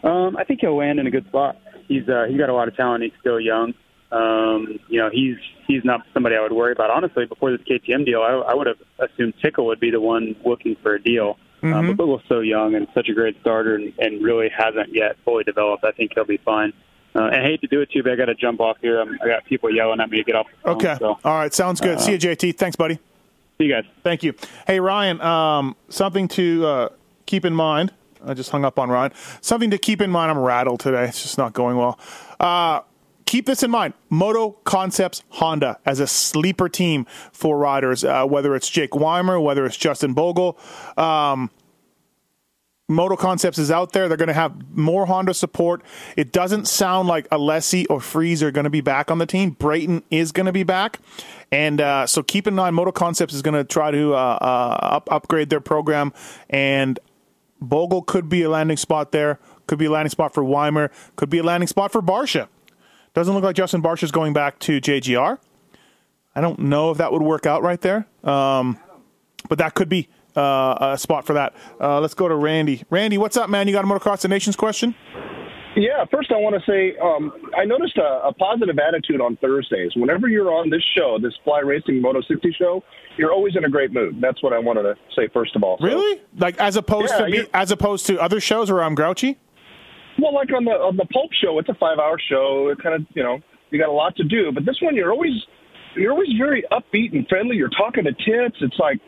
Um, 0.04 0.38
I 0.38 0.44
think 0.44 0.62
he'll 0.62 0.76
land 0.76 1.00
in 1.00 1.08
a 1.08 1.12
good 1.12 1.26
spot. 1.28 1.58
He's 1.88 2.08
uh, 2.08 2.26
he's 2.30 2.38
got 2.38 2.50
a 2.50 2.54
lot 2.54 2.68
of 2.68 2.76
talent. 2.76 3.04
He's 3.04 3.13
still 3.20 3.40
young. 3.40 3.74
Um, 4.12 4.80
you 4.88 5.00
know, 5.00 5.10
he's 5.12 5.36
he's 5.67 5.84
not 5.84 6.02
somebody 6.13 6.36
I 6.36 6.41
would 6.41 6.54
worry 6.54 6.72
about. 6.72 6.89
Honestly, 6.91 7.26
before 7.26 7.52
this 7.52 7.62
KTM 7.67 8.06
deal, 8.06 8.22
I, 8.22 8.32
I 8.52 8.54
would 8.54 8.67
have 8.67 8.78
assumed 9.00 9.34
Tickle 9.41 9.65
would 9.67 9.80
be 9.80 9.91
the 9.91 10.00
one 10.00 10.36
looking 10.46 10.76
for 10.82 10.93
a 10.96 11.02
deal. 11.02 11.38
Um, 11.63 11.72
Mm-hmm. 11.74 11.88
but 11.88 11.98
Bogle's 11.98 12.22
so 12.30 12.39
young 12.41 12.76
and 12.76 12.88
such 12.93 13.10
a 13.10 13.13
great 13.13 13.36
starter, 13.41 13.76
and, 13.76 13.91
and 13.98 14.24
really 14.24 14.48
hasn't 14.56 14.93
yet 14.93 15.17
fully 15.26 15.43
developed. 15.43 15.84
I 15.84 15.91
think 15.91 16.12
he'll 16.13 16.24
be 16.24 16.38
fine. 16.38 16.72
Uh, 17.15 17.24
and 17.24 17.36
I 17.38 17.41
hate 17.41 17.62
to 17.62 17.67
do 17.67 17.82
it 17.82 17.89
to 17.89 17.96
you, 17.98 18.04
but 18.04 18.12
I 18.12 18.15
got 18.15 18.26
to 18.26 18.36
jump 18.36 18.60
off 18.62 18.78
here. 18.80 19.02
I'm, 19.02 19.17
I 19.24 19.28
got 19.28 19.43
people 19.46 19.74
yelling 19.74 20.00
at 20.00 20.10
me 20.12 20.17
to 20.17 20.24
get 20.24 20.36
off. 20.36 20.46
The 20.52 20.58
phone, 20.63 20.76
Okay. 20.76 20.96
So. 21.00 21.17
All 21.26 21.34
right. 21.36 21.52
Sounds 21.52 21.82
good. 21.82 21.98
Uh, 21.98 22.02
See 22.02 22.12
you, 22.12 22.20
JT. 22.20 22.56
Thanks, 22.58 22.76
buddy. 22.76 22.96
See 23.58 23.63
you 23.65 23.74
guys. 23.74 23.86
Thank 24.04 24.22
you. 24.22 24.36
Hey, 24.67 24.80
Ryan, 24.80 25.20
um, 25.22 25.76
something 25.89 26.28
to 26.30 26.65
uh, 26.65 26.89
keep 27.26 27.43
in 27.43 27.56
mind. 27.56 27.91
I 28.24 28.36
just 28.36 28.52
hung 28.52 28.63
up 28.63 28.78
on 28.78 28.89
Ryan. 28.91 29.12
Something 29.41 29.72
to 29.72 29.80
keep 29.80 30.00
in 30.00 30.12
mind. 30.12 30.30
I'm 30.30 30.38
rattled 30.38 30.80
today. 30.80 31.06
It's 31.06 31.24
just 31.24 31.39
not 31.39 31.54
going 31.54 31.76
well. 31.76 31.98
Keep 33.28 33.46
this 33.46 33.62
in 33.62 33.70
mind. 33.70 33.94
Moto 34.10 34.52
Concepts 34.63 35.22
Honda 35.32 35.80
as 35.86 36.00
a 36.00 36.08
sleeper 36.08 36.70
team 36.70 37.06
for 37.34 37.58
riders, 37.58 38.06
uh, 38.06 38.26
whether 38.26 38.56
it's 38.56 38.70
Jake 38.70 38.96
Weimer, 38.96 39.38
whether 39.38 39.66
it's 39.66 39.76
Justin 39.76 40.13
Bogle. 40.13 40.58
Um, 40.96 41.52
Moto 42.88 43.18
Concepts 43.18 43.58
is 43.58 43.70
out 43.70 43.92
there. 43.92 44.08
They're 44.08 44.16
going 44.16 44.28
to 44.28 44.34
have 44.34 44.74
more 44.76 45.06
Honda 45.06 45.34
support. 45.34 45.84
It 46.16 46.32
doesn't 46.32 46.70
sound 46.70 47.10
like 47.10 47.30
Alessi 47.30 47.86
or 47.90 48.00
Friese 48.00 48.42
are 48.42 48.52
going 48.52 48.63
to 48.63 48.70
be 48.70 48.80
back 48.80 49.12
on 49.12 49.18
the 49.18 49.26
team. 49.26 49.52
Brayton 49.52 50.04
is 50.10 50.32
going 50.32 50.46
to 50.46 50.54
be 50.54 50.63
back. 50.63 51.02
And 51.52 51.82
uh, 51.82 52.08
so 52.08 52.24
keep 52.24 52.48
in 52.48 52.56
mind, 52.56 52.78
Moto 52.78 52.94
Concepts 52.94 53.34
is 53.34 53.42
going 53.42 53.56
to 53.56 53.66
try 53.66 53.92
to 53.92 54.13
uh, 54.13 54.38
uh, 54.40 54.78
up, 54.82 55.12
upgrade 55.12 55.50
their 55.50 55.60
program. 55.60 56.13
And 56.50 56.98
Bogle 57.60 58.04
could 58.04 58.30
be 58.30 58.44
a 58.44 58.50
landing 58.50 58.78
spot 58.78 59.12
there. 59.12 59.38
Could 59.68 59.80
be 59.80 59.86
a 59.86 59.92
landing 59.92 60.12
spot 60.12 60.34
for 60.34 60.46
Weimer. 60.46 60.92
Could 61.18 61.30
be 61.30 61.40
a 61.40 61.44
landing 61.44 61.68
spot 61.68 61.92
for 61.92 62.02
Barcia. 62.02 62.48
Doesn't 63.17 63.34
look 63.34 63.43
like 63.43 63.56
Justin 63.56 63.82
Barcia 63.82 64.03
is 64.03 64.12
going 64.12 64.34
back 64.34 64.60
to 64.60 64.80
JGR. 64.80 65.39
I 66.36 66.39
don't 66.39 66.60
know 66.60 66.91
if 66.91 66.99
that 66.99 67.12
would 67.12 67.23
work 67.23 67.47
out 67.47 67.63
right 67.63 67.82
there. 67.82 68.06
Um, 68.23 68.77
but 69.49 69.58
that 69.58 69.73
could 69.73 69.89
be 69.89 70.08
uh, 70.36 70.91
a 70.93 70.97
spot 70.99 71.25
for 71.25 71.34
that. 71.34 71.56
Uh, 71.82 71.99
let's 71.99 72.13
go 72.13 72.27
to 72.27 72.36
Randy. 72.36 72.84
Randy, 72.91 73.17
what's 73.17 73.36
up, 73.36 73.49
man? 73.49 73.67
You 73.67 73.73
got 73.73 73.84
a 73.84 73.88
Motocross 73.88 74.21
the 74.21 74.27
Nations 74.27 74.56
question? 74.56 74.93
Yeah, 75.75 76.06
first 76.12 76.32
I 76.32 76.36
want 76.38 76.63
to 76.63 76.71
say 76.71 76.95
um, 76.97 77.34
I 77.58 77.65
noticed 77.65 77.97
a, 77.97 78.27
a 78.27 78.34
positive 78.34 78.77
attitude 78.77 79.19
on 79.19 79.36
Thursdays. 79.38 79.93
Whenever 79.95 80.27
you're 80.27 80.53
on 80.53 80.69
this 80.69 80.84
show, 80.95 81.17
this 81.19 81.34
Fly 81.43 81.62
Racing 81.62 81.99
Moto 81.99 82.21
60 82.21 82.51
show, 82.53 82.84
you're 83.17 83.32
always 83.34 83.56
in 83.56 83.65
a 83.65 83.69
great 83.69 83.91
mood. 83.91 84.21
That's 84.21 84.43
what 84.43 84.53
I 84.53 84.60
wanted 84.60 84.84
to 84.84 84.95
say 85.15 85.27
first 85.34 85.56
of 85.56 85.63
all. 85.63 85.80
So- 85.80 85.86
Really? 85.86 86.21
Like 86.38 86.60
as 86.60 86.75
opposed 86.75 87.12
Yeah, 87.17 87.25
to 87.25 87.32
be, 87.32 87.47
as 87.51 87.71
opposed 87.71 88.06
to 88.06 88.21
other 88.21 88.39
shows 88.39 88.71
where 88.71 88.84
I'm 88.84 88.93
grouchy? 88.93 89.39
Well, 90.19 90.34
like 90.34 90.51
on 90.53 90.65
the 90.65 90.71
on 90.71 90.97
the 90.97 91.06
Pulp 91.06 91.32
show, 91.34 91.60
it's 91.60 91.69
a 91.69 91.75
five 91.75 91.99
hour 91.99 92.17
show. 92.30 92.69
It 92.69 92.82
kind 92.82 92.95
of 92.95 93.06
you 93.13 93.23
know 93.23 93.39
you 93.69 93.80
got 93.80 93.89
a 93.89 93.91
lot 93.91 94.15
to 94.17 94.23
do, 94.23 94.51
but 94.51 94.65
this 94.65 94.77
one 94.82 94.95
you're 94.95 95.12
always 95.12 95.36
you're 95.95 96.12
always 96.12 96.30
very 96.38 96.63
upbeat 96.71 97.13
and 97.13 97.27
friendly. 97.27 97.56
You're 97.56 97.69
talking 97.69 98.03
to 98.06 98.13
tits. 98.13 98.58
It's 98.62 98.80
like 98.80 98.99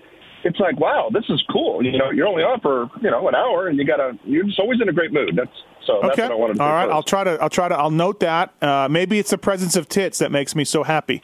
it's 0.44 0.60
like 0.60 0.80
wow, 0.80 1.10
this 1.12 1.26
is 1.30 1.44
cool. 1.52 1.84
You 1.84 1.98
know, 1.98 2.12
you're 2.12 2.28
only 2.28 2.44
on 2.44 2.60
for 2.60 2.90
you 3.02 3.10
know 3.10 3.28
an 3.28 3.36
hour, 3.36 3.68
and 3.68 3.78
you 3.78 3.86
gotta 3.86 4.18
you're 4.24 4.46
just 4.46 4.60
always 4.60 4.80
in 4.82 4.90
a 4.90 4.94
great 4.94 5.12
mood. 5.12 5.36
That's 5.36 5.52
so 5.86 6.00
that's 6.04 6.18
what 6.18 6.32
I 6.32 6.36
wanted 6.36 6.58
to 6.58 6.64
All 6.64 6.70
right. 6.70 6.86
first. 6.86 6.94
I'll 6.94 7.04
try 7.04 7.24
to. 7.24 7.32
I'll 7.42 7.50
try 7.50 7.68
to. 7.68 7.76
I'll 7.76 7.92
note 7.92 8.20
that. 8.20 8.54
Uh, 8.62 8.88
maybe 8.90 9.18
it's 9.20 9.32
the 9.32 9.38
presence 9.38 9.76
of 9.76 9.90
tits 9.90 10.20
that 10.20 10.32
makes 10.32 10.56
me 10.56 10.64
so 10.64 10.84
happy. 10.84 11.24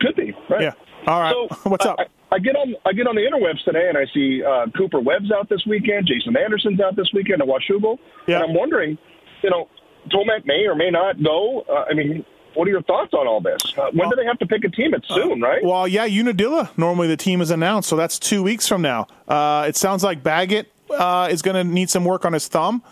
Could 0.00 0.16
be. 0.16 0.34
Right. 0.48 0.62
Yeah. 0.62 0.72
All 1.06 1.20
right. 1.20 1.34
So 1.50 1.56
What's 1.70 1.86
up? 1.86 1.98
I, 1.98 2.06
I 2.34 2.38
get 2.38 2.56
on 2.56 2.74
I 2.84 2.92
get 2.92 3.06
on 3.06 3.16
the 3.16 3.22
interwebs 3.22 3.64
today 3.64 3.88
and 3.88 3.98
I 3.98 4.06
see 4.12 4.42
uh, 4.42 4.66
Cooper 4.76 5.00
Webb's 5.00 5.32
out 5.32 5.48
this 5.48 5.64
weekend, 5.66 6.06
Jason 6.06 6.36
Anderson's 6.36 6.80
out 6.80 6.96
this 6.96 7.08
weekend 7.12 7.42
at 7.42 7.48
Washougal, 7.48 7.98
and 8.26 8.36
I'm 8.36 8.54
wondering, 8.54 8.98
you 9.42 9.50
know, 9.50 9.68
Tomac 10.10 10.46
may 10.46 10.66
or 10.66 10.74
may 10.74 10.90
not 10.90 11.22
go. 11.22 11.62
Uh, 11.68 11.86
I 11.90 11.94
mean, 11.94 12.24
what 12.54 12.66
are 12.66 12.70
your 12.70 12.82
thoughts 12.82 13.14
on 13.14 13.26
all 13.26 13.40
this? 13.40 13.60
Uh, 13.76 13.90
when 13.92 14.08
do 14.10 14.16
they 14.16 14.24
have 14.24 14.38
to 14.38 14.46
pick 14.46 14.64
a 14.64 14.68
team? 14.68 14.94
It's 14.94 15.08
soon, 15.08 15.40
right? 15.40 15.62
Well, 15.62 15.86
yeah, 15.86 16.04
Unadilla. 16.04 16.70
Normally 16.76 17.08
the 17.08 17.16
team 17.16 17.40
is 17.40 17.50
announced, 17.50 17.88
so 17.88 17.96
that's 17.96 18.18
two 18.18 18.42
weeks 18.42 18.66
from 18.66 18.82
now. 18.82 19.06
Uh, 19.28 19.66
it 19.68 19.76
sounds 19.76 20.02
like 20.02 20.22
Baggett 20.22 20.72
uh, 20.90 21.28
is 21.30 21.42
going 21.42 21.54
to 21.54 21.64
need 21.64 21.90
some 21.90 22.04
work 22.04 22.24
on 22.24 22.32
his 22.32 22.48
thumb. 22.48 22.82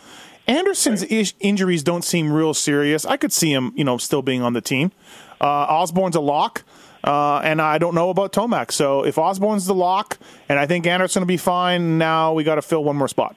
Anderson's 0.46 1.02
ish- 1.04 1.34
injuries 1.40 1.82
don't 1.82 2.02
seem 2.04 2.32
real 2.32 2.54
serious. 2.54 3.04
I 3.04 3.16
could 3.16 3.32
see 3.32 3.52
him, 3.52 3.72
you 3.76 3.84
know, 3.84 3.98
still 3.98 4.22
being 4.22 4.42
on 4.42 4.54
the 4.54 4.62
team. 4.62 4.92
Uh, 5.40 5.44
Osborne's 5.46 6.16
a 6.16 6.20
lock, 6.20 6.64
uh, 7.04 7.38
and 7.38 7.60
I 7.62 7.78
don't 7.78 7.94
know 7.94 8.10
about 8.10 8.32
Tomac. 8.32 8.72
So 8.72 9.04
if 9.04 9.18
Osborne's 9.18 9.66
the 9.66 9.74
lock, 9.74 10.18
and 10.48 10.58
I 10.58 10.66
think 10.66 10.86
Anderson 10.86 11.22
will 11.22 11.26
be 11.28 11.36
fine, 11.36 11.98
now 11.98 12.32
we 12.32 12.44
got 12.44 12.56
to 12.56 12.62
fill 12.62 12.84
one 12.84 12.96
more 12.96 13.08
spot. 13.08 13.36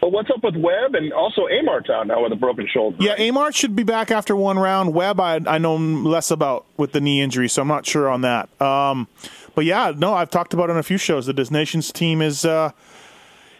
But 0.00 0.12
what's 0.12 0.28
up 0.30 0.44
with 0.44 0.56
Webb 0.56 0.94
and 0.94 1.12
also 1.12 1.48
Amart's 1.48 1.90
out 1.90 2.06
now 2.06 2.22
with 2.22 2.30
a 2.30 2.36
broken 2.36 2.68
shoulder? 2.72 2.98
Yeah, 3.00 3.16
Amart 3.16 3.54
should 3.56 3.74
be 3.74 3.82
back 3.82 4.10
after 4.10 4.36
one 4.36 4.58
round. 4.58 4.94
Webb, 4.94 5.18
I, 5.18 5.40
I 5.46 5.58
know 5.58 5.76
less 5.76 6.30
about 6.30 6.66
with 6.76 6.92
the 6.92 7.00
knee 7.00 7.22
injury, 7.22 7.48
so 7.48 7.62
I'm 7.62 7.68
not 7.68 7.86
sure 7.86 8.08
on 8.08 8.20
that. 8.20 8.48
Um, 8.60 9.08
but 9.54 9.64
yeah, 9.64 9.92
no, 9.96 10.12
I've 10.12 10.30
talked 10.30 10.52
about 10.52 10.68
it 10.68 10.74
on 10.74 10.78
a 10.78 10.82
few 10.82 10.98
shows. 10.98 11.26
The 11.26 11.32
Des 11.32 11.50
Nations 11.50 11.90
team 11.92 12.22
is. 12.22 12.44
Uh, 12.44 12.72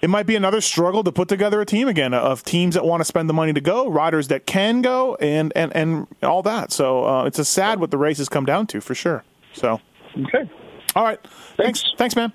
it 0.06 0.08
might 0.08 0.24
be 0.24 0.36
another 0.36 0.60
struggle 0.60 1.02
to 1.02 1.10
put 1.10 1.26
together 1.28 1.60
a 1.60 1.66
team 1.66 1.88
again 1.88 2.14
of 2.14 2.44
teams 2.44 2.76
that 2.76 2.84
want 2.84 3.00
to 3.00 3.04
spend 3.04 3.28
the 3.28 3.34
money 3.34 3.52
to 3.52 3.60
go, 3.60 3.88
riders 3.88 4.28
that 4.28 4.46
can 4.46 4.80
go, 4.80 5.16
and 5.16 5.52
and, 5.56 5.74
and 5.74 6.06
all 6.22 6.44
that. 6.44 6.70
So 6.70 7.04
uh, 7.04 7.24
it's 7.24 7.40
a 7.40 7.44
sad 7.44 7.80
what 7.80 7.90
the 7.90 7.98
races 7.98 8.28
come 8.28 8.44
down 8.44 8.68
to 8.68 8.80
for 8.80 8.94
sure. 8.94 9.24
So 9.52 9.80
okay, 10.16 10.48
all 10.94 11.02
right, 11.02 11.18
thanks, 11.56 11.84
thanks, 11.98 12.14
man. 12.14 12.32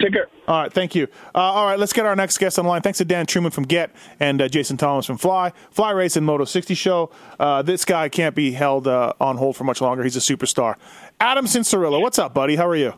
Take 0.00 0.12
care. 0.12 0.28
All 0.46 0.62
right, 0.62 0.72
thank 0.72 0.94
you. 0.94 1.08
Uh, 1.34 1.38
all 1.38 1.66
right, 1.66 1.76
let's 1.76 1.92
get 1.92 2.06
our 2.06 2.14
next 2.14 2.38
guest 2.38 2.56
on 2.56 2.66
the 2.66 2.68
line. 2.68 2.82
Thanks 2.82 2.98
to 2.98 3.04
Dan 3.04 3.26
Truman 3.26 3.50
from 3.50 3.64
Get 3.64 3.90
and 4.20 4.40
uh, 4.40 4.46
Jason 4.46 4.76
Thomas 4.76 5.06
from 5.06 5.18
Fly. 5.18 5.52
Fly 5.72 5.90
Race 5.90 6.16
and 6.16 6.24
Moto 6.24 6.44
60 6.44 6.74
Show. 6.74 7.10
Uh, 7.40 7.62
this 7.62 7.84
guy 7.84 8.08
can't 8.08 8.36
be 8.36 8.52
held 8.52 8.86
uh, 8.86 9.12
on 9.20 9.38
hold 9.38 9.56
for 9.56 9.64
much 9.64 9.80
longer. 9.80 10.04
He's 10.04 10.14
a 10.14 10.20
superstar. 10.20 10.76
Adam 11.18 11.46
Cianciarulo, 11.46 12.00
what's 12.00 12.20
up, 12.20 12.32
buddy? 12.32 12.54
How 12.54 12.68
are 12.68 12.76
you? 12.76 12.94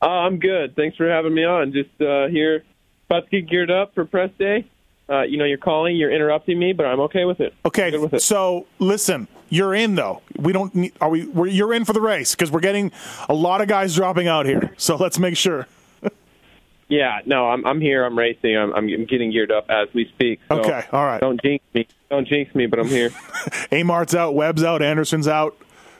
Uh, 0.00 0.06
I'm 0.06 0.38
good. 0.38 0.76
Thanks 0.76 0.96
for 0.96 1.08
having 1.08 1.34
me 1.34 1.44
on. 1.44 1.72
Just 1.72 2.00
uh, 2.00 2.28
here, 2.28 2.62
about 3.12 3.30
to 3.30 3.40
get 3.40 3.50
geared 3.50 3.70
up 3.70 3.94
for 3.94 4.04
press 4.04 4.30
day. 4.38 4.66
Uh, 5.08 5.22
you 5.22 5.36
know, 5.36 5.44
you're 5.44 5.58
calling, 5.58 5.96
you're 5.96 6.10
interrupting 6.10 6.58
me, 6.58 6.72
but 6.72 6.86
I'm 6.86 7.00
okay 7.00 7.24
with 7.24 7.40
it. 7.40 7.54
Okay, 7.66 7.92
so 8.18 8.66
listen, 8.78 9.28
you're 9.50 9.74
in 9.74 9.94
though. 9.94 10.22
We 10.38 10.52
don't 10.52 10.74
need. 10.74 10.92
Are 11.00 11.10
we? 11.10 11.26
We're, 11.26 11.48
you're 11.48 11.74
in 11.74 11.84
for 11.84 11.92
the 11.92 12.00
race 12.00 12.34
because 12.34 12.50
we're 12.50 12.60
getting 12.60 12.92
a 13.28 13.34
lot 13.34 13.60
of 13.60 13.68
guys 13.68 13.94
dropping 13.94 14.28
out 14.28 14.46
here. 14.46 14.72
So 14.78 14.96
let's 14.96 15.18
make 15.18 15.36
sure. 15.36 15.66
Yeah, 16.88 17.20
no, 17.24 17.48
I'm 17.48 17.64
I'm 17.64 17.80
here. 17.80 18.04
I'm 18.04 18.18
racing. 18.18 18.54
I'm 18.54 18.74
I'm 18.74 19.06
getting 19.06 19.32
geared 19.32 19.50
up 19.50 19.70
as 19.70 19.88
we 19.94 20.04
speak. 20.10 20.40
So 20.50 20.60
Okay, 20.60 20.84
all 20.92 21.06
right. 21.06 21.22
Don't 21.22 21.40
jinx 21.40 21.64
me. 21.72 21.86
Don't 22.10 22.28
jinx 22.28 22.54
me, 22.54 22.66
but 22.66 22.78
I'm 22.78 22.88
here. 22.88 23.08
Amart's 23.72 24.14
out, 24.14 24.34
Webb's 24.34 24.62
out, 24.62 24.82
Anderson's 24.82 25.26
out. 25.26 25.56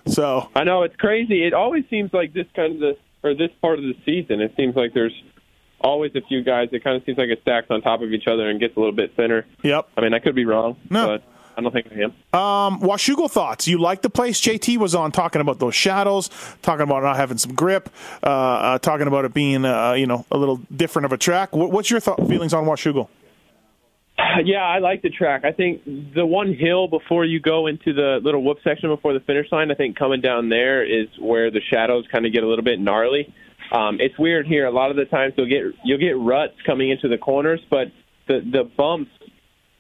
So 0.06 0.50
I 0.54 0.64
know 0.64 0.82
it's 0.82 0.96
crazy. 0.96 1.46
It 1.46 1.54
always 1.54 1.84
seems 1.88 2.12
like 2.12 2.34
this 2.34 2.46
kind 2.54 2.74
of 2.74 2.80
the 2.80 2.98
or 3.22 3.32
this 3.32 3.48
part 3.62 3.78
of 3.78 3.86
the 3.86 3.94
season. 4.04 4.42
It 4.42 4.52
seems 4.54 4.76
like 4.76 4.92
there's 4.92 5.14
always 5.82 6.12
a 6.14 6.20
few 6.22 6.42
guys. 6.42 6.68
It 6.72 6.82
kind 6.84 6.96
of 6.96 7.04
seems 7.04 7.18
like 7.18 7.28
it 7.28 7.40
stacks 7.42 7.66
on 7.70 7.82
top 7.82 8.02
of 8.02 8.12
each 8.12 8.26
other 8.26 8.48
and 8.48 8.58
gets 8.60 8.76
a 8.76 8.80
little 8.80 8.94
bit 8.94 9.14
thinner. 9.16 9.46
Yep. 9.62 9.88
I 9.96 10.00
mean, 10.00 10.14
I 10.14 10.18
could 10.18 10.34
be 10.34 10.44
wrong, 10.44 10.76
No. 10.90 11.06
but 11.06 11.22
I 11.56 11.60
don't 11.60 11.72
think 11.72 11.86
I 11.92 12.00
am. 12.02 12.40
Um, 12.40 12.80
Washougal 12.80 13.30
thoughts. 13.30 13.68
You 13.68 13.78
like 13.78 14.00
the 14.02 14.08
place? 14.10 14.40
JT 14.40 14.78
was 14.78 14.94
on 14.94 15.12
talking 15.12 15.40
about 15.42 15.58
those 15.58 15.74
shadows, 15.74 16.30
talking 16.62 16.82
about 16.84 17.02
not 17.02 17.16
having 17.16 17.36
some 17.38 17.54
grip, 17.54 17.90
uh, 18.22 18.26
uh, 18.26 18.78
talking 18.78 19.06
about 19.06 19.24
it 19.26 19.34
being, 19.34 19.64
uh, 19.64 19.92
you 19.92 20.06
know, 20.06 20.24
a 20.30 20.38
little 20.38 20.56
different 20.74 21.04
of 21.06 21.12
a 21.12 21.18
track. 21.18 21.54
What, 21.54 21.70
what's 21.70 21.90
your 21.90 22.00
th- 22.00 22.16
feelings 22.28 22.54
on 22.54 22.64
Washougal? 22.64 23.08
Yeah, 24.44 24.62
I 24.62 24.78
like 24.78 25.02
the 25.02 25.10
track. 25.10 25.44
I 25.44 25.52
think 25.52 25.84
the 26.14 26.24
one 26.24 26.54
hill 26.54 26.88
before 26.88 27.24
you 27.24 27.38
go 27.40 27.66
into 27.66 27.92
the 27.92 28.18
little 28.22 28.42
whoop 28.42 28.58
section 28.64 28.88
before 28.88 29.12
the 29.12 29.20
finish 29.20 29.50
line, 29.52 29.70
I 29.70 29.74
think 29.74 29.96
coming 29.96 30.20
down 30.20 30.48
there 30.48 30.82
is 30.84 31.08
where 31.18 31.50
the 31.50 31.60
shadows 31.60 32.06
kind 32.10 32.24
of 32.26 32.32
get 32.32 32.42
a 32.42 32.46
little 32.48 32.64
bit 32.64 32.80
gnarly. 32.80 33.32
Um, 33.72 33.98
it's 34.00 34.18
weird 34.18 34.46
here. 34.46 34.66
A 34.66 34.70
lot 34.70 34.90
of 34.90 34.96
the 34.96 35.06
times 35.06 35.32
you'll 35.36 35.48
get 35.48 35.62
you'll 35.84 35.98
get 35.98 36.16
ruts 36.18 36.54
coming 36.66 36.90
into 36.90 37.08
the 37.08 37.18
corners, 37.18 37.60
but 37.70 37.88
the 38.28 38.40
the 38.40 38.64
bumps 38.64 39.10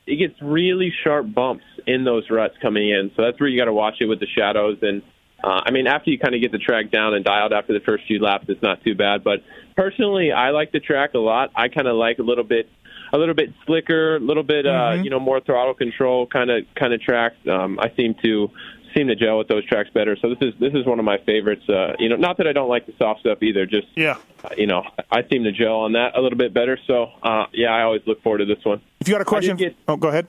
it 0.06 0.16
gets 0.16 0.40
really 0.42 0.92
sharp 1.04 1.32
bumps 1.32 1.64
in 1.86 2.04
those 2.04 2.24
ruts 2.30 2.54
coming 2.60 2.88
in. 2.88 3.12
So 3.16 3.22
that's 3.22 3.38
where 3.38 3.48
you 3.48 3.58
got 3.58 3.66
to 3.66 3.72
watch 3.72 3.94
it 4.00 4.06
with 4.06 4.18
the 4.18 4.26
shadows. 4.26 4.78
And 4.82 5.02
uh, 5.44 5.60
I 5.64 5.70
mean, 5.70 5.86
after 5.86 6.10
you 6.10 6.18
kind 6.18 6.34
of 6.34 6.40
get 6.40 6.52
the 6.52 6.58
track 6.58 6.90
down 6.90 7.14
and 7.14 7.24
dialed 7.24 7.52
after 7.52 7.72
the 7.72 7.84
first 7.84 8.04
few 8.06 8.20
laps, 8.20 8.46
it's 8.48 8.62
not 8.62 8.82
too 8.82 8.94
bad. 8.94 9.22
But 9.22 9.44
personally, 9.76 10.32
I 10.32 10.50
like 10.50 10.72
the 10.72 10.80
track 10.80 11.14
a 11.14 11.18
lot. 11.18 11.50
I 11.54 11.68
kind 11.68 11.86
of 11.86 11.96
like 11.96 12.18
a 12.18 12.22
little 12.22 12.44
bit 12.44 12.68
a 13.12 13.18
little 13.18 13.34
bit 13.34 13.50
slicker, 13.66 14.16
a 14.16 14.20
little 14.20 14.42
bit 14.42 14.66
uh, 14.66 14.96
you 15.02 15.10
know 15.10 15.20
more 15.20 15.40
throttle 15.40 15.74
control 15.74 16.26
kind 16.26 16.50
of 16.50 16.64
kind 16.74 16.94
of 16.94 17.00
tracks. 17.00 17.36
Um, 17.50 17.78
I 17.78 17.94
seem 17.94 18.14
to 18.24 18.48
seem 18.94 19.08
to 19.08 19.14
gel 19.14 19.38
with 19.38 19.48
those 19.48 19.64
tracks 19.66 19.90
better. 19.90 20.16
So 20.20 20.28
this 20.28 20.38
is 20.40 20.54
this 20.60 20.72
is 20.74 20.86
one 20.86 20.98
of 20.98 21.04
my 21.04 21.18
favorites. 21.18 21.68
Uh, 21.68 21.94
you 21.98 22.08
know, 22.08 22.16
not 22.16 22.38
that 22.38 22.46
I 22.46 22.52
don't 22.52 22.68
like 22.68 22.86
the 22.86 22.94
soft 22.98 23.20
stuff 23.20 23.42
either. 23.42 23.66
Just 23.66 23.88
yeah, 23.94 24.16
uh, 24.44 24.50
you 24.56 24.66
know, 24.66 24.82
I 25.10 25.22
seem 25.30 25.44
to 25.44 25.52
gel 25.52 25.80
on 25.80 25.92
that 25.92 26.16
a 26.16 26.20
little 26.20 26.38
bit 26.38 26.54
better. 26.54 26.78
So 26.86 27.10
uh, 27.22 27.46
yeah, 27.52 27.68
I 27.68 27.82
always 27.82 28.02
look 28.06 28.22
forward 28.22 28.38
to 28.38 28.44
this 28.44 28.64
one. 28.64 28.80
If 29.00 29.08
you 29.08 29.14
got 29.14 29.20
a 29.20 29.26
question, 29.26 29.56
get, 29.56 29.76
oh, 29.88 29.96
go 29.96 30.08
ahead. 30.08 30.26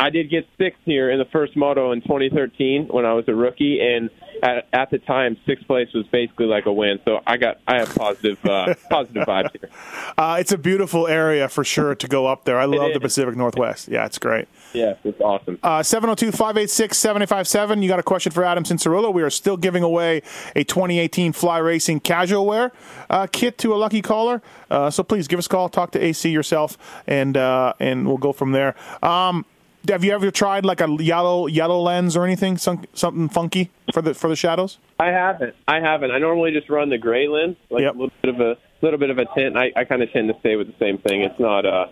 I 0.00 0.08
did 0.08 0.30
get 0.30 0.46
sixth 0.56 0.80
here 0.86 1.10
in 1.10 1.18
the 1.18 1.26
first 1.26 1.54
moto 1.56 1.92
in 1.92 2.00
2013 2.00 2.88
when 2.90 3.04
I 3.04 3.12
was 3.12 3.26
a 3.28 3.34
rookie, 3.34 3.80
and 3.80 4.08
at, 4.42 4.66
at 4.72 4.90
the 4.90 4.98
time, 4.98 5.36
sixth 5.46 5.66
place 5.66 5.88
was 5.92 6.06
basically 6.06 6.46
like 6.46 6.64
a 6.64 6.72
win. 6.72 6.98
So 7.04 7.20
I 7.26 7.36
got 7.36 7.58
I 7.68 7.80
have 7.80 7.94
positive 7.94 8.42
uh, 8.46 8.74
positive 8.90 9.26
vibes 9.26 9.50
here. 9.52 9.70
Uh, 10.16 10.38
it's 10.40 10.52
a 10.52 10.58
beautiful 10.58 11.06
area 11.06 11.50
for 11.50 11.64
sure 11.64 11.94
to 11.94 12.08
go 12.08 12.26
up 12.26 12.44
there. 12.44 12.58
I 12.58 12.64
love 12.64 12.94
the 12.94 13.00
Pacific 13.00 13.36
Northwest. 13.36 13.88
Yeah, 13.88 14.06
it's 14.06 14.18
great. 14.18 14.48
Yes, 14.72 14.98
it's 15.04 15.20
awesome. 15.20 15.58
Uh, 15.62 15.82
702 15.82 16.32
586 16.32 16.96
7857. 16.96 17.82
You 17.82 17.88
got 17.88 17.98
a 17.98 18.02
question 18.02 18.32
for 18.32 18.44
Adam 18.44 18.64
Cianciarulo. 18.64 19.12
We 19.12 19.22
are 19.22 19.30
still 19.30 19.56
giving 19.56 19.82
away 19.82 20.22
a 20.54 20.64
2018 20.64 21.32
Fly 21.32 21.58
Racing 21.58 22.00
casual 22.00 22.46
wear 22.46 22.72
uh, 23.08 23.26
kit 23.30 23.58
to 23.58 23.74
a 23.74 23.76
lucky 23.76 24.02
caller. 24.02 24.42
Uh, 24.70 24.90
so 24.90 25.02
please 25.02 25.28
give 25.28 25.38
us 25.38 25.46
a 25.46 25.48
call, 25.48 25.68
talk 25.68 25.90
to 25.92 26.04
AC 26.04 26.28
yourself, 26.30 26.78
and 27.06 27.36
uh, 27.36 27.72
and 27.80 28.06
we'll 28.06 28.18
go 28.18 28.32
from 28.32 28.52
there. 28.52 28.74
Um, 29.02 29.44
have 29.88 30.04
you 30.04 30.12
ever 30.12 30.30
tried 30.30 30.64
like 30.64 30.80
a 30.80 30.96
yellow 31.00 31.46
yellow 31.46 31.80
lens 31.80 32.16
or 32.16 32.24
anything, 32.24 32.58
some, 32.58 32.84
something 32.92 33.28
funky 33.28 33.70
for 33.92 34.02
the 34.02 34.14
for 34.14 34.28
the 34.28 34.36
shadows? 34.36 34.78
I 34.98 35.06
haven't. 35.06 35.54
I 35.66 35.80
haven't. 35.80 36.10
I 36.10 36.18
normally 36.18 36.52
just 36.52 36.68
run 36.68 36.90
the 36.90 36.98
gray 36.98 37.28
lens, 37.28 37.56
like 37.70 37.84
a 37.84 37.92
little 37.92 38.12
bit 38.22 38.34
of 38.34 38.40
a 38.40 38.56
little 38.82 38.98
bit 38.98 39.10
of 39.10 39.18
a 39.18 39.24
tint. 39.34 39.56
I, 39.56 39.72
I 39.74 39.84
kind 39.84 40.02
of 40.02 40.12
tend 40.12 40.28
to 40.28 40.38
stay 40.40 40.56
with 40.56 40.66
the 40.66 40.74
same 40.78 40.98
thing. 40.98 41.22
It's 41.22 41.38
not 41.40 41.64
uh, 41.64 41.86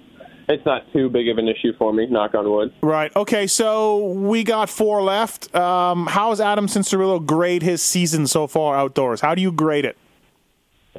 it's 0.48 0.64
not 0.64 0.90
too 0.92 1.10
big 1.10 1.28
of 1.28 1.38
an 1.38 1.48
issue 1.48 1.72
for 1.78 1.92
me. 1.92 2.06
Knock 2.06 2.34
on 2.34 2.50
wood. 2.50 2.72
Right. 2.82 3.14
Okay. 3.14 3.46
So 3.46 4.12
we 4.12 4.44
got 4.44 4.70
four 4.70 5.02
left. 5.02 5.54
Um, 5.54 6.06
how 6.06 6.30
has 6.30 6.40
Adam 6.40 6.66
Cianciarulo 6.66 7.24
grade 7.24 7.62
his 7.62 7.82
season 7.82 8.26
so 8.26 8.46
far 8.46 8.76
outdoors? 8.76 9.20
How 9.20 9.34
do 9.34 9.42
you 9.42 9.52
grade 9.52 9.84
it? 9.84 9.96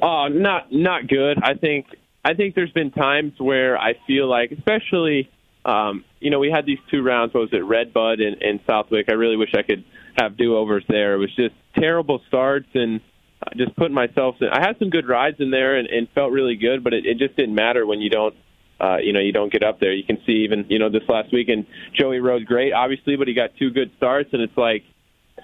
Oh, 0.00 0.28
not 0.28 0.72
not 0.72 1.08
good. 1.08 1.38
I 1.42 1.54
think 1.54 1.86
I 2.24 2.34
think 2.34 2.54
there's 2.54 2.72
been 2.72 2.90
times 2.90 3.32
where 3.38 3.78
I 3.78 3.94
feel 4.06 4.28
like, 4.28 4.52
especially, 4.52 5.30
um, 5.64 6.04
you 6.20 6.30
know, 6.30 6.38
we 6.38 6.50
had 6.50 6.66
these 6.66 6.78
two 6.90 7.02
rounds. 7.02 7.34
What 7.34 7.40
was 7.40 7.52
it, 7.52 7.64
Red 7.64 7.92
Bud 7.92 8.20
and, 8.20 8.40
and 8.42 8.60
Southwick? 8.66 9.06
I 9.08 9.14
really 9.14 9.36
wish 9.36 9.50
I 9.54 9.62
could 9.62 9.84
have 10.16 10.36
do 10.36 10.56
overs 10.56 10.84
there. 10.88 11.14
It 11.14 11.18
was 11.18 11.34
just 11.34 11.54
terrible 11.78 12.20
starts 12.28 12.68
and 12.74 13.00
uh, 13.42 13.50
just 13.56 13.74
putting 13.76 13.94
myself. 13.94 14.36
In, 14.40 14.48
I 14.48 14.60
had 14.60 14.78
some 14.78 14.90
good 14.90 15.08
rides 15.08 15.36
in 15.40 15.50
there 15.50 15.76
and, 15.76 15.88
and 15.88 16.08
felt 16.14 16.30
really 16.32 16.56
good, 16.56 16.84
but 16.84 16.92
it, 16.92 17.06
it 17.06 17.18
just 17.18 17.36
didn't 17.36 17.54
matter 17.54 17.86
when 17.86 18.00
you 18.00 18.10
don't. 18.10 18.34
Uh, 18.80 18.96
you 18.96 19.12
know, 19.12 19.20
you 19.20 19.32
don't 19.32 19.52
get 19.52 19.62
up 19.62 19.78
there. 19.78 19.92
You 19.92 20.04
can 20.04 20.18
see 20.24 20.44
even, 20.44 20.64
you 20.68 20.78
know, 20.78 20.88
this 20.88 21.02
last 21.08 21.32
weekend, 21.32 21.66
Joey 21.92 22.20
rode 22.20 22.46
great, 22.46 22.72
obviously, 22.72 23.16
but 23.16 23.28
he 23.28 23.34
got 23.34 23.50
two 23.58 23.70
good 23.70 23.90
starts, 23.98 24.30
and 24.32 24.40
it's 24.40 24.56
like, 24.56 24.84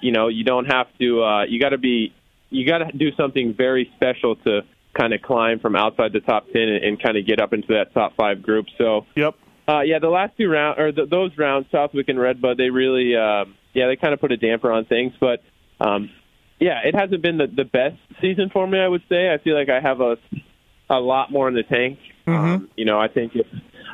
you 0.01 0.13
know, 0.13 0.29
you 0.29 0.43
don't 0.43 0.67
have 0.67 0.87
to. 0.99 1.23
Uh, 1.23 1.45
you 1.45 1.61
got 1.61 1.71
to 1.71 1.79
be. 1.79 2.15
You 2.49 2.67
got 2.67 2.79
to 2.79 2.97
do 2.97 3.11
something 3.17 3.55
very 3.55 3.91
special 3.97 4.37
to 4.37 4.63
kind 4.99 5.13
of 5.13 5.21
climb 5.21 5.59
from 5.59 5.77
outside 5.77 6.13
the 6.13 6.21
top 6.21 6.47
ten 6.53 6.63
and, 6.63 6.85
and 6.85 7.03
kind 7.03 7.17
of 7.19 7.27
get 7.27 7.41
up 7.41 7.53
into 7.53 7.75
that 7.75 7.93
top 7.93 8.17
five 8.17 8.43
group. 8.43 8.67
So, 8.79 9.05
yep. 9.15 9.35
Uh, 9.69 9.81
yeah, 9.81 9.99
the 9.99 10.09
last 10.09 10.37
two 10.39 10.49
rounds 10.49 10.79
or 10.79 10.93
the, 10.93 11.07
those 11.07 11.37
rounds, 11.37 11.67
Southwick 11.73 12.09
and 12.09 12.21
Redbud, 12.21 12.57
they 12.57 12.71
really, 12.71 13.17
um, 13.17 13.57
yeah, 13.75 13.89
they 13.89 13.97
kind 13.97 14.15
of 14.15 14.21
put 14.21 14.31
a 14.31 14.37
damper 14.37 14.71
on 14.71 14.85
things. 14.85 15.13
But 15.19 15.43
um, 15.81 16.09
yeah, 16.61 16.81
it 16.85 16.95
hasn't 16.95 17.21
been 17.21 17.37
the, 17.37 17.49
the 17.49 17.65
best 17.65 17.97
season 18.21 18.49
for 18.51 18.67
me. 18.67 18.79
I 18.79 18.89
would 18.89 19.03
say. 19.09 19.29
I 19.33 19.39
feel 19.39 19.57
like 19.57 19.69
I 19.69 19.81
have 19.81 20.01
a 20.01 20.17
a 20.89 21.01
lot 21.01 21.33
more 21.33 21.49
in 21.49 21.55
the 21.55 21.65
tank. 21.65 21.99
Um, 22.27 22.69
you 22.77 22.85
know, 22.85 22.99
I 22.99 23.09
think 23.09 23.37
if 23.37 23.47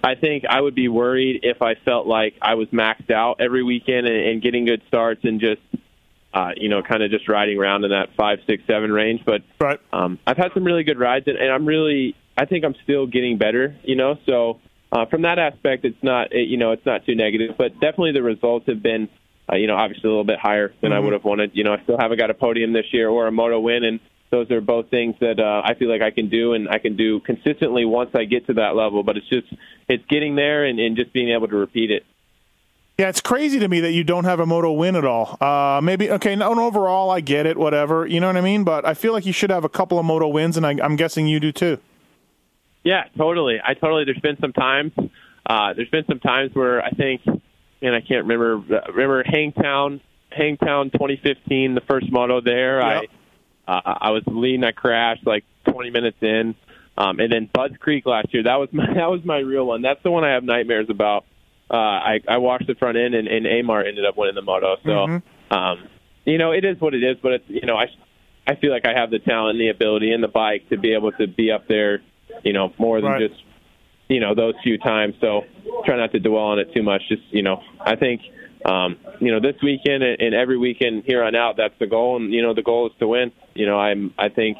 I 0.04 0.14
think 0.14 0.44
I 0.48 0.60
would 0.60 0.74
be 0.74 0.88
worried 0.88 1.40
if 1.42 1.62
I 1.62 1.74
felt 1.74 2.06
like 2.06 2.34
I 2.42 2.54
was 2.54 2.68
maxed 2.68 3.10
out 3.10 3.40
every 3.40 3.62
weekend 3.62 4.06
and, 4.06 4.16
and 4.16 4.42
getting 4.42 4.64
good 4.64 4.82
starts 4.88 5.20
and 5.24 5.40
just 5.40 5.60
uh, 6.34 6.50
you 6.56 6.68
know, 6.68 6.82
kind 6.82 7.02
of 7.02 7.10
just 7.10 7.28
riding 7.28 7.58
around 7.58 7.84
in 7.84 7.90
that 7.90 8.08
five, 8.16 8.38
six, 8.46 8.62
seven 8.66 8.90
range. 8.90 9.22
But 9.24 9.42
right. 9.60 9.78
um, 9.92 10.18
I've 10.26 10.36
had 10.36 10.52
some 10.54 10.64
really 10.64 10.84
good 10.84 10.98
rides, 10.98 11.26
and, 11.28 11.36
and 11.36 11.52
I'm 11.52 11.66
really, 11.66 12.16
I 12.38 12.46
think 12.46 12.64
I'm 12.64 12.74
still 12.84 13.06
getting 13.06 13.36
better. 13.38 13.76
You 13.84 13.96
know, 13.96 14.18
so 14.26 14.60
uh, 14.90 15.06
from 15.06 15.22
that 15.22 15.38
aspect, 15.38 15.84
it's 15.84 16.02
not, 16.02 16.32
it, 16.32 16.48
you 16.48 16.56
know, 16.56 16.72
it's 16.72 16.86
not 16.86 17.04
too 17.04 17.14
negative. 17.14 17.56
But 17.58 17.74
definitely 17.74 18.12
the 18.12 18.22
results 18.22 18.66
have 18.66 18.82
been, 18.82 19.08
uh, 19.50 19.56
you 19.56 19.66
know, 19.66 19.76
obviously 19.76 20.08
a 20.08 20.10
little 20.10 20.24
bit 20.24 20.38
higher 20.38 20.72
than 20.80 20.92
I 20.92 20.98
Mhm. 21.00 21.04
would 21.04 21.12
have 21.12 21.24
wanted. 21.24 21.50
You 21.54 21.64
know, 21.64 21.74
I 21.74 21.82
still 21.82 21.98
haven't 21.98 22.18
got 22.18 22.30
a 22.30 22.34
podium 22.34 22.72
this 22.72 22.86
year 22.92 23.08
or 23.08 23.26
a 23.26 23.32
moto 23.32 23.60
win, 23.60 23.84
and 23.84 24.00
those 24.32 24.50
are 24.50 24.62
both 24.62 24.88
things 24.88 25.14
that 25.20 25.38
uh, 25.38 25.62
I 25.62 25.74
feel 25.74 25.90
like 25.90 26.00
I 26.00 26.10
can 26.10 26.28
do, 26.28 26.54
and 26.54 26.68
I 26.68 26.78
can 26.78 26.96
do 26.96 27.20
consistently 27.20 27.84
once 27.84 28.10
I 28.14 28.24
get 28.24 28.46
to 28.46 28.54
that 28.54 28.74
level. 28.74 29.04
But 29.04 29.18
it's 29.18 29.28
just, 29.28 29.46
it's 29.88 30.04
getting 30.08 30.34
there 30.34 30.64
and, 30.64 30.80
and 30.80 30.96
just 30.96 31.12
being 31.12 31.28
able 31.28 31.46
to 31.48 31.56
repeat 31.56 31.90
it. 31.90 32.04
Yeah, 32.98 33.08
it's 33.08 33.20
crazy 33.20 33.58
to 33.58 33.68
me 33.68 33.80
that 33.80 33.92
you 33.92 34.04
don't 34.04 34.24
have 34.24 34.40
a 34.40 34.46
moto 34.46 34.72
win 34.72 34.96
at 34.96 35.04
all. 35.04 35.36
Uh, 35.40 35.80
maybe 35.82 36.10
okay, 36.10 36.34
no, 36.34 36.58
overall 36.60 37.10
I 37.10 37.20
get 37.20 37.46
it, 37.46 37.56
whatever, 37.56 38.06
you 38.06 38.20
know 38.20 38.26
what 38.26 38.36
I 38.36 38.40
mean. 38.40 38.64
But 38.64 38.86
I 38.86 38.94
feel 38.94 39.12
like 39.12 39.26
you 39.26 39.32
should 39.32 39.50
have 39.50 39.64
a 39.64 39.68
couple 39.68 39.98
of 39.98 40.04
moto 40.04 40.28
wins, 40.28 40.56
and 40.56 40.66
I, 40.66 40.76
I'm 40.82 40.96
guessing 40.96 41.26
you 41.26 41.38
do 41.38 41.52
too. 41.52 41.78
Yeah, 42.84 43.04
totally. 43.16 43.60
I 43.62 43.74
totally. 43.74 44.04
There's 44.04 44.18
been 44.18 44.38
some 44.40 44.52
times. 44.52 44.92
Uh, 45.44 45.74
there's 45.74 45.90
been 45.90 46.04
some 46.06 46.20
times 46.20 46.54
where 46.54 46.82
I 46.82 46.90
think, 46.90 47.22
and 47.26 47.94
I 47.94 48.00
can't 48.00 48.26
remember. 48.26 48.56
Remember 48.92 49.22
Hangtown, 49.24 50.00
Hangtown 50.30 50.90
2015, 50.90 51.74
the 51.74 51.80
first 51.82 52.10
moto 52.10 52.40
there. 52.40 52.80
Yep. 52.80 53.02
I 53.02 53.06
uh, 53.84 53.98
I 54.00 54.10
was 54.10 54.22
leading. 54.26 54.64
I 54.64 54.72
crashed 54.72 55.26
like 55.26 55.44
20 55.70 55.90
minutes 55.90 56.18
in, 56.20 56.54
um, 56.98 57.20
and 57.20 57.32
then 57.32 57.48
Budds 57.52 57.76
Creek 57.78 58.06
last 58.06 58.32
year. 58.34 58.42
That 58.44 58.56
was 58.56 58.68
my 58.72 58.86
that 58.94 59.10
was 59.10 59.24
my 59.24 59.38
real 59.38 59.64
one. 59.66 59.82
That's 59.82 60.02
the 60.02 60.10
one 60.10 60.24
I 60.24 60.32
have 60.34 60.44
nightmares 60.44 60.86
about. 60.90 61.24
Uh, 61.70 61.76
I 61.76 62.20
I 62.28 62.38
washed 62.38 62.66
the 62.66 62.74
front 62.74 62.98
end, 62.98 63.14
and, 63.14 63.28
and 63.28 63.46
Amar 63.46 63.84
ended 63.84 64.04
up 64.04 64.16
winning 64.16 64.34
the 64.34 64.42
moto. 64.42 64.76
So, 64.84 64.90
Mhm. 64.90 65.22
um, 65.50 65.78
you 66.24 66.36
know, 66.38 66.52
it 66.52 66.64
is 66.64 66.80
what 66.80 66.94
it 66.94 67.02
is. 67.02 67.16
But 67.22 67.32
it's, 67.32 67.44
you 67.48 67.62
know, 67.66 67.76
I 67.76 67.86
I 68.46 68.56
feel 68.56 68.70
like 68.72 68.86
I 68.86 68.92
have 68.98 69.10
the 69.10 69.18
talent, 69.20 69.52
and 69.52 69.60
the 69.60 69.68
ability, 69.68 70.12
and 70.12 70.22
the 70.22 70.28
bike 70.28 70.68
to 70.70 70.76
be 70.76 70.92
able 70.94 71.12
to 71.12 71.26
be 71.26 71.50
up 71.50 71.68
there. 71.68 72.02
You 72.44 72.52
know, 72.52 72.72
more 72.78 73.00
than 73.00 73.10
Right. 73.12 73.28
just 73.30 73.40
you 74.08 74.20
know 74.20 74.34
those 74.34 74.54
few 74.62 74.76
times. 74.78 75.14
So 75.20 75.44
try 75.86 75.96
not 75.96 76.12
to 76.12 76.18
dwell 76.20 76.44
on 76.44 76.58
it 76.58 76.74
too 76.74 76.82
much. 76.82 77.02
Just 77.08 77.22
you 77.30 77.42
know, 77.42 77.62
I 77.80 77.96
think 77.96 78.20
um, 78.64 78.96
you 79.20 79.32
know 79.32 79.40
this 79.40 79.60
weekend 79.62 80.02
and, 80.02 80.34
every 80.34 80.58
weekend 80.58 81.04
here 81.04 81.22
on 81.22 81.34
out, 81.34 81.56
that's 81.56 81.74
the 81.78 81.86
goal. 81.86 82.16
And 82.16 82.32
you 82.32 82.42
know, 82.42 82.54
the 82.54 82.62
goal 82.62 82.86
is 82.86 82.92
to 83.00 83.08
win. 83.08 83.32
You 83.54 83.66
know, 83.66 83.78
I'm 83.78 84.14
I 84.18 84.28
think 84.28 84.58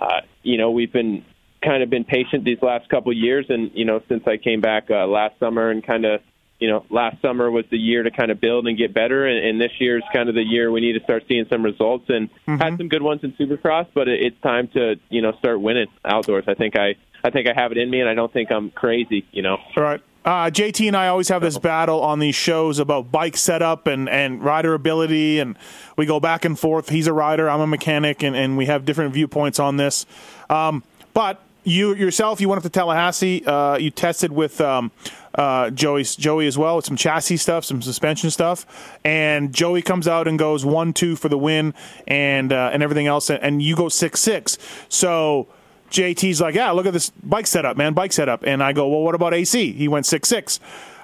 uh, 0.00 0.22
you 0.42 0.58
know 0.58 0.70
we've 0.70 0.92
been 0.92 1.24
kind 1.62 1.82
of 1.82 1.90
been 1.90 2.04
patient 2.04 2.44
these 2.44 2.62
last 2.62 2.88
couple 2.88 3.12
of 3.12 3.18
years, 3.18 3.46
and 3.48 3.70
you 3.74 3.84
know 3.84 4.00
since 4.08 4.22
I 4.26 4.36
came 4.36 4.60
back 4.60 4.90
uh, 4.90 5.06
last 5.06 5.38
summer 5.38 5.70
and 5.70 5.84
kind 5.84 6.04
of. 6.04 6.20
You 6.58 6.70
know, 6.70 6.86
last 6.90 7.20
summer 7.20 7.50
was 7.50 7.64
the 7.72 7.76
year 7.76 8.04
to 8.04 8.12
kind 8.12 8.30
of 8.30 8.40
build 8.40 8.68
and 8.68 8.78
get 8.78 8.94
better, 8.94 9.26
and, 9.26 9.44
and 9.44 9.60
this 9.60 9.72
year 9.80 9.96
is 9.96 10.04
kind 10.12 10.28
of 10.28 10.36
the 10.36 10.44
year 10.44 10.70
we 10.70 10.80
need 10.80 10.92
to 10.92 11.02
start 11.02 11.24
seeing 11.26 11.44
some 11.50 11.64
results. 11.64 12.04
And 12.08 12.30
had 12.46 12.76
some 12.78 12.86
good 12.86 13.02
ones 13.02 13.24
in 13.24 13.32
Supercross, 13.32 13.88
but 13.92 14.06
it, 14.06 14.22
it's 14.22 14.40
time 14.42 14.68
to 14.74 14.94
you 15.10 15.22
know 15.22 15.32
start 15.40 15.60
winning 15.60 15.88
outdoors. 16.04 16.44
I 16.46 16.54
think 16.54 16.78
I 16.78 16.94
I 17.24 17.30
think 17.30 17.48
I 17.48 17.60
have 17.60 17.72
it 17.72 17.78
in 17.78 17.90
me, 17.90 18.00
and 18.00 18.08
I 18.08 18.14
don't 18.14 18.32
think 18.32 18.52
I'm 18.52 18.70
crazy. 18.70 19.26
You 19.32 19.42
know. 19.42 19.56
All 19.76 19.82
right. 19.82 20.00
Uh, 20.24 20.50
JT 20.50 20.86
and 20.86 20.96
I 20.96 21.08
always 21.08 21.28
have 21.28 21.42
this 21.42 21.58
battle 21.58 22.00
on 22.00 22.20
these 22.20 22.36
shows 22.36 22.78
about 22.78 23.10
bike 23.10 23.36
setup 23.36 23.86
and, 23.86 24.08
and 24.08 24.42
rider 24.42 24.74
ability, 24.74 25.40
and 25.40 25.56
we 25.96 26.06
go 26.06 26.20
back 26.20 26.44
and 26.44 26.58
forth. 26.58 26.90
He's 26.90 27.08
a 27.08 27.12
rider, 27.12 27.50
I'm 27.50 27.60
a 27.60 27.66
mechanic, 27.66 28.22
and, 28.22 28.36
and 28.36 28.56
we 28.56 28.66
have 28.66 28.84
different 28.84 29.14
viewpoints 29.14 29.58
on 29.58 29.78
this. 29.78 30.06
Um, 30.48 30.84
but 31.12 31.42
you 31.64 31.94
yourself, 31.94 32.40
you 32.40 32.48
went 32.48 32.58
up 32.58 32.62
to 32.62 32.70
Tallahassee. 32.70 33.44
Uh, 33.44 33.76
you 33.76 33.90
tested 33.90 34.32
with 34.32 34.60
um, 34.60 34.90
uh, 35.34 35.70
Joey, 35.70 36.04
Joey 36.04 36.46
as 36.46 36.56
well, 36.56 36.76
with 36.76 36.86
some 36.86 36.96
chassis 36.96 37.36
stuff, 37.38 37.64
some 37.64 37.82
suspension 37.82 38.30
stuff, 38.30 38.98
and 39.04 39.52
Joey 39.52 39.82
comes 39.82 40.06
out 40.06 40.28
and 40.28 40.38
goes 40.38 40.64
one 40.64 40.92
two 40.92 41.16
for 41.16 41.28
the 41.28 41.38
win, 41.38 41.74
and 42.06 42.52
uh, 42.52 42.70
and 42.72 42.82
everything 42.82 43.06
else, 43.06 43.30
and 43.30 43.62
you 43.62 43.74
go 43.76 43.88
six 43.88 44.20
six. 44.20 44.58
So. 44.88 45.48
JT's 45.92 46.40
like, 46.40 46.54
yeah, 46.54 46.70
look 46.70 46.86
at 46.86 46.92
this 46.92 47.10
bike 47.22 47.46
setup, 47.46 47.76
man, 47.76 47.92
bike 47.92 48.12
setup. 48.12 48.42
And 48.44 48.62
I 48.62 48.72
go, 48.72 48.88
well, 48.88 49.02
what 49.02 49.14
about 49.14 49.34
AC? 49.34 49.72
He 49.72 49.88
went 49.88 50.06
six 50.06 50.28
six. 50.28 50.58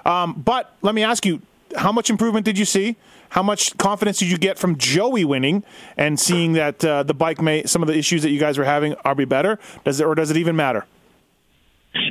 Um, 0.05 0.33
but 0.33 0.75
let 0.81 0.95
me 0.95 1.03
ask 1.03 1.25
you, 1.25 1.41
how 1.77 1.91
much 1.91 2.09
improvement 2.09 2.45
did 2.45 2.57
you 2.57 2.65
see? 2.65 2.95
How 3.29 3.43
much 3.43 3.77
confidence 3.77 4.17
did 4.17 4.31
you 4.31 4.39
get 4.39 4.57
from 4.57 4.75
Joey 4.77 5.23
winning 5.23 5.63
and 5.97 6.19
seeing 6.19 6.53
that 6.53 6.83
uh, 6.83 7.03
the 7.03 7.13
bike 7.13 7.39
may 7.41 7.63
some 7.65 7.83
of 7.83 7.87
the 7.87 7.95
issues 7.95 8.23
that 8.23 8.31
you 8.31 8.39
guys 8.39 8.57
were 8.57 8.65
having 8.65 8.95
are 9.05 9.13
be 9.13 9.25
better? 9.25 9.59
Does 9.85 9.99
it 9.99 10.05
or 10.05 10.15
does 10.15 10.31
it 10.31 10.37
even 10.37 10.55
matter? 10.55 10.85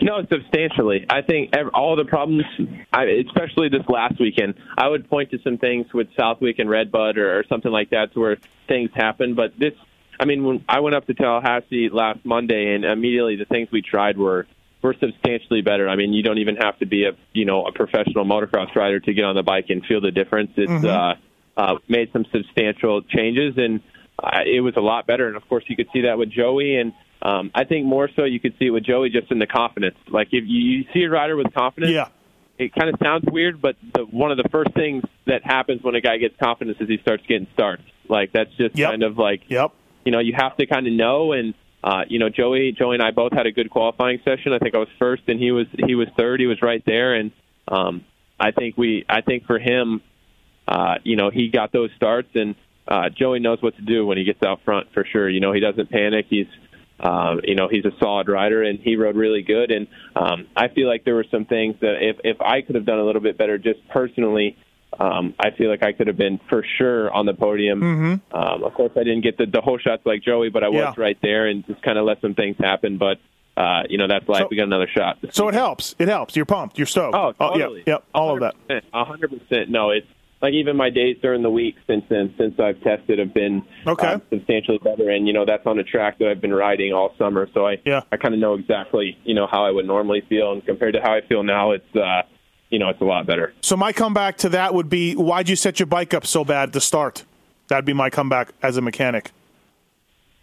No, 0.02 0.24
substantially. 0.30 1.06
I 1.10 1.22
think 1.22 1.52
all 1.74 1.96
the 1.96 2.04
problems, 2.04 2.44
especially 2.92 3.68
this 3.68 3.86
last 3.88 4.20
weekend, 4.20 4.54
I 4.76 4.88
would 4.88 5.08
point 5.08 5.30
to 5.30 5.38
some 5.42 5.58
things 5.58 5.86
with 5.92 6.08
Southwick 6.16 6.58
and 6.58 6.68
Redbud 6.68 7.16
or, 7.16 7.38
or 7.38 7.44
something 7.48 7.70
like 7.70 7.90
that, 7.90 8.12
to 8.14 8.20
where 8.20 8.36
things 8.66 8.90
happen. 8.94 9.34
But 9.34 9.52
this, 9.58 9.74
I 10.20 10.24
mean, 10.24 10.44
when 10.44 10.64
I 10.68 10.80
went 10.80 10.96
up 10.96 11.06
to 11.06 11.14
Tallahassee 11.14 11.90
last 11.92 12.24
Monday, 12.24 12.74
and 12.74 12.84
immediately 12.84 13.36
the 13.36 13.44
things 13.44 13.68
we 13.70 13.82
tried 13.82 14.18
were 14.18 14.46
were 14.82 14.94
substantially 15.00 15.60
better. 15.60 15.88
I 15.88 15.96
mean, 15.96 16.12
you 16.12 16.22
don't 16.22 16.38
even 16.38 16.56
have 16.56 16.78
to 16.78 16.86
be 16.86 17.04
a 17.04 17.12
you 17.32 17.44
know 17.44 17.66
a 17.66 17.72
professional 17.72 18.24
motocross 18.24 18.74
rider 18.74 19.00
to 19.00 19.12
get 19.12 19.24
on 19.24 19.34
the 19.34 19.42
bike 19.42 19.66
and 19.68 19.84
feel 19.84 20.00
the 20.00 20.10
difference. 20.10 20.50
It's 20.56 20.70
Mhm. 20.70 20.84
uh, 20.84 21.14
uh, 21.56 21.78
made 21.88 22.12
some 22.12 22.24
substantial 22.32 23.02
changes, 23.02 23.54
and 23.56 23.80
uh, 24.22 24.40
it 24.46 24.60
was 24.60 24.74
a 24.76 24.80
lot 24.80 25.06
better. 25.06 25.26
And 25.26 25.36
of 25.36 25.48
course, 25.48 25.64
you 25.68 25.76
could 25.76 25.88
see 25.92 26.02
that 26.02 26.18
with 26.18 26.30
Joey, 26.30 26.76
and 26.76 26.92
um, 27.22 27.50
I 27.54 27.64
think 27.64 27.86
more 27.86 28.08
so 28.14 28.24
you 28.24 28.38
could 28.38 28.54
see 28.58 28.66
it 28.66 28.70
with 28.70 28.84
Joey 28.84 29.10
just 29.10 29.30
in 29.32 29.38
the 29.38 29.46
confidence. 29.46 29.96
Like 30.08 30.28
if 30.28 30.44
you, 30.46 30.60
you 30.60 30.84
see 30.94 31.02
a 31.02 31.10
rider 31.10 31.36
with 31.36 31.52
confidence, 31.52 31.92
yeah. 31.92 32.08
it 32.58 32.72
kind 32.74 32.88
of 32.88 33.00
sounds 33.02 33.24
weird, 33.26 33.60
but 33.60 33.74
the, 33.94 34.04
one 34.04 34.30
of 34.30 34.36
the 34.36 34.48
first 34.50 34.72
things 34.74 35.02
that 35.26 35.44
happens 35.44 35.82
when 35.82 35.96
a 35.96 36.00
guy 36.00 36.18
gets 36.18 36.36
confidence 36.40 36.78
is 36.80 36.88
he 36.88 36.98
starts 36.98 37.24
getting 37.26 37.48
starts. 37.54 37.82
Like 38.08 38.32
that's 38.32 38.54
just 38.56 38.76
kind 38.90 39.02
of 39.02 39.18
like 39.18 39.42
yep. 39.48 39.72
You 40.08 40.12
know 40.12 40.20
you 40.20 40.32
have 40.34 40.56
to 40.56 40.66
kind 40.66 40.86
of 40.86 40.92
know 40.94 41.32
and. 41.32 41.54
Uh, 41.80 42.02
you 42.08 42.18
know, 42.18 42.28
Joey, 42.28 42.74
Joey 42.76 42.96
and 42.96 43.02
I 43.04 43.12
both 43.12 43.32
had 43.32 43.46
a 43.46 43.52
good 43.52 43.70
qualifying 43.70 44.18
session. 44.24 44.52
I 44.52 44.58
think 44.58 44.74
I 44.74 44.78
was 44.78 44.88
first, 44.98 45.22
and 45.28 45.38
he 45.38 45.52
was 45.52 45.66
he 45.86 45.94
was 45.94 46.08
third. 46.16 46.40
He 46.40 46.46
was 46.46 46.60
right 46.60 46.82
there, 46.84 47.14
and 47.14 47.30
um, 47.68 48.04
I 48.40 48.50
think 48.50 48.76
we, 48.76 49.04
I 49.08 49.20
think 49.20 49.46
for 49.46 49.60
him, 49.60 50.02
uh, 50.66 50.96
you 51.04 51.14
know, 51.14 51.30
he 51.30 51.50
got 51.50 51.70
those 51.72 51.90
starts, 51.94 52.30
and 52.34 52.56
uh, 52.88 53.10
Joey 53.16 53.38
knows 53.38 53.62
what 53.62 53.76
to 53.76 53.82
do 53.82 54.04
when 54.04 54.18
he 54.18 54.24
gets 54.24 54.42
out 54.42 54.60
front 54.64 54.88
for 54.92 55.04
sure. 55.04 55.28
You 55.28 55.38
know, 55.38 55.52
he 55.52 55.60
doesn't 55.60 55.88
panic. 55.88 56.26
He's, 56.28 56.48
uh, 56.98 57.36
you 57.44 57.54
know, 57.54 57.68
he's 57.68 57.84
a 57.84 57.92
solid 58.00 58.28
rider, 58.28 58.64
and 58.64 58.80
he 58.80 58.96
rode 58.96 59.14
really 59.14 59.42
good. 59.42 59.70
And 59.70 59.86
um, 60.16 60.48
I 60.56 60.66
feel 60.68 60.88
like 60.88 61.04
there 61.04 61.14
were 61.14 61.26
some 61.30 61.44
things 61.44 61.76
that 61.80 61.98
if 62.00 62.16
if 62.24 62.40
I 62.40 62.62
could 62.62 62.74
have 62.74 62.86
done 62.86 62.98
a 62.98 63.04
little 63.04 63.22
bit 63.22 63.38
better, 63.38 63.56
just 63.56 63.86
personally, 63.88 64.56
um, 64.98 65.34
I 65.38 65.50
feel 65.50 65.70
like 65.70 65.82
I 65.82 65.92
could 65.92 66.06
have 66.08 66.16
been 66.16 66.40
for 66.48 66.64
sure 66.76 67.10
on 67.12 67.26
the 67.26 67.34
podium. 67.34 67.80
Mm-hmm. 67.80 68.36
Um, 68.36 68.64
of 68.64 68.74
course, 68.74 68.92
I 68.96 69.00
didn't 69.04 69.22
get 69.22 69.38
the, 69.38 69.46
the 69.46 69.60
whole 69.60 69.78
shots 69.78 70.02
like 70.04 70.22
Joey, 70.22 70.50
but 70.50 70.64
I 70.64 70.68
was 70.68 70.76
Yeah. 70.78 70.94
right 70.96 71.18
there 71.22 71.46
and 71.46 71.66
just 71.66 71.82
kind 71.82 71.98
of 71.98 72.04
let 72.04 72.20
some 72.20 72.34
things 72.34 72.56
happen. 72.58 72.98
But 72.98 73.18
uh, 73.56 73.82
you 73.88 73.98
know, 73.98 74.06
that's 74.08 74.28
life. 74.28 74.44
we 74.50 74.56
got 74.56 74.64
another 74.64 74.88
shot. 74.96 75.18
So 75.30 75.48
it 75.48 75.54
helps. 75.54 75.94
It 75.98 76.06
helps. 76.08 76.36
You're 76.36 76.46
pumped. 76.46 76.78
You're 76.78 76.86
stoked. 76.86 77.16
Oh, 77.16 77.34
yeah, 77.40 77.48
totally. 77.64 77.82
yeah, 77.86 77.96
all 78.14 78.34
of 78.34 78.40
that. 78.40 78.84
A 78.92 79.04
hundred 79.04 79.30
percent. 79.30 79.68
No, 79.70 79.90
it's 79.90 80.06
like 80.40 80.52
even 80.54 80.76
my 80.76 80.90
days 80.90 81.16
during 81.20 81.42
the 81.42 81.50
week 81.50 81.74
since 81.88 82.04
then, 82.08 82.32
since 82.38 82.54
I've 82.60 82.80
tested, 82.82 83.18
have 83.18 83.34
been 83.34 83.64
Okay. 83.84 84.06
uh, 84.06 84.18
substantially 84.30 84.78
better. 84.78 85.10
And 85.10 85.26
you 85.26 85.32
know, 85.32 85.44
that's 85.44 85.66
on 85.66 85.76
a 85.80 85.82
track 85.82 86.18
that 86.18 86.28
I've 86.28 86.40
been 86.40 86.54
riding 86.54 86.92
all 86.92 87.14
summer, 87.18 87.48
so 87.52 87.66
I 87.66 87.78
yeah. 87.84 88.02
I 88.12 88.16
kind 88.16 88.32
of 88.34 88.38
know 88.40 88.54
exactly 88.54 89.16
you 89.24 89.34
know 89.34 89.48
how 89.50 89.64
I 89.64 89.70
would 89.72 89.86
normally 89.86 90.22
feel, 90.28 90.52
and 90.52 90.64
compared 90.64 90.94
to 90.94 91.00
how 91.00 91.12
I 91.14 91.20
feel 91.28 91.42
now, 91.42 91.72
it's 91.72 91.96
uh, 91.96 92.22
you 92.70 92.78
know, 92.78 92.88
it's 92.88 93.00
a 93.00 93.04
lot 93.04 93.26
better. 93.26 93.52
So 93.60 93.76
my 93.76 93.92
comeback 93.92 94.36
to 94.38 94.48
that 94.50 94.74
would 94.74 94.88
be, 94.90 95.14
why'd 95.14 95.48
you 95.48 95.56
set 95.56 95.78
your 95.80 95.86
bike 95.86 96.12
up 96.14 96.26
so 96.26 96.44
bad 96.44 96.72
to 96.74 96.80
start? 96.80 97.24
That'd 97.68 97.84
be 97.84 97.92
my 97.92 98.10
comeback 98.10 98.50
as 98.62 98.76
a 98.76 98.80
mechanic. 98.80 99.30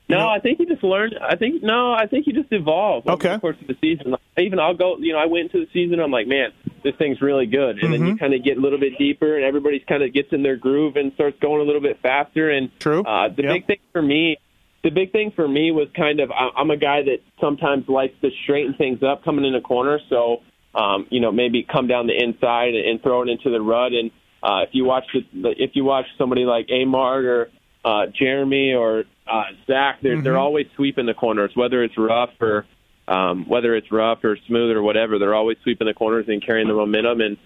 No, 0.07 0.29
I 0.29 0.39
think 0.39 0.59
you 0.59 0.67
just 0.67 0.83
learned. 0.83 1.15
I 1.19 1.35
think 1.35 1.63
no, 1.63 1.91
I 1.91 2.05
think 2.05 2.27
you 2.27 2.33
just 2.33 2.51
evolve 2.51 3.07
over 3.07 3.23
the 3.23 3.39
course 3.39 3.57
of 3.59 3.65
the 3.65 3.75
season. 3.81 4.11
Like, 4.11 4.21
Even 4.37 4.59
I'll 4.59 4.75
go. 4.75 4.97
You 4.99 5.13
know, 5.13 5.17
I 5.19 5.25
went 5.25 5.45
into 5.51 5.65
the 5.65 5.71
season. 5.73 5.99
I'm 5.99 6.11
like, 6.11 6.27
man, 6.27 6.51
this 6.83 6.93
thing's 6.97 7.21
really 7.21 7.47
good, 7.47 7.79
and 7.79 7.91
then 7.91 8.01
Mm-hmm. 8.01 8.09
you 8.09 8.17
kind 8.17 8.33
of 8.35 8.43
get 8.43 8.57
a 8.57 8.61
little 8.61 8.77
bit 8.77 8.99
deeper, 8.99 9.35
and 9.35 9.43
everybody's 9.43 9.81
kind 9.89 10.03
of 10.03 10.13
gets 10.13 10.31
in 10.31 10.43
their 10.43 10.57
groove 10.57 10.95
and 10.95 11.11
starts 11.13 11.39
going 11.39 11.59
a 11.59 11.63
little 11.63 11.81
bit 11.81 11.99
faster. 12.03 12.51
And 12.51 12.69
True. 12.79 13.03
Uh, 13.03 13.29
the 13.29 13.41
big 13.41 13.65
thing 13.65 13.79
for 13.93 14.01
me, 14.03 14.37
the 14.83 14.91
big 14.91 15.11
thing 15.11 15.31
for 15.35 15.47
me 15.47 15.71
was 15.71 15.87
kind 15.95 16.19
of 16.19 16.29
I'm 16.31 16.69
a 16.69 16.77
guy 16.77 17.01
that 17.01 17.21
sometimes 17.41 17.89
likes 17.89 18.13
to 18.21 18.29
straighten 18.43 18.75
things 18.75 19.01
up 19.01 19.23
coming 19.25 19.43
in 19.43 19.55
a 19.55 19.61
corner. 19.61 19.99
So, 20.09 20.43
um, 20.75 21.07
you 21.09 21.19
know, 21.21 21.31
maybe 21.31 21.63
come 21.63 21.87
down 21.87 22.07
the 22.07 22.21
inside 22.21 22.75
and, 22.75 22.85
and 22.89 23.01
throw 23.01 23.21
it 23.23 23.29
into 23.29 23.49
the 23.49 23.61
rut. 23.61 23.93
And 23.93 24.11
uh, 24.43 24.61
if 24.63 24.69
you 24.73 24.85
watch 24.85 25.05
the, 25.13 25.53
if 25.57 25.71
you 25.73 25.83
watch 25.85 26.05
somebody 26.17 26.43
like 26.45 26.67
Amart 26.67 27.23
or 27.25 27.49
uh, 27.83 28.07
Jeremy 28.07 28.73
or 28.73 29.05
uh, 29.27 29.43
Zach, 29.67 29.99
they're 30.01 30.21
they're 30.21 30.33
Mhm. 30.33 30.39
always 30.39 30.67
sweeping 30.75 31.05
the 31.05 31.13
corners, 31.13 31.51
whether 31.55 31.83
it's 31.83 31.97
rough 31.97 32.31
or 32.41 32.65
um, 33.07 33.45
whether 33.47 33.75
it's 33.75 33.91
rough 33.91 34.23
or 34.23 34.37
smooth 34.47 34.75
or 34.75 34.81
whatever. 34.83 35.17
They're 35.19 35.35
always 35.35 35.57
sweeping 35.63 35.87
the 35.87 35.93
corners 35.93 36.25
and 36.27 36.43
carrying 36.45 36.67
the 36.67 36.73
momentum, 36.73 37.21
and 37.21 37.37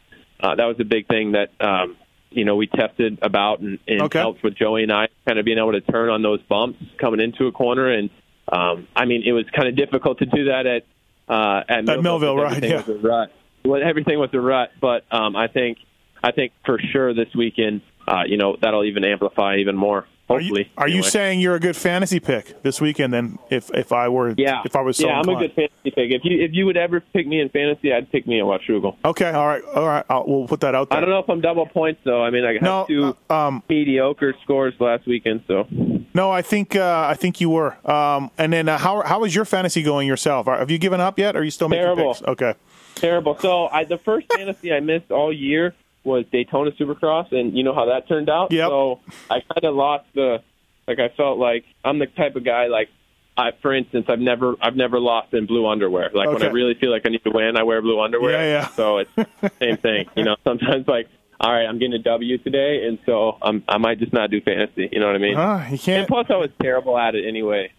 uh, 0.41 0.55
that 0.55 0.65
was 0.65 0.77
a 0.79 0.85
big 0.85 1.07
thing 1.07 1.33
that 1.33 1.49
um, 1.59 1.97
you 2.31 2.45
know 2.45 2.55
we 2.55 2.67
tested 2.67 3.19
about 3.21 3.59
and, 3.59 3.77
and 3.87 4.01
Okay. 4.03 4.19
helped 4.19 4.43
with 4.43 4.55
Joey 4.55 4.83
and 4.83 4.91
I 4.91 5.07
kind 5.27 5.37
of 5.39 5.45
being 5.45 5.57
able 5.57 5.73
to 5.73 5.81
turn 5.81 6.09
on 6.09 6.21
those 6.21 6.41
bumps 6.43 6.79
coming 6.97 7.19
into 7.19 7.47
a 7.47 7.51
corner. 7.51 7.91
And 7.91 8.09
um, 8.51 8.87
I 8.95 9.05
mean, 9.05 9.23
it 9.25 9.33
was 9.33 9.45
kind 9.55 9.67
of 9.67 9.75
difficult 9.75 10.19
to 10.19 10.25
do 10.25 10.45
that 10.45 10.65
at 10.65 10.83
uh, 11.29 11.63
at 11.67 11.85
Millville. 11.85 12.01
Millville, 12.01 12.37
right, 12.37 12.63
yeah. 12.63 12.77
Was 12.77 12.89
a 12.89 12.93
rut. 12.95 13.31
Well, 13.63 13.81
everything 13.83 14.17
was 14.19 14.29
a 14.33 14.39
rut, 14.39 14.71
but 14.81 15.03
um, 15.11 15.35
I 15.35 15.47
think 15.47 15.77
I 16.23 16.31
think 16.31 16.53
for 16.65 16.79
sure 16.79 17.13
this 17.13 17.33
weekend, 17.35 17.81
uh, 18.07 18.23
you 18.25 18.37
know, 18.37 18.57
that'll 18.59 18.85
even 18.85 19.03
amplify 19.03 19.57
even 19.57 19.75
more. 19.75 20.07
Hopefully, 20.29 20.71
Are 20.77 20.87
you 20.87 20.95
anyway. 20.97 21.09
saying 21.09 21.39
you're 21.39 21.55
a 21.55 21.59
good 21.59 21.75
fantasy 21.75 22.19
pick 22.19 22.61
this 22.61 22.79
weekend? 22.79 23.11
Then, 23.13 23.39
if 23.49 23.71
if 23.73 23.91
I 23.91 24.07
were, 24.09 24.35
Yeah, 24.37 24.61
if 24.63 24.75
I 24.75 24.81
was 24.81 24.97
so 24.97 25.07
yeah, 25.07 25.19
I'm 25.19 25.27
a 25.27 25.35
good 25.35 25.53
fantasy 25.53 25.89
pick. 25.91 26.11
If 26.11 26.23
you 26.23 26.39
if 26.41 26.51
you 26.53 26.65
would 26.67 26.77
ever 26.77 26.99
pick 26.99 27.25
me 27.27 27.41
in 27.41 27.49
fantasy, 27.49 27.91
I'd 27.91 28.11
pick 28.11 28.27
me 28.27 28.39
in 28.39 28.45
Washougal. 28.45 28.95
Okay, 29.03 29.31
all 29.31 29.47
right, 29.47 29.63
all 29.75 29.87
right. 29.87 30.05
I'll, 30.09 30.25
we'll 30.27 30.47
put 30.47 30.59
that 30.61 30.75
out 30.75 30.89
there. 30.89 30.97
I 30.97 31.01
don't 31.01 31.09
know 31.09 31.19
if 31.19 31.29
I'm 31.29 31.41
double 31.41 31.65
points 31.65 32.01
though. 32.03 32.23
I 32.23 32.29
mean, 32.29 32.45
I 32.45 32.53
had 32.53 32.61
No, 32.61 32.85
two 32.87 33.17
um, 33.29 33.63
mediocre 33.67 34.35
scores 34.43 34.75
last 34.79 35.07
weekend, 35.07 35.43
so 35.47 35.67
No, 36.13 36.29
I 36.29 36.43
think 36.43 36.75
uh, 36.75 37.07
I 37.09 37.15
think 37.15 37.41
you 37.41 37.49
were. 37.49 37.75
Um, 37.89 38.29
and 38.37 38.53
then 38.53 38.69
uh, 38.69 38.77
how 38.77 39.01
how 39.01 39.23
is 39.23 39.33
your 39.33 39.45
fantasy 39.45 39.81
going 39.81 40.07
yourself? 40.07 40.47
Are- 40.47 40.59
Have 40.59 40.69
you 40.69 40.77
given 40.77 41.01
up 41.01 41.17
yet? 41.17 41.35
Or 41.35 41.39
are 41.39 41.43
you 41.43 41.51
still 41.51 41.69
making 41.69 41.85
Terrible. 41.85 42.13
picks? 42.13 42.27
Okay. 42.27 42.53
terrible. 42.95 43.37
So 43.39 43.67
I 43.67 43.83
the 43.85 43.97
first 43.97 44.27
fantasy 44.31 44.71
I 44.73 44.79
missed 44.79 45.11
all 45.11 45.33
year 45.33 45.73
was 46.03 46.25
Daytona 46.31 46.71
Supercross, 46.71 47.31
and 47.31 47.55
you 47.55 47.63
know 47.63 47.73
how 47.73 47.85
that 47.85 48.07
turned 48.07 48.29
out. 48.29 48.51
Yep. 48.51 48.69
So 48.69 48.99
I 49.29 49.41
kind 49.41 49.63
of 49.63 49.75
lost 49.75 50.05
the 50.13 50.39
like. 50.87 50.99
I 50.99 51.09
felt 51.15 51.37
like 51.37 51.65
I'm 51.83 51.99
the 51.99 52.07
type 52.07 52.35
of 52.35 52.43
guy 52.43 52.67
like. 52.67 52.89
I, 53.37 53.51
for 53.61 53.73
instance, 53.73 54.07
I've 54.09 54.19
never 54.19 54.55
I've 54.61 54.75
never 54.75 54.99
lost 54.99 55.33
in 55.33 55.45
blue 55.45 55.65
underwear. 55.65 56.09
Like 56.13 56.27
when 56.27 56.43
I 56.43 56.47
really 56.47 56.73
feel 56.73 56.91
like 56.91 57.03
I 57.05 57.09
need 57.09 57.23
to 57.23 57.31
win, 57.31 57.55
I 57.55 57.63
wear 57.63 57.81
blue 57.81 58.01
underwear. 58.01 58.31
Yeah, 58.33 58.59
yeah. 58.59 58.67
So 58.69 58.97
it's 58.97 59.11
the 59.15 59.51
same 59.61 59.77
thing. 59.77 60.09
You 60.17 60.25
know, 60.25 60.35
sometimes 60.43 60.89
like, 60.89 61.07
all 61.39 61.53
right, 61.53 61.65
I'm 61.65 61.79
getting 61.79 61.93
a 61.93 61.99
W 61.99 62.37
today, 62.39 62.85
and 62.85 62.99
so 63.05 63.37
I'm, 63.41 63.63
I 63.69 63.77
might 63.77 63.99
just 63.99 64.11
not 64.11 64.29
do 64.29 64.41
fantasy. 64.41 64.89
You 64.91 64.99
know 64.99 65.05
what 65.05 65.15
I 65.15 65.19
mean? 65.19 65.35
Huh, 65.35 65.63
you 65.71 65.79
can't. 65.79 65.99
And 65.99 66.07
plus, 66.09 66.25
I 66.29 66.35
was 66.35 66.49
terrible 66.61 66.97
at 66.97 67.15
it 67.15 67.25
anyway. 67.25 67.71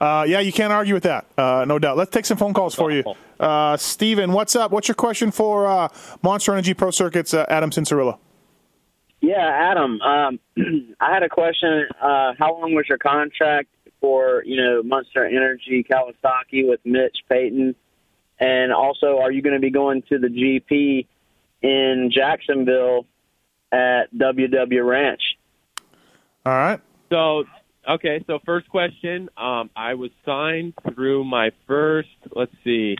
Uh, 0.00 0.24
yeah, 0.26 0.40
you 0.40 0.52
can't 0.52 0.72
argue 0.72 0.94
with 0.94 1.02
that. 1.02 1.26
Uh, 1.36 1.64
no 1.66 1.78
doubt. 1.78 1.96
Let's 1.96 2.10
take 2.10 2.24
some 2.24 2.38
phone 2.38 2.54
calls 2.54 2.74
for 2.74 2.90
you. 2.90 3.04
Uh, 3.38 3.76
Steven, 3.76 4.32
what's 4.32 4.56
up? 4.56 4.70
What's 4.70 4.88
your 4.88 4.94
question 4.94 5.30
for 5.30 5.66
uh, 5.66 5.88
Monster 6.22 6.52
Energy 6.52 6.72
Pro 6.72 6.90
Circuits, 6.90 7.34
uh, 7.34 7.44
Adam 7.48 7.70
Cianciarulo? 7.70 8.18
Yeah, 9.20 9.70
Adam. 9.70 10.00
Um, 10.00 10.40
I 11.00 11.12
had 11.12 11.22
a 11.22 11.28
question. 11.28 11.86
Uh, 12.00 12.32
how 12.38 12.58
long 12.58 12.74
was 12.74 12.86
your 12.88 12.98
contract 12.98 13.68
for 14.00 14.42
you 14.46 14.56
know 14.56 14.82
Monster 14.82 15.26
Energy 15.26 15.84
Kawasaki 15.84 16.66
with 16.66 16.80
Mitch 16.84 17.18
Payton? 17.28 17.74
And 18.38 18.72
also, 18.72 19.18
are 19.18 19.30
you 19.30 19.42
going 19.42 19.54
to 19.54 19.60
be 19.60 19.70
going 19.70 20.02
to 20.08 20.18
the 20.18 20.28
GP 20.28 21.06
in 21.60 22.10
Jacksonville 22.10 23.04
at 23.70 24.04
WW 24.14 24.86
Ranch? 24.86 25.20
All 26.46 26.54
right. 26.54 26.80
So, 27.10 27.44
okay, 27.88 28.24
so 28.26 28.38
first 28.44 28.68
question. 28.68 29.28
Um, 29.36 29.70
I 29.74 29.94
was 29.94 30.10
signed 30.24 30.74
through 30.94 31.24
my 31.24 31.50
first, 31.66 32.08
let's 32.34 32.54
see. 32.64 32.96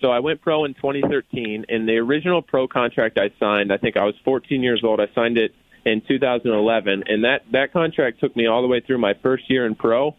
So 0.00 0.10
I 0.10 0.18
went 0.20 0.42
pro 0.42 0.64
in 0.64 0.74
2013, 0.74 1.66
and 1.68 1.88
the 1.88 1.96
original 1.96 2.42
pro 2.42 2.68
contract 2.68 3.18
I 3.18 3.30
signed, 3.40 3.72
I 3.72 3.78
think 3.78 3.96
I 3.96 4.04
was 4.04 4.14
14 4.24 4.62
years 4.62 4.82
old. 4.84 5.00
I 5.00 5.06
signed 5.14 5.38
it 5.38 5.54
in 5.84 6.02
2011, 6.06 7.04
and 7.06 7.24
that, 7.24 7.42
that 7.52 7.72
contract 7.72 8.20
took 8.20 8.34
me 8.36 8.46
all 8.46 8.62
the 8.62 8.68
way 8.68 8.80
through 8.80 8.98
my 8.98 9.14
first 9.22 9.48
year 9.48 9.66
in 9.66 9.74
pro. 9.74 10.16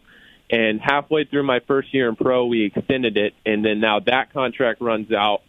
And 0.48 0.80
halfway 0.80 1.24
through 1.24 1.42
my 1.42 1.60
first 1.66 1.92
year 1.92 2.08
in 2.08 2.14
pro, 2.14 2.46
we 2.46 2.66
extended 2.66 3.16
it, 3.16 3.34
and 3.44 3.64
then 3.64 3.80
now 3.80 4.00
that 4.00 4.32
contract 4.32 4.80
runs 4.80 5.12
out. 5.12 5.42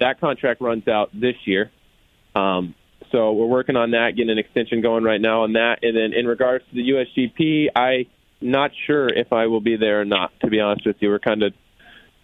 That 0.00 0.20
contract 0.20 0.60
runs 0.60 0.88
out 0.88 1.10
this 1.12 1.36
year. 1.44 1.70
Um, 2.34 2.74
so 3.12 3.32
we're 3.32 3.46
working 3.46 3.76
on 3.76 3.92
that, 3.92 4.12
getting 4.16 4.30
an 4.30 4.38
extension 4.38 4.80
going 4.80 5.04
right 5.04 5.20
now 5.20 5.42
on 5.42 5.54
that. 5.54 5.78
And 5.82 5.96
then 5.96 6.12
in 6.12 6.26
regards 6.26 6.64
to 6.70 6.74
the 6.74 6.90
USGP, 6.90 7.68
I'm 7.74 8.06
not 8.40 8.70
sure 8.86 9.08
if 9.08 9.32
I 9.32 9.46
will 9.46 9.60
be 9.60 9.76
there 9.76 10.00
or 10.00 10.04
not. 10.04 10.32
To 10.40 10.48
be 10.48 10.60
honest 10.60 10.86
with 10.86 10.96
you, 11.00 11.08
we're 11.08 11.18
kind 11.18 11.42
of 11.42 11.52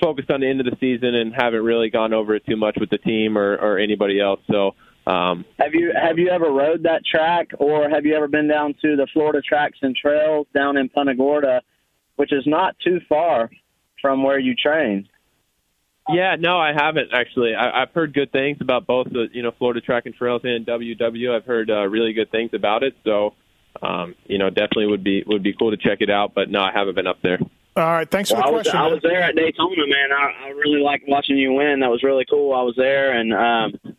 focused 0.01 0.31
on 0.31 0.41
the 0.41 0.49
end 0.49 0.61
of 0.61 0.67
the 0.67 0.77
season 0.79 1.15
and 1.15 1.35
haven't 1.35 1.63
really 1.63 1.91
gone 1.91 2.13
over 2.13 2.35
it 2.35 2.45
too 2.47 2.57
much 2.57 2.77
with 2.79 2.91
the 2.91 2.99
team 2.99 3.37
or, 3.37 3.57
or 3.57 3.79
anybody 3.79 4.21
else. 4.21 4.41
So 4.51 4.75
um, 5.07 5.45
Have 5.59 5.73
you 5.73 5.93
have 5.95 6.19
you 6.19 6.31
ever 6.31 6.51
rode 6.51 6.83
that 6.83 7.03
track, 7.07 7.51
or 7.59 7.89
have 7.89 8.05
you 8.05 8.15
ever 8.17 8.27
been 8.27 8.49
down 8.49 8.75
to 8.83 8.97
the 8.97 9.07
Florida 9.13 9.41
Tracks 9.41 9.79
and 9.83 9.95
Trails 9.95 10.49
down 10.53 10.77
in 10.77 10.89
Punta 10.89 11.15
Gorda, 11.15 11.63
which 12.17 12.33
is 12.33 12.43
not 12.45 12.77
too 12.85 13.01
far 13.09 13.49
from 14.03 14.25
where 14.25 14.39
you 14.39 14.55
train? 14.57 15.09
Yeah, 16.09 16.37
no, 16.39 16.59
I 16.59 16.73
haven't 16.73 17.11
actually. 17.13 17.55
I, 17.55 17.83
I've 17.83 17.91
heard 17.91 18.15
good 18.15 18.31
things 18.31 18.59
about 18.61 18.87
both 18.87 19.09
the 19.11 19.27
you 19.33 19.43
know 19.43 19.51
Florida 19.59 19.81
Track 19.81 20.07
and 20.07 20.15
Trails 20.15 20.43
and 20.45 20.65
WW. 20.67 21.35
I've 21.35 21.45
heard 21.45 21.71
uh, 21.71 21.87
really 21.87 22.13
good 22.13 22.31
things 22.31 22.51
about 22.55 22.83
it, 22.85 22.95
so 23.05 23.35
um, 23.83 24.15
you 24.27 24.39
know 24.39 24.49
definitely 24.49 24.87
would 24.87 25.03
be 25.03 25.25
would 25.27 25.43
be 25.43 25.53
cool 25.53 25.73
to 25.73 25.77
check 25.77 25.99
it 26.01 26.11
out. 26.11 26.33
But 26.35 26.49
no, 26.51 26.61
I 26.61 26.71
haven't 26.73 26.95
been 26.95 27.07
up 27.09 27.21
there. 27.23 27.39
All 27.77 27.83
right. 27.93 28.11
Thanks 28.11 28.31
for 28.31 28.37
Well, 28.37 28.45
the 28.45 28.49
I 28.49 28.53
was 28.53 28.63
question. 28.63 28.79
I 28.79 28.83
man. 28.85 28.93
was 28.93 29.03
there 29.03 29.23
at 29.23 29.37
Daytona, 29.37 29.87
man. 29.87 30.13
I, 30.13 30.47
I 30.47 30.49
really 30.51 30.81
liked 30.81 31.05
watching 31.09 31.37
you 31.37 31.53
win. 31.53 31.81
That 31.81 31.91
was 31.91 32.03
really 32.03 32.25
cool. 32.25 32.55
I 32.55 32.63
was 32.63 32.75
there, 32.77 33.13
and 33.13 33.35
um, 33.35 33.97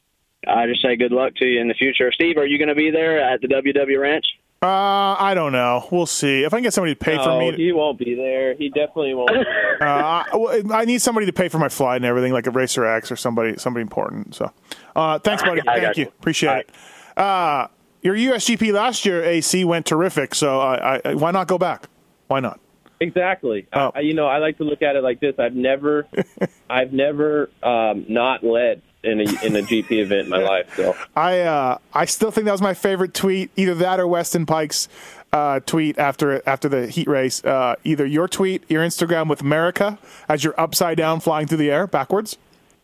I 0.47 0.65
just 0.65 0.81
say 0.81 0.95
good 0.95 1.11
luck 1.11 1.35
to 1.35 1.45
you 1.45 1.59
in 1.59 1.67
the 1.67 1.73
future. 1.75 2.11
Steve, 2.13 2.37
are 2.37 2.45
you 2.47 2.57
going 2.57 2.69
to 2.69 2.75
be 2.75 2.89
there 2.89 3.19
at 3.19 3.41
the 3.41 3.47
WW 3.47 3.99
Ranch? 4.01 4.25
Uh, 4.59 5.15
I 5.19 5.33
don't 5.35 5.51
know. 5.51 5.87
We'll 5.91 6.07
see. 6.07 6.43
If 6.43 6.51
I 6.51 6.57
can 6.57 6.63
get 6.63 6.73
somebody 6.73 6.95
to 6.95 6.99
pay 6.99 7.15
for 7.17 7.39
me. 7.39 7.51
To, 7.51 7.57
he 7.57 7.71
won't 7.71 7.99
be 7.99 8.15
there. 8.15 8.55
He 8.55 8.69
definitely 8.69 9.13
won't. 9.13 9.29
Be 9.29 9.43
there. 9.43 9.83
uh, 9.87 10.25
I, 10.31 10.35
well, 10.35 10.73
I 10.73 10.85
need 10.85 10.99
somebody 10.99 11.27
to 11.27 11.33
pay 11.33 11.47
for 11.47 11.59
my 11.59 11.69
flight 11.69 11.97
and 11.97 12.05
everything, 12.05 12.33
like 12.33 12.47
a 12.47 12.51
Racer 12.51 12.83
X 12.83 13.11
or 13.11 13.15
somebody 13.15 13.57
somebody 13.57 13.83
important. 13.83 14.33
So, 14.33 14.51
uh, 14.95 15.19
thanks, 15.19 15.43
buddy. 15.43 15.61
I 15.67 15.79
Thank 15.79 15.97
you. 15.97 16.05
you. 16.05 16.09
Appreciate 16.19 16.57
it. 16.61 16.71
Uh, 17.15 17.67
your 18.01 18.15
USGP 18.15 18.73
last 18.73 19.05
year, 19.05 19.23
AC 19.23 19.63
went 19.63 19.85
terrific. 19.85 20.33
So, 20.33 20.59
I, 20.59 21.01
I, 21.05 21.13
why 21.13 21.29
not 21.29 21.47
go 21.47 21.59
back? 21.59 21.87
Why 22.27 22.39
not? 22.39 22.59
Exactly. 22.99 23.67
Oh. 23.73 23.91
I, 23.93 23.99
you 23.99 24.15
know, 24.15 24.25
I 24.25 24.39
like 24.39 24.57
to 24.57 24.63
look 24.63 24.81
at 24.81 24.95
it 24.95 25.03
like 25.03 25.19
this. 25.19 25.35
I've 25.37 25.55
never, 25.55 26.07
I've 26.69 26.93
never 26.93 27.51
um, 27.61 28.05
not 28.09 28.43
led 28.43 28.81
in 29.07 29.21
a 29.21 29.45
in 29.45 29.55
a 29.55 29.61
GP 29.61 29.91
event 29.91 30.21
in 30.21 30.29
my 30.29 30.37
life. 30.37 30.75
So 30.75 30.95
I 31.15 31.41
uh, 31.41 31.77
I 31.93 32.05
still 32.05 32.31
think 32.31 32.45
that 32.45 32.51
was 32.51 32.61
my 32.61 32.73
favorite 32.73 33.13
tweet. 33.13 33.51
Either 33.55 33.75
that 33.75 33.99
or 33.99 34.07
Weston 34.07 34.45
Peick's 34.45 34.87
uh, 35.33 35.59
tweet 35.61 35.97
after 35.97 36.41
after 36.47 36.69
the 36.69 36.87
heat 36.87 37.07
race. 37.07 37.43
Uh, 37.43 37.75
either 37.83 38.05
your 38.05 38.27
tweet, 38.27 38.63
your 38.69 38.83
Instagram 38.83 39.29
with 39.29 39.41
America 39.41 39.97
as 40.27 40.43
you're 40.43 40.59
upside 40.59 40.97
down 40.97 41.19
flying 41.19 41.47
through 41.47 41.57
the 41.59 41.71
air 41.71 41.87
backwards. 41.87 42.37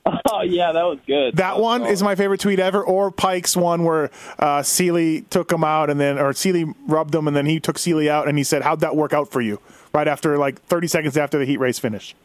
Oh 0.30 0.42
yeah, 0.42 0.74
that 0.74 0.84
was 0.84 1.00
good. 1.08 1.38
That 1.38 1.60
one 1.60 1.86
is 1.86 2.04
my 2.04 2.16
favorite 2.16 2.42
tweet 2.42 2.60
ever. 2.60 2.84
Or 2.84 3.10
Peick's 3.12 3.56
one 3.56 3.84
where 3.84 4.12
uh, 4.38 4.62
Seely 4.62 5.22
took 5.22 5.50
him 5.50 5.64
out 5.64 5.90
and 5.90 6.00
then, 6.00 6.20
or 6.20 6.34
Seely 6.34 6.66
rubbed 6.88 7.16
him 7.16 7.28
and 7.28 7.38
then 7.38 7.46
he 7.46 7.60
took 7.62 7.78
Seely 7.78 8.10
out 8.10 8.28
and 8.28 8.38
he 8.38 8.44
said, 8.44 8.64
"How'd 8.64 8.82
that 8.82 8.98
work 8.98 9.14
out 9.14 9.32
for 9.32 9.40
you?" 9.40 9.62
Right 9.94 10.08
after 10.08 10.38
like 10.38 10.62
30 10.64 10.88
seconds 10.88 11.18
after 11.18 11.38
the 11.38 11.46
heat 11.46 11.58
race 11.58 11.80
finished. 11.80 12.16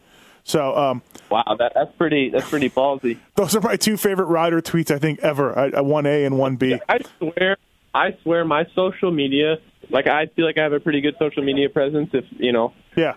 So 0.45 0.75
um, 0.77 1.03
wow, 1.31 1.43
that, 1.59 1.73
that's 1.75 1.95
pretty 1.97 2.31
that's 2.31 2.49
pretty 2.49 2.71
ballsy. 2.71 3.19
those 3.35 3.55
are 3.55 3.61
my 3.61 3.77
two 3.77 3.97
favorite 3.97 4.27
rider 4.27 4.61
tweets 4.63 4.91
I 4.91 4.99
think 4.99 5.19
ever. 5.21 5.71
One 5.83 6.07
A 6.07 6.25
and 6.25 6.39
one 6.39 6.57
B. 6.57 6.79
I 6.89 7.01
swear, 7.19 7.57
I 7.95 8.17
swear, 8.23 8.45
my 8.45 8.65
social 8.75 9.11
media, 9.11 9.57
like 9.91 10.07
I 10.07 10.27
feel 10.27 10.47
like 10.47 10.59
I 10.59 10.63
have 10.63 10.73
a 10.73 10.81
pretty 10.81 11.01
good 11.01 11.17
social 11.19 11.43
media 11.43 11.69
presence. 11.69 12.11
If 12.13 12.25
you 12.39 12.53
know, 12.53 12.73
Yeah. 12.97 13.15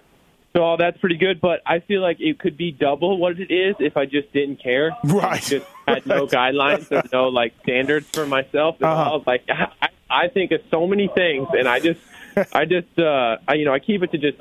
so 0.54 0.62
all 0.64 0.78
that's 0.78 0.98
pretty 1.00 1.18
good. 1.18 1.40
But 1.40 1.62
I 1.66 1.80
feel 1.80 2.02
like 2.02 2.18
it 2.20 2.38
could 2.40 2.58
be 2.58 2.72
double 2.72 3.18
what 3.18 3.40
it 3.40 3.52
is 3.54 3.76
if 3.80 3.96
I 3.96 4.06
just 4.06 4.32
didn't 4.34 4.62
care. 4.62 4.92
Right. 5.06 5.42
Just 5.42 5.66
had 5.88 6.06
no 6.06 6.28
guidelines 6.38 6.92
and 6.92 7.08
no 7.14 7.30
like 7.30 7.54
standards 7.64 8.08
for 8.14 8.26
myself. 8.26 8.76
And 8.78 8.86
Uh-huh. 8.86 9.04
I 9.12 9.14
was 9.16 9.24
like, 9.26 9.44
I, 9.50 9.90
I 10.10 10.28
think 10.28 10.52
of 10.52 10.60
so 10.70 10.86
many 10.88 11.08
things, 11.08 11.48
and 11.52 11.68
I 11.68 11.80
just. 11.80 12.02
I 12.54 12.66
just, 12.66 12.98
uh, 13.00 13.38
I, 13.48 13.54
you 13.56 13.66
know, 13.66 13.74
I 13.74 13.80
keep 13.80 14.04
it 14.04 14.12
to 14.12 14.18
just, 14.18 14.38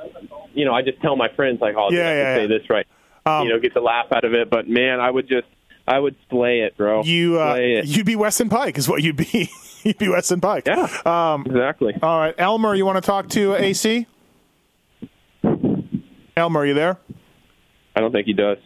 you 0.54 0.64
know, 0.64 0.72
I 0.74 0.82
just 0.82 1.00
tell 1.00 1.16
my 1.16 1.28
friends 1.34 1.60
like, 1.60 1.74
oh, 1.76 1.90
Yeah, 1.90 2.00
I 2.00 2.02
can 2.12 2.16
yeah, 2.16 2.34
say 2.36 2.46
this 2.46 2.70
right, 2.70 2.86
Um, 3.26 3.46
you 3.46 3.52
know, 3.52 3.58
get 3.60 3.74
the 3.74 3.80
laugh 3.80 4.12
out 4.12 4.24
of 4.24 4.34
it. 4.34 4.50
But 4.50 4.68
man, 4.68 5.00
I 5.00 5.10
would 5.10 5.28
just, 5.28 5.46
I 5.86 5.98
would 5.98 6.16
slay 6.28 6.60
it, 6.60 6.76
bro. 6.76 7.02
You 7.02 7.40
uh, 7.40 7.54
it. 7.58 7.86
you'd 7.86 8.06
be 8.06 8.16
Weston 8.16 8.48
Peick 8.48 8.78
is 8.78 8.88
what 8.88 9.02
you'd 9.02 9.16
be. 9.16 9.50
you'd 9.82 9.98
be 9.98 10.08
Weston 10.08 10.40
Peick. 10.40 10.66
Yeah. 10.66 11.32
Um, 11.34 11.44
exactly. 11.46 11.94
all 12.02 12.18
right, 12.18 12.34
Elmer, 12.38 12.74
you 12.74 12.84
want 12.86 12.96
to 12.96 13.06
talk 13.06 13.28
to 13.30 13.54
AC? 13.54 14.06
Elmer, 16.36 16.60
are 16.60 16.66
you 16.66 16.74
there? 16.74 16.98
I 17.96 18.00
don't 18.00 18.12
think 18.12 18.26
he 18.26 18.32
does. 18.32 18.58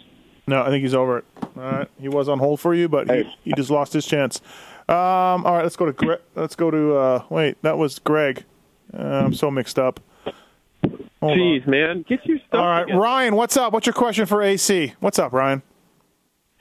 No, 0.47 0.63
I 0.63 0.69
think 0.69 0.83
he's 0.83 0.95
over 0.95 1.19
it. 1.19 1.25
All 1.57 1.63
right, 1.63 1.89
he 1.99 2.09
was 2.09 2.29
on 2.29 2.39
hold 2.39 2.61
for 2.61 2.75
you, 2.75 2.89
but 2.89 3.11
he, 3.11 3.25
he 3.43 3.53
just 3.57 3.71
lost 3.71 3.93
his 3.95 4.05
chance. 4.05 4.41
Um, 4.89 5.47
all 5.47 5.55
right, 5.55 5.63
let's 5.63 5.77
go 5.77 5.87
to 5.87 5.93
Gre- 5.93 6.23
let's 6.35 6.55
go 6.55 6.71
to 6.71 6.95
uh, 6.97 7.25
wait, 7.31 7.57
that 7.63 7.79
was 7.79 7.99
Greg. 7.99 8.45
Uh, 8.97 9.03
I'm 9.03 9.35
so 9.35 9.51
mixed 9.51 9.79
up. 9.79 10.01
Hold 11.21 11.39
Jeez, 11.39 11.67
man, 11.67 12.05
get 12.07 12.25
your 12.27 12.39
stuff. 12.39 12.61
All 12.61 12.67
right, 12.67 12.83
together. 12.83 13.01
Ryan, 13.01 13.37
what's 13.37 13.57
up? 13.57 13.73
What's 13.73 13.87
your 13.87 13.95
question 13.95 14.27
for 14.27 14.43
AC? 14.43 14.93
What's 15.01 15.19
up, 15.19 15.33
Ryan? 15.33 15.63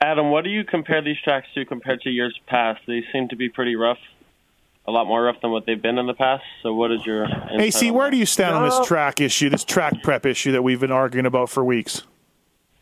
Adam, 0.00 0.30
what 0.30 0.44
do 0.44 0.50
you 0.50 0.64
compare 0.64 1.02
these 1.02 1.16
tracks 1.22 1.46
to 1.54 1.64
compared 1.64 2.00
to 2.02 2.10
years 2.10 2.38
past? 2.46 2.80
They 2.86 3.04
seem 3.12 3.28
to 3.28 3.36
be 3.36 3.48
pretty 3.48 3.76
rough, 3.76 3.98
a 4.86 4.90
lot 4.90 5.06
more 5.06 5.22
rough 5.22 5.36
than 5.42 5.50
what 5.50 5.66
they've 5.66 5.80
been 5.80 5.98
in 5.98 6.06
the 6.06 6.14
past. 6.14 6.44
So, 6.62 6.74
what 6.74 6.92
is 6.92 7.04
your 7.06 7.26
AC, 7.58 7.90
where 7.90 8.10
do 8.10 8.16
you 8.16 8.26
stand 8.26 8.54
on 8.54 8.68
this 8.68 8.86
track 8.86 9.20
issue, 9.20 9.50
this 9.50 9.64
track 9.64 10.02
prep 10.02 10.26
issue 10.26 10.52
that 10.52 10.62
we've 10.62 10.80
been 10.80 10.92
arguing 10.92 11.26
about 11.26 11.50
for 11.50 11.64
weeks? 11.64 12.02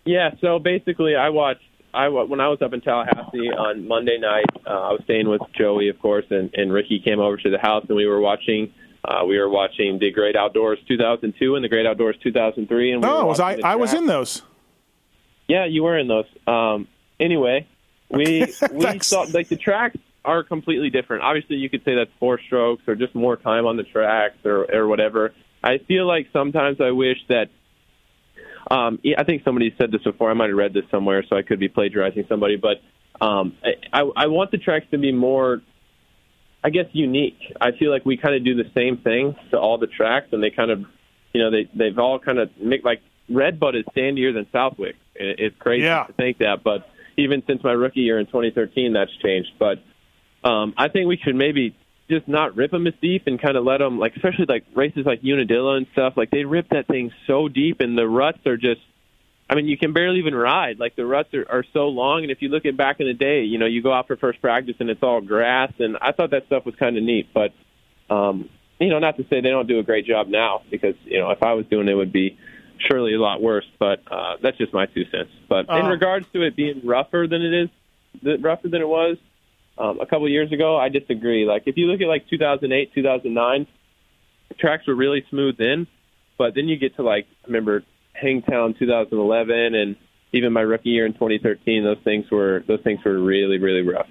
Yeah, 0.05 0.31
so 0.41 0.59
basically, 0.59 1.15
I 1.15 1.29
watched. 1.29 1.63
I 1.95 2.09
when 2.09 2.41
I 2.41 2.49
was 2.49 2.63
up 2.63 2.73
in 2.73 2.81
Tallahassee 2.81 3.51
on 3.51 3.87
Monday 3.87 4.19
night. 4.19 4.47
Uh, 4.67 4.71
I 4.71 4.93
was 4.93 5.01
staying 5.05 5.29
with 5.29 5.43
Joey, 5.57 5.89
of 5.89 5.99
course, 6.01 6.25
and, 6.31 6.51
and 6.55 6.73
Ricky 6.73 6.99
came 6.99 7.21
over 7.21 7.37
to 7.37 7.51
the 7.51 7.59
house, 7.59 7.85
and 7.89 7.97
we 7.97 8.07
were 8.07 8.21
watching. 8.21 8.73
Uh, 9.05 9.25
we 9.27 9.39
were 9.39 9.49
watching 9.49 9.99
the 9.99 10.11
Great 10.13 10.37
Outdoors 10.37 10.79
2002 10.87 11.57
and 11.57 11.65
the 11.65 11.69
Great 11.69 11.87
Outdoors 11.87 12.17
2003. 12.23 12.93
And 12.93 13.03
we 13.03 13.09
were 13.09 13.25
was 13.25 13.41
I? 13.41 13.59
I 13.65 13.77
was 13.77 13.93
in 13.93 14.07
those. 14.07 14.43
Yeah, 15.49 15.67
you 15.67 15.83
were 15.83 15.99
in 15.99 16.07
those. 16.07 16.27
Um, 16.47 16.87
anyway, 17.19 17.67
we 18.09 18.47
we 18.73 18.99
saw 19.01 19.27
like 19.33 19.49
the 19.49 19.57
tracks 19.57 19.97
are 20.25 20.45
completely 20.45 20.91
different. 20.91 21.23
Obviously, 21.23 21.57
you 21.57 21.69
could 21.69 21.85
say 21.85 21.97
that's 21.97 22.11
four 22.21 22.41
strokes 22.47 22.85
or 22.87 22.95
just 22.95 23.15
more 23.15 23.37
time 23.37 23.67
on 23.67 23.77
the 23.77 23.83
tracks 23.83 24.39
or 24.45 24.73
or 24.73 24.87
whatever. 24.87 25.33
I 25.65 25.79
feel 25.79 26.07
like 26.07 26.29
sometimes 26.33 26.81
I 26.81 26.91
wish 26.91 27.19
that. 27.29 27.49
Um, 28.71 29.01
yeah, 29.03 29.17
I 29.19 29.25
think 29.25 29.43
somebody 29.45 29.75
said 29.77 29.91
this 29.91 30.03
before. 30.03 30.31
I 30.31 30.35
might 30.35 30.49
have 30.49 30.57
read 30.57 30.73
this 30.73 30.85
somewhere, 30.91 31.25
so 31.29 31.37
I 31.37 31.43
could 31.43 31.59
be 31.59 31.69
plagiarizing 31.69 32.25
somebody. 32.29 32.57
But 32.57 32.81
um, 33.21 33.57
I, 33.63 34.01
I, 34.01 34.11
I 34.17 34.27
want 34.27 34.51
the 34.53 34.59
tracks 34.59 34.87
to 34.93 34.99
be 34.99 35.13
more, 35.13 35.61
I 36.65 36.71
guess, 36.71 36.87
unique. 36.93 37.39
I 37.61 37.73
feel 37.73 37.91
like 37.91 38.05
we 38.07 38.17
kind 38.17 38.35
of 38.35 38.45
do 38.45 38.55
the 38.55 38.71
same 38.75 38.99
thing 38.99 39.35
to 39.51 39.59
all 39.59 39.79
the 39.79 39.89
tracks, 39.89 40.29
and 40.33 40.43
they 40.43 40.51
kind 40.51 40.71
of, 40.71 40.85
you 41.33 41.43
know, 41.43 41.51
they 41.51 41.69
they've 41.75 41.99
all 41.99 42.19
kind 42.19 42.39
of 42.39 42.51
make 42.61 42.85
like 42.85 43.01
Redbud 43.29 43.75
is 43.75 43.85
sandier 43.97 44.33
than 44.33 44.47
Southwick. 44.53 44.97
It, 45.15 45.41
it's 45.41 45.57
crazy 45.59 45.85
Yeah. 45.85 46.05
to 46.05 46.13
think 46.13 46.39
that, 46.39 46.63
but 46.63 46.89
even 47.17 47.43
since 47.47 47.63
my 47.65 47.73
rookie 47.73 48.01
year 48.01 48.19
in 48.19 48.27
2013, 48.27 48.93
that's 48.93 49.11
changed. 49.23 49.51
But 49.59 49.83
um, 50.49 50.75
I 50.77 50.89
think 50.89 51.09
we 51.09 51.17
should 51.19 51.35
maybe 51.35 51.77
just 52.09 52.27
not 52.29 52.57
rip 52.57 52.71
them 52.71 52.87
as 52.87 52.95
deep 53.01 53.27
and 53.27 53.41
kind 53.41 53.57
of 53.57 53.65
let 53.65 53.79
them, 53.79 53.99
like 53.99 54.15
especially 54.17 54.47
like 54.49 54.65
races 54.75 55.05
like 55.05 55.21
Unadilla 55.23 55.77
and 55.77 55.87
stuff. 55.93 56.15
Like 56.17 56.31
they 56.31 56.45
rip 56.45 56.69
that 56.71 56.87
thing 56.87 57.11
so 57.27 57.49
deep, 57.49 57.81
and 57.81 57.97
the 57.99 58.07
ruts 58.07 58.39
are 58.47 58.57
just. 58.57 58.81
I 59.53 59.55
mean, 59.55 59.67
you 59.67 59.77
can 59.77 59.93
barely 59.93 60.19
even 60.19 60.35
ride. 60.35 60.79
Like 60.81 60.97
the 60.97 61.05
ruts 61.05 61.35
are, 61.35 61.45
are 61.47 61.65
so 61.75 61.89
long, 61.89 62.23
and 62.23 62.31
if 62.31 62.41
you 62.41 62.49
look 62.49 62.65
at 62.65 62.75
back 62.75 63.01
in 63.01 63.07
the 63.07 63.13
day, 63.13 63.43
you 63.43 63.59
know, 63.59 63.67
you 63.67 63.83
go 63.83 63.93
out 63.93 64.07
for 64.07 64.17
first 64.17 64.41
practice 64.41 64.77
and 64.81 64.89
it's 64.89 65.03
all 65.03 65.21
grass, 65.21 65.73
and 65.79 65.99
I 66.01 66.13
thought 66.13 66.31
that 66.31 66.47
stuff 66.47 66.65
was 66.65 66.75
kind 66.77 66.97
of 66.97 67.03
neat. 67.03 67.29
But, 67.35 67.53
um, 68.09 68.49
you 68.81 68.89
know, 68.89 68.99
not 68.99 69.19
to 69.19 69.25
say 69.25 69.43
they 69.43 69.51
don't 69.51 69.67
do 69.69 69.79
a 69.79 69.83
great 69.83 70.07
job 70.07 70.29
now, 70.29 70.63
because 70.71 70.95
you 71.05 71.21
know, 71.21 71.31
if 71.33 71.43
I 71.43 71.53
was 71.53 71.67
doing 71.67 71.87
it, 71.87 71.93
it 71.93 71.95
would 71.95 72.13
be 72.13 72.39
surely 72.89 73.13
a 73.13 73.21
lot 73.21 73.43
worse. 73.43 73.67
But 73.79 74.01
uh, 74.11 74.37
that's 74.43 74.57
just 74.57 74.73
my 74.73 74.87
two 74.87 75.05
cents. 75.11 75.31
But 75.51 75.69
in 75.69 75.85
Uh. 75.85 75.91
regards 75.91 76.27
to 76.33 76.43
it 76.43 76.57
being 76.57 76.81
rougher 76.87 77.27
than 77.29 77.43
it 77.43 77.53
is, 77.53 78.41
rougher 78.43 78.69
than 78.69 78.81
it 78.81 78.89
was 78.89 79.19
um, 79.77 80.01
a 80.01 80.07
couple 80.07 80.29
years 80.31 80.51
ago, 80.51 80.79
I 80.79 80.89
disagree. 80.89 81.45
Like 81.45 81.65
if 81.67 81.77
you 81.77 81.87
look 81.87 82.01
at 82.01 82.09
like 82.09 82.27
2008, 82.29 82.95
2009, 82.95 83.67
tracks 84.59 84.87
were 84.87 84.95
really 84.95 85.25
smooth 85.29 85.57
then, 85.59 85.87
but 86.39 86.55
then 86.55 86.69
you 86.69 86.79
get 86.79 86.97
to 86.97 87.03
like 87.03 87.27
I 87.45 87.49
remember 87.49 87.85
Hangtown 88.15 88.75
2011 88.79 89.75
and 89.75 89.97
even 90.33 90.53
my 90.53 90.61
rookie 90.61 90.91
year 90.91 91.07
in 91.07 91.13
2013. 91.15 91.85
Those 91.85 91.97
things 92.05 92.31
were 92.31 92.65
those 92.67 92.81
things 92.83 93.01
were 93.05 93.19
really 93.21 93.59
really 93.59 93.83
rough. 93.83 94.07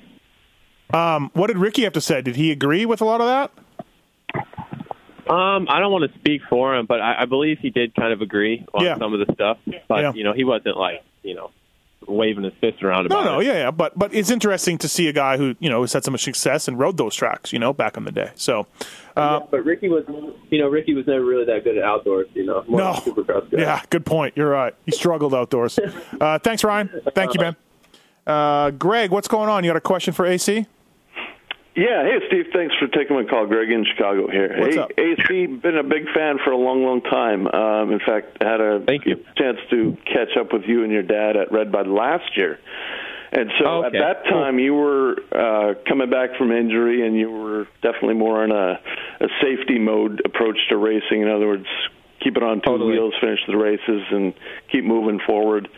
Um, 0.93 1.31
what 1.33 1.47
did 1.47 1.57
Ricky 1.57 1.83
have 1.83 1.93
to 1.93 2.01
say? 2.01 2.21
Did 2.21 2.35
he 2.35 2.51
agree 2.51 2.85
with 2.85 3.01
a 3.01 3.05
lot 3.05 3.21
of 3.21 3.27
that? 3.27 3.51
Um, 5.29 5.67
I 5.69 5.79
don't 5.79 5.91
want 5.91 6.11
to 6.11 6.19
speak 6.19 6.41
for 6.49 6.75
him, 6.75 6.85
but 6.85 6.99
I, 6.99 7.21
I 7.21 7.25
believe 7.25 7.59
he 7.59 7.69
did 7.69 7.95
kind 7.95 8.11
of 8.11 8.21
agree 8.21 8.65
on 8.73 8.83
Yeah. 8.83 8.97
some 8.97 9.13
of 9.13 9.25
the 9.25 9.33
stuff. 9.33 9.57
But 9.87 10.01
Yeah. 10.01 10.13
you 10.13 10.23
know, 10.25 10.33
he 10.33 10.43
wasn't 10.43 10.77
like 10.77 11.03
you 11.23 11.35
know 11.35 11.51
waving 12.07 12.43
his 12.43 12.53
fist 12.59 12.81
around 12.83 13.07
No, 13.09 13.19
about 13.19 13.25
no, 13.31 13.39
it. 13.39 13.45
yeah, 13.45 13.53
yeah, 13.53 13.71
but 13.71 13.97
but 13.97 14.13
it's 14.13 14.29
interesting 14.31 14.77
to 14.79 14.87
see 14.87 15.07
a 15.07 15.13
guy 15.13 15.37
who 15.37 15.55
you 15.59 15.69
know 15.69 15.81
has 15.81 15.93
had 15.93 16.03
so 16.03 16.11
much 16.11 16.23
success 16.23 16.67
and 16.67 16.77
rode 16.79 16.97
those 16.97 17.15
tracks, 17.15 17.53
you 17.53 17.59
know, 17.59 17.73
back 17.73 17.95
in 17.97 18.03
the 18.05 18.11
day. 18.11 18.31
So, 18.35 18.67
uh, 19.15 19.39
Yeah, 19.41 19.47
but 19.51 19.63
Ricky 19.65 19.87
was, 19.89 20.03
you 20.49 20.59
know, 20.59 20.67
Ricky 20.67 20.93
was 20.93 21.05
never 21.07 21.23
really 21.23 21.45
that 21.45 21.63
good 21.63 21.77
at 21.77 21.83
outdoors. 21.83 22.27
You 22.33 22.45
know, 22.45 22.63
more 22.67 22.79
No. 22.79 22.87
of 22.89 22.97
supercross 23.03 23.49
guy. 23.51 23.61
yeah, 23.61 23.81
good 23.89 24.05
point. 24.05 24.35
You're 24.35 24.49
right. 24.49 24.73
He 24.85 24.91
struggled 24.91 25.33
outdoors. 25.33 25.79
Uh, 26.19 26.37
thanks, 26.39 26.63
Ryan. 26.63 26.89
Thank 27.15 27.33
you, 27.33 27.39
man. 27.39 27.55
Uh, 28.27 28.69
Greg, 28.71 29.09
what's 29.11 29.27
going 29.27 29.49
on? 29.49 29.63
You 29.63 29.69
got 29.71 29.77
a 29.77 29.81
question 29.81 30.13
for 30.13 30.25
AC? 30.25 30.67
Yeah, 31.73 32.03
hey 32.03 32.19
Steve, 32.27 32.45
thanks 32.53 32.75
for 32.75 32.87
taking 32.87 33.15
my 33.15 33.23
call. 33.23 33.45
Greg 33.47 33.71
in 33.71 33.85
Chicago 33.85 34.29
here. 34.29 34.55
What's 34.59 34.75
hey, 34.75 34.81
up? 34.81 34.91
AC, 34.97 35.45
been 35.47 35.77
a 35.77 35.83
big 35.83 36.03
fan 36.13 36.37
for 36.43 36.51
a 36.51 36.57
long, 36.57 36.83
long 36.83 37.01
time. 37.01 37.47
Um, 37.47 37.93
in 37.93 37.99
fact, 37.99 38.43
had 38.43 38.59
a 38.59 38.83
Thank 38.85 39.05
you. 39.05 39.23
chance 39.37 39.57
to 39.69 39.97
catch 40.05 40.35
up 40.37 40.51
with 40.51 40.63
you 40.67 40.83
and 40.83 40.91
your 40.91 41.03
dad 41.03 41.37
at 41.37 41.49
Red 41.51 41.71
Bud 41.71 41.87
last 41.87 42.35
year. 42.35 42.59
And 43.31 43.49
so 43.57 43.65
Oh, 43.65 43.83
at 43.85 43.93
that 43.93 44.25
time, 44.25 44.59
you 44.59 44.73
were 44.73 45.15
uh, 45.31 45.75
coming 45.87 46.09
back 46.09 46.31
from 46.37 46.51
injury, 46.51 47.07
and 47.07 47.15
you 47.15 47.31
were 47.31 47.65
definitely 47.81 48.15
more 48.15 48.43
in 48.43 48.51
a, 48.51 48.77
a 49.21 49.27
safety 49.41 49.79
mode 49.79 50.21
approach 50.25 50.57
to 50.67 50.75
racing. 50.75 51.21
In 51.21 51.29
other 51.29 51.47
words, 51.47 51.67
keep 52.21 52.35
it 52.35 52.43
on 52.43 52.57
two 52.57 52.71
Totally. 52.71 52.91
wheels, 52.91 53.13
finish 53.21 53.39
the 53.47 53.55
races, 53.55 54.01
and 54.11 54.33
keep 54.69 54.83
moving 54.83 55.21
forward. 55.25 55.69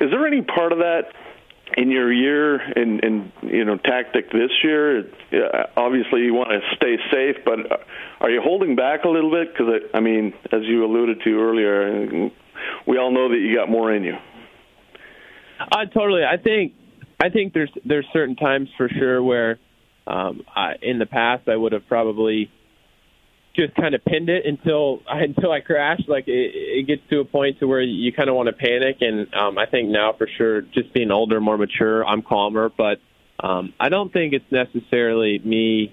Is 0.00 0.10
there 0.10 0.26
any 0.26 0.42
part 0.42 0.72
of 0.72 0.78
that 0.78 1.12
in 1.76 1.90
your 1.90 2.12
year 2.12 2.56
and 2.56 3.02
and 3.04 3.32
you 3.42 3.64
know 3.64 3.76
tactic 3.76 4.30
this 4.30 4.50
year? 4.62 5.00
Uh, 5.32 5.66
obviously, 5.76 6.22
you 6.22 6.34
want 6.34 6.50
to 6.50 6.60
stay 6.76 6.96
safe, 7.12 7.36
but 7.44 7.70
uh, 7.70 7.76
are 8.20 8.30
you 8.30 8.40
holding 8.42 8.76
back 8.76 9.04
a 9.04 9.08
little 9.08 9.30
bit? 9.30 9.52
Because 9.52 9.82
I 9.94 10.00
mean, 10.00 10.34
as 10.52 10.62
you 10.64 10.84
alluded 10.84 11.22
to 11.24 11.40
earlier, 11.40 12.30
we 12.86 12.98
all 12.98 13.12
know 13.12 13.28
that 13.28 13.38
you 13.38 13.54
got 13.54 13.68
more 13.68 13.92
in 13.92 14.04
you. 14.04 14.16
I 15.60 15.84
totally. 15.86 16.22
I 16.24 16.36
think 16.36 16.74
I 17.20 17.30
think 17.30 17.52
there's 17.52 17.72
there's 17.84 18.06
certain 18.12 18.36
times 18.36 18.68
for 18.76 18.88
sure 18.88 19.22
where 19.22 19.58
um, 20.06 20.42
I, 20.54 20.74
in 20.82 20.98
the 20.98 21.06
past 21.06 21.48
I 21.48 21.56
would 21.56 21.72
have 21.72 21.86
probably 21.88 22.50
just 23.58 23.74
kind 23.74 23.94
of 23.94 24.04
pinned 24.04 24.28
it 24.28 24.46
until 24.46 25.02
until 25.08 25.50
I 25.50 25.60
crashed. 25.60 26.08
Like 26.08 26.28
it, 26.28 26.52
it 26.54 26.86
gets 26.86 27.02
to 27.10 27.20
a 27.20 27.24
point 27.24 27.58
to 27.60 27.66
where 27.66 27.80
you 27.80 28.12
kind 28.12 28.28
of 28.28 28.36
want 28.36 28.48
to 28.48 28.52
panic, 28.52 28.98
and 29.00 29.32
um, 29.34 29.58
I 29.58 29.66
think 29.66 29.88
now 29.88 30.14
for 30.16 30.28
sure, 30.38 30.62
just 30.62 30.92
being 30.94 31.10
older, 31.10 31.40
more 31.40 31.58
mature, 31.58 32.06
I'm 32.06 32.22
calmer. 32.22 32.70
But 32.70 33.00
um, 33.40 33.72
I 33.78 33.88
don't 33.88 34.12
think 34.12 34.32
it's 34.32 34.50
necessarily 34.50 35.40
me, 35.44 35.92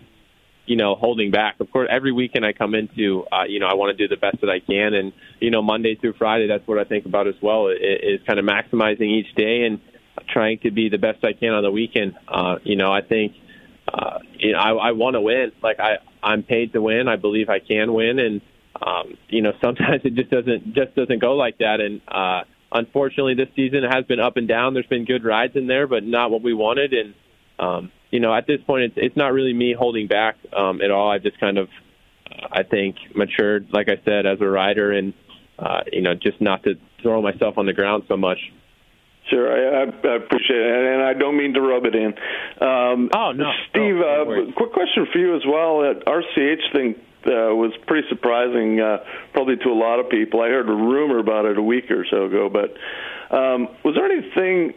you 0.65 0.75
know, 0.75 0.95
holding 0.95 1.31
back. 1.31 1.59
Of 1.59 1.71
course, 1.71 1.89
every 1.91 2.11
weekend 2.11 2.45
I 2.45 2.53
come 2.53 2.75
into, 2.75 3.25
uh, 3.31 3.43
you 3.47 3.59
know, 3.59 3.67
I 3.67 3.73
want 3.75 3.97
to 3.97 4.07
do 4.07 4.13
the 4.13 4.19
best 4.19 4.41
that 4.41 4.49
I 4.49 4.59
can, 4.59 4.93
and 4.93 5.13
you 5.39 5.49
know, 5.49 5.61
Monday 5.61 5.95
through 5.95 6.13
Friday, 6.13 6.47
that's 6.47 6.67
what 6.67 6.77
I 6.77 6.83
think 6.83 7.05
about 7.05 7.27
as 7.27 7.35
well. 7.41 7.67
Is 7.69 8.21
kind 8.27 8.39
of 8.39 8.45
maximizing 8.45 9.09
each 9.09 9.33
day 9.35 9.65
and 9.65 9.79
trying 10.29 10.59
to 10.59 10.71
be 10.71 10.89
the 10.89 10.97
best 10.97 11.23
I 11.23 11.33
can 11.33 11.53
on 11.53 11.63
the 11.63 11.71
weekend. 11.71 12.13
Uh, 12.27 12.55
you 12.63 12.75
know, 12.75 12.91
I 12.91 13.01
think 13.01 13.33
uh, 13.91 14.19
you 14.39 14.53
know, 14.53 14.59
I, 14.59 14.89
I 14.89 14.91
want 14.91 15.15
to 15.15 15.21
win. 15.21 15.51
Like 15.61 15.79
I, 15.79 15.97
I'm 16.25 16.43
paid 16.43 16.73
to 16.73 16.81
win. 16.81 17.07
I 17.07 17.15
believe 17.15 17.49
I 17.49 17.59
can 17.59 17.93
win, 17.93 18.19
and 18.19 18.41
um, 18.81 19.17
you 19.29 19.41
know, 19.41 19.53
sometimes 19.63 20.01
it 20.03 20.15
just 20.15 20.31
doesn't 20.31 20.73
just 20.73 20.95
doesn't 20.95 21.19
go 21.19 21.35
like 21.35 21.59
that. 21.59 21.79
And 21.79 22.01
uh, 22.07 22.43
unfortunately, 22.71 23.35
this 23.35 23.49
season 23.55 23.83
has 23.83 24.05
been 24.05 24.19
up 24.19 24.37
and 24.37 24.47
down. 24.47 24.73
There's 24.73 24.87
been 24.87 25.05
good 25.05 25.23
rides 25.23 25.55
in 25.55 25.67
there, 25.67 25.87
but 25.87 26.03
not 26.03 26.31
what 26.31 26.41
we 26.41 26.53
wanted. 26.53 26.93
And 26.93 27.13
um, 27.59 27.91
you 28.11 28.19
know, 28.19 28.33
at 28.33 28.47
this 28.47 28.59
point, 28.65 28.83
it's 28.83 28.95
it's 28.97 29.17
not 29.17 29.33
really 29.33 29.53
me 29.53 29.73
holding 29.77 30.07
back 30.07 30.35
um, 30.55 30.81
at 30.81 30.91
all. 30.91 31.11
I've 31.11 31.23
just 31.23 31.39
kind 31.39 31.57
of, 31.57 31.69
I 32.51 32.63
think, 32.63 32.95
matured, 33.15 33.67
like 33.71 33.87
I 33.87 34.01
said, 34.03 34.25
as 34.25 34.41
a 34.41 34.47
rider, 34.47 34.91
and 34.91 35.13
uh, 35.59 35.81
you 35.91 36.01
know, 36.01 36.15
just 36.15 36.41
not 36.41 36.63
to 36.63 36.75
throw 37.01 37.21
myself 37.21 37.57
on 37.57 37.65
the 37.65 37.73
ground 37.73 38.03
so 38.07 38.17
much. 38.17 38.39
Sure, 39.29 39.49
I, 39.49 39.85
I 39.85 40.15
appreciate 40.17 40.59
it, 40.59 40.93
and 40.93 41.01
I 41.01 41.13
don't 41.13 41.35
mean 41.35 41.53
to 41.55 41.61
rub 41.61 41.85
it 41.85 41.95
in. 41.95 42.13
Um, 42.61 43.09
oh 43.15 43.31
no, 43.31 43.51
Steve. 43.69 43.95
no 43.95 44.21
uh, 44.21 44.51
quick 44.55 44.71
question 44.71 45.07
for 45.11 45.17
you 45.17 45.35
as 45.35 45.41
well. 45.47 45.81
That 45.81 46.05
RCH 46.05 46.71
thing 46.71 46.95
uh, 47.25 47.55
was 47.55 47.73
pretty 47.87 48.07
surprising, 48.09 48.79
uh, 48.79 48.97
probably 49.33 49.57
to 49.57 49.69
a 49.69 49.73
lot 49.73 49.99
of 49.99 50.09
people. 50.09 50.41
I 50.41 50.49
heard 50.49 50.69
a 50.69 50.75
rumor 50.75 51.17
about 51.17 51.45
it 51.45 51.57
a 51.57 51.61
week 51.61 51.89
or 51.89 52.05
so 52.09 52.25
ago, 52.25 52.49
but 52.49 52.77
um, 53.35 53.69
was 53.83 53.95
there 53.95 54.05
anything 54.05 54.75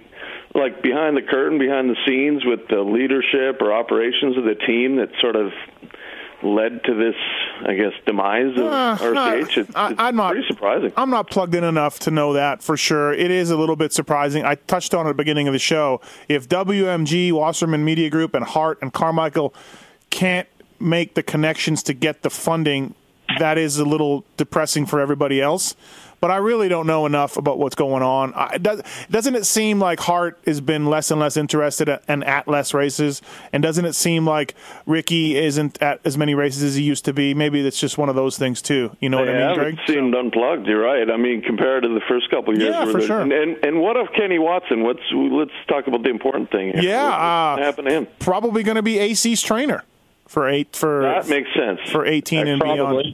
like 0.55 0.83
behind 0.83 1.17
the 1.17 1.23
curtain, 1.23 1.59
behind 1.59 1.91
the 1.91 1.97
scenes, 2.07 2.43
with 2.45 2.69
the 2.69 2.81
leadership 2.81 3.61
or 3.61 3.73
operations 3.73 4.39
of 4.39 4.45
the 4.45 4.55
team 4.55 4.97
that 4.97 5.11
sort 5.21 5.37
of 5.37 5.53
led 6.43 6.85
to 6.85 6.95
this, 6.95 7.15
I 7.67 7.75
guess, 7.75 7.93
demise 8.07 8.57
of 8.57 8.67
Uh, 8.67 8.97
RCH? 9.01 9.57
It's, 9.59 9.71
I, 9.75 9.95
I'm 9.99 10.17
not 10.17 10.33
pretty 10.33 10.47
surprising. 10.47 10.93
I'm 10.97 11.11
not 11.11 11.31
plugged 11.31 11.55
in 11.55 11.65
enough 11.65 11.99
to 12.01 12.11
know 12.11 12.33
that 12.35 12.63
for 12.63 12.77
sure. 12.77 13.13
It 13.13 13.31
is 13.31 13.51
a 13.51 13.57
little 13.57 13.77
bit 13.77 13.93
surprising. 13.93 14.45
I 14.45 14.55
touched 14.55 14.95
on 14.95 15.07
it 15.07 15.11
at 15.11 15.13
the 15.17 15.23
beginning 15.23 15.49
of 15.49 15.53
the 15.53 15.59
show. 15.59 16.01
If 16.29 16.49
WMG, 16.49 17.33
Wasserman 17.33 17.85
Media 17.85 18.09
Group, 18.11 18.35
and 18.35 18.45
Hart 18.45 18.79
and 18.83 18.93
Carmichael 18.93 19.53
can't 20.11 20.49
make 20.81 21.15
the 21.15 21.23
connections 21.23 21.83
to 21.85 21.93
get 21.93 22.23
the 22.23 22.31
funding, 22.31 22.95
that 23.39 23.59
is 23.59 23.79
a 23.79 23.85
little 23.85 24.25
depressing 24.37 24.87
for 24.87 25.01
everybody 25.01 25.41
else. 25.41 25.75
but 26.21 26.33
I 26.33 26.37
really 26.39 26.69
don't 26.69 26.89
know 26.89 27.07
enough 27.07 27.37
about 27.37 27.61
what's 27.61 27.77
going 27.77 28.03
on. 28.03 28.35
I, 28.35 28.59
does, 28.59 28.83
doesn't 29.09 29.37
it 29.37 29.47
seem 29.47 29.79
like 29.79 30.01
Hart 30.01 30.37
has 30.47 30.61
been 30.61 30.87
less 30.87 31.13
and 31.13 31.21
less 31.21 31.37
interested 31.37 31.89
at, 31.89 32.03
and 32.09 32.25
at 32.25 32.49
less 32.49 32.75
races? 32.75 33.23
And 33.53 33.63
doesn't 33.63 33.85
it 33.85 33.93
seem 33.93 34.27
like 34.27 34.57
Ricky 34.85 35.37
isn't 35.37 35.81
at 35.81 36.01
as 36.05 36.19
many 36.19 36.35
races 36.35 36.65
as 36.65 36.75
he 36.75 36.83
used 36.83 37.05
to 37.05 37.13
be? 37.13 37.35
Maybe 37.35 37.65
it's 37.65 37.79
just 37.79 37.99
one 37.99 38.09
of 38.09 38.17
those 38.17 38.37
things 38.37 38.61
too. 38.61 38.97
You 38.99 39.11
know 39.11 39.19
what 39.19 39.27
they 39.27 39.41
I 39.41 39.47
mean, 39.49 39.59
Greg? 39.59 39.79
seemed 39.87 40.13
unplugged. 40.13 40.67
You're 40.67 40.83
right. 40.83 41.09
I 41.09 41.17
mean, 41.17 41.41
compared 41.41 41.85
to 41.85 41.89
the 41.89 42.03
first 42.09 42.29
couple 42.31 42.53
of 42.53 42.61
years. 42.61 42.75
Yeah, 42.75 42.91
for 42.91 43.01
sure. 43.01 43.21
And, 43.21 43.33
and 43.33 43.57
and 43.65 43.81
what 43.81 43.97
of 43.97 44.09
Kenny 44.17 44.41
Watson? 44.41 44.83
What's 44.83 44.99
let's 45.13 45.53
talk 45.69 45.87
about 45.87 46.03
the 46.03 46.11
important 46.11 46.51
thing. 46.51 46.73
Here. 46.73 46.83
Yeah, 46.83 47.05
What's 47.05 47.61
uh, 47.61 47.65
happened 47.65 47.89
to 47.89 47.95
him? 47.95 48.07
Probably 48.19 48.65
going 48.65 48.75
to 48.77 48.83
be 48.83 48.99
AC's 48.99 49.41
trainer 49.41 49.85
for 50.29 50.49
eight 50.49 50.77
for 50.77 51.03
That 51.03 51.29
makes 51.29 51.49
sense. 51.55 51.81
for 51.91 52.07
eighteen 52.07 52.47
and 52.47 52.61
beyond. 52.63 53.05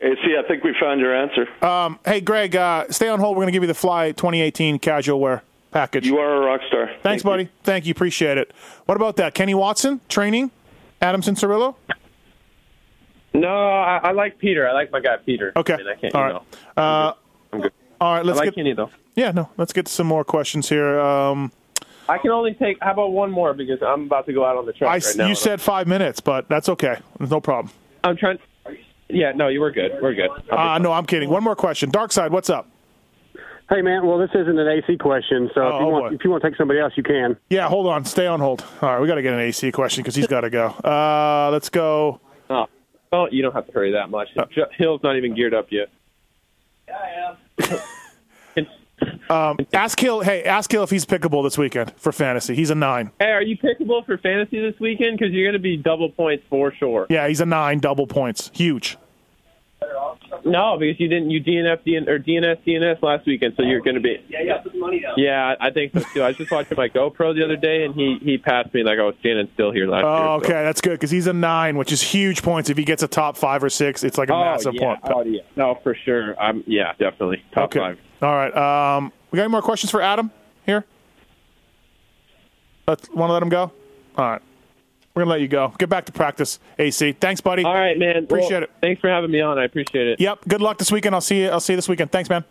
Hey, 0.00 0.14
see, 0.24 0.36
I 0.38 0.46
think 0.46 0.62
we 0.62 0.74
found 0.78 1.00
your 1.00 1.14
answer. 1.14 1.48
Um, 1.64 1.98
hey, 2.04 2.20
Greg, 2.20 2.54
uh, 2.54 2.84
stay 2.90 3.08
on 3.08 3.18
hold. 3.20 3.36
We're 3.36 3.42
going 3.44 3.48
to 3.48 3.52
give 3.52 3.62
you 3.62 3.68
the 3.68 3.74
Fly 3.74 4.12
2018 4.12 4.78
casual 4.78 5.18
wear 5.18 5.42
package. 5.70 6.06
You 6.06 6.18
are 6.18 6.42
a 6.42 6.46
rock 6.46 6.60
star. 6.68 6.90
Thanks, 7.02 7.22
buddy. 7.22 7.48
Thank 7.62 7.86
you. 7.86 7.92
Appreciate 7.92 8.36
it. 8.36 8.52
What 8.84 8.96
about 8.96 9.16
that? 9.16 9.32
Kenny 9.32 9.54
Watson 9.54 10.02
training, 10.10 10.50
Adam 11.00 11.22
Cianciarulo. 11.22 11.74
No, 13.32 13.48
I, 13.48 13.96
I 14.04 14.12
like 14.12 14.38
Peter. 14.38 14.68
I 14.68 14.72
like 14.72 14.92
my 14.92 15.00
guy 15.00 15.16
Peter. 15.16 15.52
Okay. 15.56 15.74
I 15.74 15.76
mean, 15.78 15.88
I 15.88 15.94
can't, 15.94 16.14
All 16.14 16.20
you 16.28 16.32
right. 16.34 16.42
know. 16.76 16.82
Uh, 16.82 17.12
I'm 17.52 17.60
good. 17.62 17.72
all 18.00 18.14
right. 18.14 18.24
Let's 18.26 18.38
I 18.38 18.44
like 18.44 18.48
get. 18.50 18.54
Kenny 18.56 18.72
though. 18.74 18.90
Yeah, 19.16 19.30
no. 19.32 19.48
Let's 19.56 19.72
get 19.72 19.88
some 19.88 20.06
more 20.06 20.24
questions 20.24 20.68
here. 20.68 21.00
Um, 21.00 21.50
I 22.08 22.18
can 22.18 22.30
only 22.30 22.54
take. 22.54 22.78
How 22.82 22.92
about 22.92 23.12
one 23.12 23.30
more 23.30 23.54
because 23.54 23.82
I'm 23.82 24.02
about 24.04 24.26
to 24.26 24.32
go 24.32 24.44
out 24.44 24.56
on 24.56 24.66
the 24.66 24.72
track 24.72 24.90
I, 24.90 24.94
right 25.06 25.16
now. 25.16 25.26
you 25.26 25.34
said 25.34 25.60
five 25.60 25.86
minutes, 25.86 26.20
but 26.20 26.48
that's 26.48 26.68
okay. 26.68 26.96
There's 27.18 27.30
no 27.30 27.40
problem. 27.40 27.72
I'm 28.02 28.16
trying. 28.16 28.38
Yeah, 29.08 29.32
no, 29.32 29.48
you 29.48 29.60
were 29.60 29.70
good. 29.70 29.92
We're 30.02 30.14
good. 30.14 30.30
Uh, 30.50 30.78
no, 30.78 30.92
I'm 30.92 31.06
kidding. 31.06 31.30
One 31.30 31.42
more 31.44 31.56
question. 31.56 31.90
Dark 31.90 32.10
side, 32.12 32.32
what's 32.32 32.50
up? 32.50 32.68
Hey 33.70 33.80
man, 33.80 34.06
well 34.06 34.18
this 34.18 34.28
isn't 34.34 34.58
an 34.58 34.68
AC 34.68 34.98
question, 34.98 35.50
so 35.54 35.62
Oh, 35.62 35.68
if 35.68 35.72
you 35.80 35.86
oh, 35.86 35.88
want 35.88 36.10
boy. 36.10 36.14
if 36.16 36.24
you 36.24 36.30
want 36.30 36.42
to 36.42 36.50
take 36.50 36.56
somebody 36.58 36.80
else, 36.80 36.92
you 36.96 37.02
can. 37.02 37.36
Yeah, 37.48 37.66
hold 37.68 37.86
on. 37.86 38.04
Stay 38.04 38.26
on 38.26 38.38
hold. 38.40 38.62
All 38.82 38.90
right, 38.90 39.00
we 39.00 39.06
got 39.06 39.14
to 39.14 39.22
get 39.22 39.32
an 39.32 39.40
AC 39.40 39.72
question 39.72 40.02
because 40.02 40.14
he's 40.14 40.26
got 40.26 40.42
to 40.42 40.50
go. 40.50 40.66
Uh, 40.84 41.48
let's 41.50 41.70
go. 41.70 42.20
Oh, 42.50 42.66
oh, 43.12 43.28
you 43.30 43.42
don't 43.42 43.54
have 43.54 43.66
to 43.66 43.72
hurry 43.72 43.92
that 43.92 44.10
much. 44.10 44.28
J- 44.54 44.64
Hill's 44.76 45.02
not 45.02 45.16
even 45.16 45.34
geared 45.34 45.54
up 45.54 45.68
yet. 45.70 45.88
Um, 49.30 49.58
ask 49.72 49.98
Hill. 49.98 50.20
Hey, 50.20 50.42
ask 50.44 50.70
Hill 50.70 50.82
if 50.82 50.90
he's 50.90 51.06
pickable 51.06 51.42
this 51.42 51.56
weekend 51.58 51.92
for 51.96 52.12
fantasy. 52.12 52.54
He's 52.54 52.70
a 52.70 52.74
nine. 52.74 53.10
Hey, 53.18 53.30
are 53.30 53.42
you 53.42 53.56
pickable 53.56 54.04
for 54.04 54.18
fantasy 54.18 54.60
this 54.60 54.78
weekend? 54.80 55.18
Because 55.18 55.32
you're 55.32 55.44
going 55.46 55.54
to 55.54 55.58
be 55.58 55.76
double 55.76 56.10
points 56.10 56.44
for 56.48 56.72
sure. 56.74 57.06
Yeah, 57.10 57.28
he's 57.28 57.40
a 57.40 57.46
nine, 57.46 57.78
double 57.78 58.06
points, 58.06 58.50
huge. 58.54 58.96
No, 60.44 60.76
because 60.78 61.00
you 61.00 61.08
didn't. 61.08 61.30
You 61.30 61.42
DNF 61.42 61.84
DN, 61.86 62.08
or 62.08 62.18
DNS 62.18 62.58
DNS 62.66 63.02
last 63.02 63.26
weekend, 63.26 63.54
so 63.56 63.62
you're 63.62 63.80
going 63.80 63.94
to 63.94 64.00
be. 64.00 64.22
Yeah, 64.28 64.40
you 64.40 64.48
got 64.48 64.56
to 64.58 64.62
put 64.64 64.72
the 64.72 64.78
money 64.78 65.00
down. 65.00 65.14
Yeah, 65.16 65.54
I 65.60 65.70
think 65.70 65.92
so 65.92 66.00
too. 66.12 66.22
I 66.22 66.28
was 66.28 66.36
just 66.36 66.50
watching 66.50 66.76
my 66.76 66.88
GoPro 66.88 67.34
the 67.34 67.44
other 67.44 67.56
day, 67.56 67.84
and 67.84 67.94
he 67.94 68.18
he 68.20 68.38
passed 68.38 68.74
me 68.74 68.82
like 68.82 68.98
I 68.98 69.02
was 69.02 69.14
standing 69.20 69.48
still 69.54 69.72
here 69.72 69.86
last 69.86 70.04
Oh, 70.04 70.08
year. 70.08 70.26
so- 70.26 70.32
okay, 70.44 70.64
that's 70.64 70.80
good 70.80 70.92
because 70.92 71.10
he's 71.10 71.26
a 71.26 71.32
nine, 71.32 71.76
which 71.76 71.92
is 71.92 72.02
huge 72.02 72.42
points. 72.42 72.68
If 72.68 72.76
he 72.76 72.84
gets 72.84 73.02
a 73.02 73.08
top 73.08 73.36
five 73.36 73.64
or 73.64 73.70
six, 73.70 74.04
it's 74.04 74.18
like 74.18 74.28
a 74.28 74.34
oh, 74.34 74.44
massive 74.44 74.74
yeah. 74.74 74.80
point. 74.80 75.00
Oh 75.04 75.22
yeah, 75.22 75.42
no, 75.56 75.78
for 75.82 75.94
sure. 75.94 76.38
I'm 76.40 76.62
yeah, 76.66 76.92
definitely 76.98 77.42
top 77.52 77.64
okay. 77.66 77.78
five. 77.78 77.98
All 78.22 78.34
right. 78.34 78.96
Um, 78.96 79.12
we 79.30 79.36
got 79.36 79.44
any 79.44 79.50
more 79.50 79.62
questions 79.62 79.90
for 79.90 80.00
Adam 80.00 80.30
here? 80.66 80.84
Let's 82.86 83.08
want 83.10 83.30
to 83.30 83.32
let 83.32 83.42
him 83.42 83.48
go. 83.48 83.72
All 84.16 84.30
right. 84.30 84.42
We're 85.14 85.22
gonna 85.22 85.30
let 85.30 85.40
you 85.42 85.48
go. 85.48 85.72
Get 85.78 85.88
back 85.88 86.06
to 86.06 86.12
practice, 86.12 86.58
AC. 86.76 87.12
Thanks, 87.12 87.40
buddy. 87.40 87.62
All 87.62 87.72
right, 87.72 87.96
man. 87.96 88.24
Appreciate 88.24 88.50
Well, 88.54 88.62
it. 88.64 88.70
Thanks 88.80 89.00
for 89.00 89.08
having 89.08 89.30
me 89.30 89.40
on. 89.40 89.58
I 89.58 89.64
appreciate 89.64 90.08
it. 90.08 90.20
Yep. 90.20 90.40
Good 90.48 90.60
luck 90.60 90.78
this 90.78 90.90
weekend. 90.90 91.14
I'll 91.14 91.20
see 91.20 91.42
you. 91.42 91.50
I'll 91.50 91.60
see 91.60 91.74
you 91.74 91.76
this 91.76 91.88
weekend. 91.88 92.10
Thanks, 92.10 92.28
man. 92.28 92.44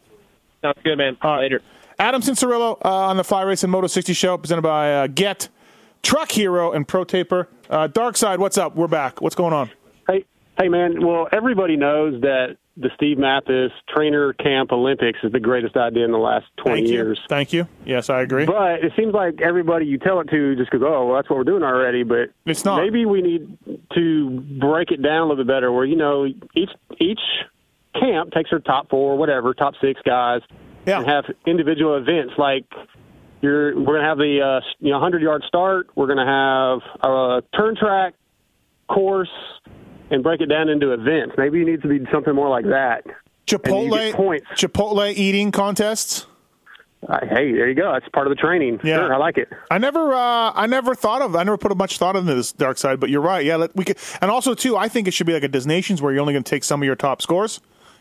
Sounds 0.62 0.78
good, 0.82 0.98
man. 0.98 1.18
Later. 1.22 1.62
Adam 2.00 2.22
Cianciarulo 2.22 2.78
uh, 2.86 2.90
on 2.90 3.18
the 3.18 3.24
Fly 3.26 3.42
Racing 3.42 3.70
Moto 3.70 3.88
60 3.88 4.14
show, 4.14 4.38
presented 4.38 4.62
by 4.62 4.94
uh, 4.94 5.08
Get, 5.08 5.50
Truck 6.04 6.32
Hero, 6.32 6.72
and 6.72 6.88
Pro 6.88 7.04
Taper. 7.04 7.50
Uh, 7.70 7.88
Dark 7.88 8.16
Side, 8.16 8.40
what's 8.40 8.58
up? 8.58 8.76
We're 8.78 8.88
back. 8.88 9.22
What's 9.22 9.36
going 9.36 9.54
on? 9.54 9.70
Hey, 10.58 10.70
man. 10.70 11.06
Well, 11.06 11.28
everybody 11.32 11.78
knows 11.78 12.22
that 12.22 12.58
the 12.78 12.90
Steve 12.96 13.18
Matthes 13.18 13.72
Trainer 13.88 14.34
Camp 14.34 14.72
Olympics 14.72 15.20
is 15.24 15.32
the 15.32 15.40
greatest 15.40 15.76
idea 15.76 16.06
in 16.06 16.12
the 16.12 16.18
last 16.18 16.46
twenty 16.58 16.82
Thank 16.82 16.92
years. 16.92 17.20
Thank 17.30 17.54
you. 17.54 17.68
Yes, 17.86 18.10
I 18.10 18.22
agree. 18.22 18.46
But 18.46 18.84
it 18.84 18.94
seems 18.96 19.14
like 19.14 19.42
everybody 19.42 19.86
you 19.86 19.98
tell 19.98 20.20
it 20.22 20.30
to 20.30 20.56
just 20.56 20.72
goes, 20.72 20.82
"Oh, 20.84 21.08
well, 21.08 21.16
that's 21.16 21.30
what 21.30 21.38
we're 21.38 21.44
doing 21.44 21.64
already." 21.64 22.04
But 22.04 22.32
it's 22.46 22.66
not. 22.66 22.82
Maybe 22.82 23.06
we 23.06 23.22
need 23.22 23.58
to 23.96 24.30
break 24.60 24.92
it 24.92 25.02
down 25.02 25.22
a 25.22 25.26
little 25.26 25.44
bit 25.44 25.48
better, 25.48 25.72
where 25.72 25.86
you 25.86 25.96
know 25.96 26.26
each 26.26 26.72
each 27.00 27.22
camp 28.00 28.32
takes 28.32 28.50
their 28.50 28.60
top 28.60 28.90
four, 28.90 29.18
whatever, 29.18 29.54
top 29.54 29.74
six 29.82 30.02
guys, 30.04 30.42
and 30.86 31.06
have 31.06 31.26
individual 31.46 31.98
events 31.98 32.34
like. 32.38 32.66
You're, 33.42 33.78
we're 33.78 34.00
going 34.00 34.04
to 34.04 34.08
have 34.08 34.18
the 34.18 34.40
uh, 34.40 34.66
you 34.80 34.92
know 34.92 35.00
100 35.00 35.22
yard 35.22 35.44
start. 35.46 35.90
We're 35.96 36.08
going 36.08 36.26
to 36.26 36.26
have 36.26 37.02
a 37.04 37.44
turn 37.54 37.76
track 37.76 38.14
course 38.88 39.28
and 40.14 40.24
break 40.24 40.42
it 40.42 40.46
down 40.46 40.70
into 40.70 40.94
events. 40.94 41.36
Maybe 41.38 41.62
it 41.62 41.66
needs 41.66 41.82
to 41.82 41.88
be 41.88 42.06
something 42.12 42.34
more 42.34 42.50
like 42.50 42.66
that. 42.66 43.06
Chipotle 43.48 44.14
points. 44.14 44.46
Chipotle 44.56 45.14
eating 45.14 45.52
contests. 45.52 46.28
Uh, 47.10 47.20
hey, 47.28 47.52
there 47.52 47.68
you 47.68 47.76
go. 47.76 47.92
That's 47.92 48.08
part 48.10 48.28
of 48.28 48.32
the 48.32 48.42
training. 48.42 48.80
Yeah. 48.82 48.96
Sure, 48.96 49.14
I 49.14 49.18
like 49.18 49.38
it. 49.38 49.50
I 49.70 49.78
never, 49.78 50.14
uh, 50.14 50.54
I 50.56 50.68
never 50.68 50.96
thought 50.96 51.22
of, 51.22 51.36
I 51.36 51.44
never 51.44 51.58
put 51.58 51.76
much 51.76 51.98
thought 51.98 52.16
into 52.16 52.34
this 52.34 52.54
dark 52.54 52.78
side. 52.78 53.02
But 53.02 53.10
you're 53.10 53.20
right. 53.22 53.44
Yeah, 53.44 53.58
let, 53.58 53.76
we 53.76 53.84
could, 53.84 53.98
and 54.22 54.32
also 54.32 54.54
too, 54.54 54.78
I 54.78 54.88
think 54.88 55.10
it 55.10 55.14
should 55.14 55.28
be 55.28 55.34
like 55.34 55.44
a 55.44 55.50
Des 55.50 55.68
Nations 55.68 56.02
where 56.02 56.14
you're 56.14 56.22
only 56.22 56.34
going 56.34 56.44
to 56.44 56.50
take 56.50 56.64
some 56.64 56.82
of 56.82 56.86
your 56.86 56.96
top 56.96 57.22
scores. 57.22 57.60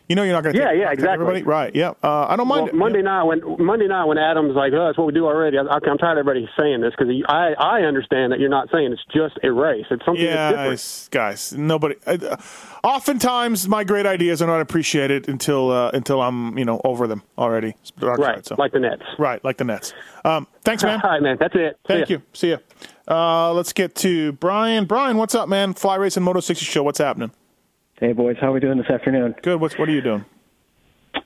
You 0.08 0.16
know, 0.16 0.24
you're 0.24 0.34
not 0.34 0.42
going 0.42 0.54
to. 0.54 0.60
Yeah, 0.60 0.72
yeah, 0.72 0.90
exactly. 0.90 1.24
Everybody, 1.24 1.42
right? 1.42 1.74
Yeah, 1.74 1.92
uh, 2.02 2.26
I 2.28 2.36
don't 2.36 2.48
mind 2.48 2.66
Well. 2.66 2.74
Monday 2.74 3.02
night 3.02 3.22
when 3.22 3.40
Monday 3.58 3.86
night 3.86 4.04
when 4.04 4.18
Adam's 4.18 4.54
like, 4.54 4.72
"Oh, 4.74 4.86
that's 4.86 4.98
what 4.98 5.06
we 5.06 5.12
do 5.12 5.26
already." 5.26 5.56
I, 5.58 5.62
I'm 5.62 5.98
tired 5.98 6.18
of 6.18 6.26
everybody 6.26 6.48
saying 6.58 6.80
this 6.80 6.92
because 6.98 7.12
I 7.28 7.54
I 7.58 7.80
understand 7.82 8.32
that 8.32 8.40
you're 8.40 8.50
not 8.50 8.68
saying 8.72 8.92
it's 8.92 9.02
just 9.14 9.38
a 9.42 9.52
race. 9.52 9.86
It's 9.90 10.04
something 10.04 10.24
that's 10.24 10.56
Yeah, 10.56 10.70
different. 10.70 11.08
guys, 11.12 11.52
nobody. 11.52 11.94
Uh, 12.06 12.36
oftentimes, 12.82 13.68
my 13.68 13.84
great 13.84 14.06
ideas 14.06 14.42
are 14.42 14.46
not 14.46 14.60
appreciated 14.60 15.28
until 15.28 15.70
uh, 15.70 15.90
until 15.94 16.20
I'm 16.20 16.58
you 16.58 16.64
know 16.64 16.80
over 16.84 17.06
them 17.06 17.22
already. 17.38 17.74
Right, 18.00 18.44
so. 18.44 18.56
like 18.58 18.72
the 18.72 18.80
Nets. 18.80 19.04
Right, 19.18 19.42
like 19.44 19.56
the 19.56 19.64
Nets. 19.64 19.94
Um, 20.24 20.46
thanks, 20.64 20.82
man. 20.82 21.00
All 21.04 21.10
right, 21.10 21.22
man. 21.22 21.36
That's 21.38 21.54
it. 21.54 21.78
Thank 21.86 22.10
ya. 22.10 22.16
you. 22.16 22.22
See 22.32 22.50
ya. 22.50 22.58
Uh, 23.08 23.52
let's 23.52 23.72
get 23.72 23.94
to 23.96 24.32
Brian. 24.32 24.84
Brian, 24.84 25.16
what's 25.16 25.34
up, 25.34 25.48
man? 25.48 25.74
Fly 25.74 25.96
Racing 25.96 26.22
Moto 26.22 26.40
60 26.40 26.64
show. 26.64 26.82
What's 26.82 26.98
happening? 26.98 27.30
Hey, 28.02 28.14
boys. 28.14 28.34
How 28.40 28.48
are 28.48 28.52
we 28.52 28.58
doing 28.58 28.78
this 28.78 28.90
afternoon? 28.90 29.36
Good. 29.42 29.60
What's 29.60 29.78
what 29.78 29.88
are 29.88 29.92
you 29.92 30.00
doing? 30.00 30.24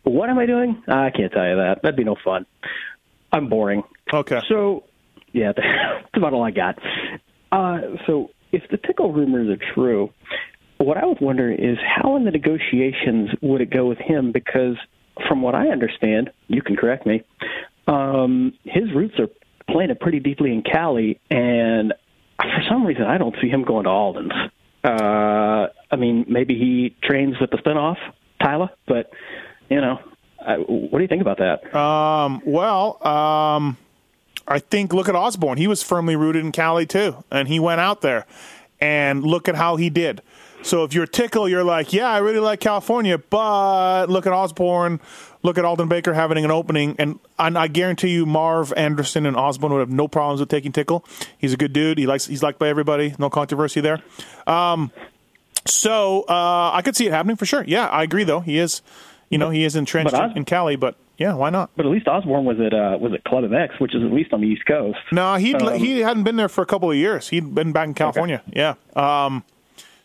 What 0.02 0.28
am 0.28 0.38
I 0.38 0.44
doing? 0.44 0.82
I 0.86 1.08
can't 1.08 1.32
tell 1.32 1.48
you 1.48 1.56
that. 1.56 1.76
That'd 1.82 1.96
be 1.96 2.04
no 2.04 2.16
fun. 2.22 2.44
I'm 3.32 3.48
boring. 3.48 3.82
Okay. 4.12 4.40
So, 4.46 4.84
yeah, 5.32 5.52
that's 5.56 6.14
about 6.14 6.34
all 6.34 6.44
I 6.44 6.50
got. 6.50 6.78
Uh, 7.50 7.96
so, 8.06 8.28
if 8.52 8.62
the 8.70 8.76
Tickle 8.76 9.10
rumors 9.10 9.48
are 9.48 9.72
true, 9.74 10.10
what 10.76 10.98
I 10.98 11.06
was 11.06 11.16
wondering 11.18 11.58
is 11.58 11.78
how 11.82 12.14
in 12.16 12.26
the 12.26 12.30
negotiations 12.30 13.30
would 13.40 13.62
it 13.62 13.70
go 13.70 13.86
with 13.86 13.96
him? 13.96 14.30
Because 14.30 14.76
from 15.26 15.40
what 15.40 15.54
I 15.54 15.68
understand, 15.68 16.28
you 16.48 16.60
can 16.60 16.76
correct 16.76 17.06
me, 17.06 17.22
um, 17.86 18.52
his 18.64 18.92
roots 18.94 19.14
are 19.18 19.28
planted 19.70 19.98
pretty 19.98 20.20
deeply 20.20 20.52
in 20.52 20.60
Cali, 20.60 21.20
and 21.30 21.94
for 22.36 22.62
some 22.68 22.84
reason, 22.84 23.04
I 23.04 23.16
don't 23.16 23.34
see 23.40 23.48
him 23.48 23.64
going 23.64 23.84
to 23.84 23.90
Aldon's. 23.90 24.32
Uh, 24.84 25.68
I 25.90 25.96
mean, 25.96 26.24
maybe 26.28 26.54
he 26.58 26.96
trains 27.02 27.36
with 27.40 27.50
the 27.50 27.58
spinoff, 27.58 27.96
Tyler, 28.42 28.70
but 28.86 29.10
you 29.68 29.80
know, 29.80 29.98
I, 30.44 30.56
what 30.56 30.98
do 30.98 31.02
you 31.02 31.08
think 31.08 31.22
about 31.22 31.38
that? 31.38 31.74
Um, 31.74 32.42
well, 32.44 33.06
um, 33.06 33.76
I 34.46 34.58
think 34.58 34.92
look 34.92 35.08
at 35.08 35.14
Osborne. 35.14 35.58
He 35.58 35.66
was 35.66 35.82
firmly 35.82 36.16
rooted 36.16 36.44
in 36.44 36.52
Cali 36.52 36.86
too, 36.86 37.24
and 37.30 37.48
he 37.48 37.58
went 37.58 37.80
out 37.80 38.00
there, 38.00 38.26
and 38.80 39.24
look 39.24 39.48
at 39.48 39.54
how 39.54 39.76
he 39.76 39.90
did. 39.90 40.22
So 40.62 40.82
if 40.82 40.94
you're 40.94 41.06
Tickle, 41.06 41.48
you're 41.48 41.62
like, 41.62 41.92
yeah, 41.92 42.10
I 42.10 42.18
really 42.18 42.40
like 42.40 42.58
California, 42.58 43.18
but 43.18 44.06
look 44.08 44.26
at 44.26 44.32
Osborne, 44.32 45.00
look 45.44 45.58
at 45.58 45.64
Aldon 45.64 45.88
Baker 45.88 46.12
having 46.12 46.44
an 46.44 46.50
opening, 46.50 46.96
and, 46.98 47.20
I 47.38 47.68
guarantee 47.68 48.08
you, 48.08 48.26
Marv 48.26 48.72
Anderson 48.76 49.26
and 49.26 49.36
Osborne 49.36 49.72
would 49.74 49.80
have 49.80 49.90
no 49.90 50.08
problems 50.08 50.40
with 50.40 50.48
taking 50.48 50.72
Tickle. 50.72 51.04
He's 51.38 51.52
a 51.52 51.56
good 51.56 51.72
dude. 51.72 51.98
He 51.98 52.06
likes 52.06 52.26
he's 52.26 52.42
liked 52.42 52.58
by 52.58 52.68
everybody. 52.68 53.14
No 53.18 53.30
controversy 53.30 53.80
there. 53.80 54.02
Um, 54.46 54.90
so 55.66 56.22
uh, 56.28 56.70
I 56.72 56.82
could 56.82 56.96
see 56.96 57.06
it 57.06 57.12
happening 57.12 57.36
for 57.36 57.46
sure. 57.46 57.64
Yeah, 57.66 57.86
I 57.88 58.02
agree 58.02 58.24
though. 58.24 58.40
He 58.40 58.58
is, 58.58 58.82
you 59.30 59.38
know, 59.38 59.50
he 59.50 59.64
is 59.64 59.76
entrenched 59.76 60.14
Os- 60.14 60.36
in 60.36 60.44
Cali, 60.44 60.76
but 60.76 60.96
yeah, 61.18 61.34
why 61.34 61.50
not? 61.50 61.70
But 61.76 61.86
at 61.86 61.92
least 61.92 62.06
Osborne 62.08 62.44
was 62.44 62.58
at 62.60 62.74
uh, 62.74 62.98
was 63.00 63.12
at 63.12 63.24
Club 63.24 63.44
MX, 63.44 63.80
which 63.80 63.94
is 63.94 64.02
at 64.02 64.12
least 64.12 64.32
on 64.32 64.40
the 64.40 64.46
East 64.48 64.66
Coast. 64.66 64.98
No, 65.12 65.34
he 65.36 65.54
Um, 65.54 65.78
he 65.78 66.00
hadn't 66.00 66.24
been 66.24 66.36
there 66.36 66.48
for 66.48 66.62
a 66.62 66.66
couple 66.66 66.90
of 66.90 66.96
years. 66.96 67.28
He'd 67.28 67.54
been 67.54 67.72
back 67.72 67.88
in 67.88 67.94
California. 67.94 68.42
Yeah. 68.52 68.74
Um, 68.94 69.44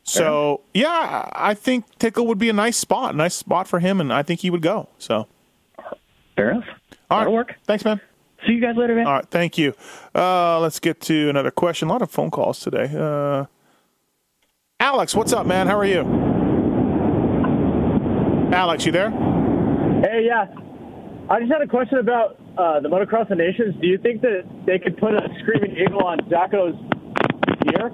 so 0.03 0.62
yeah, 0.74 1.30
I 1.34 1.53
think 1.53 1.86
Tickle 1.99 2.26
would 2.28 2.39
be 2.39 2.49
a 2.49 2.53
nice 2.53 2.78
spot, 2.78 3.14
a 3.14 3.18
nice 3.18 3.36
spot 3.36 3.68
for 3.68 3.80
him, 3.80 3.99
and 4.01 4.12
I 4.12 4.24
think 4.24 4.39
he 4.39 4.49
would 4.49 4.62
go. 4.62 4.89
So 4.97 5.28
fair 6.36 6.51
enough. 6.51 6.66
All 7.09 7.20
right. 7.20 7.32
Work. 7.32 7.55
Thanks, 7.66 7.84
man. 7.86 7.99
See 8.47 8.53
you 8.53 8.62
guys 8.62 8.76
later, 8.76 8.95
man. 8.95 9.05
All 9.05 9.14
right, 9.14 9.26
thank 9.30 9.57
you. 9.59 9.76
Uh, 10.16 10.59
let's 10.59 10.80
get 10.80 10.99
to 11.01 11.30
another 11.30 11.51
question. 11.51 11.89
A 11.89 11.91
lot 11.91 12.01
of 12.01 12.09
phone 12.09 12.32
calls 12.32 12.59
today. 12.59 12.89
Uh, 12.97 13.45
Alex, 14.82 15.14
what's 15.16 15.32
up, 15.32 15.46
man? 15.46 15.68
How 15.68 15.78
are 15.78 15.86
you? 15.86 16.02
Alex, 18.52 18.84
you 18.84 18.92
there? 18.92 19.12
Hey, 19.12 20.26
yeah. 20.26 20.48
I 21.30 21.40
just 21.40 21.52
had 21.52 21.62
a 21.62 21.68
question 21.68 22.00
about 22.00 22.40
uh, 22.58 22.80
the 22.80 22.90
Motocross 22.90 23.30
of 23.30 23.38
Nations. 23.38 23.76
Do 23.80 23.86
you 23.86 24.00
think 24.00 24.22
that 24.22 24.44
they 24.66 24.80
could 24.80 24.98
put 24.98 25.14
a 25.14 25.22
Screaming 25.42 25.78
Eagle 25.78 26.04
on 26.04 26.18
Zacho's 26.22 26.76
gear? 27.62 27.92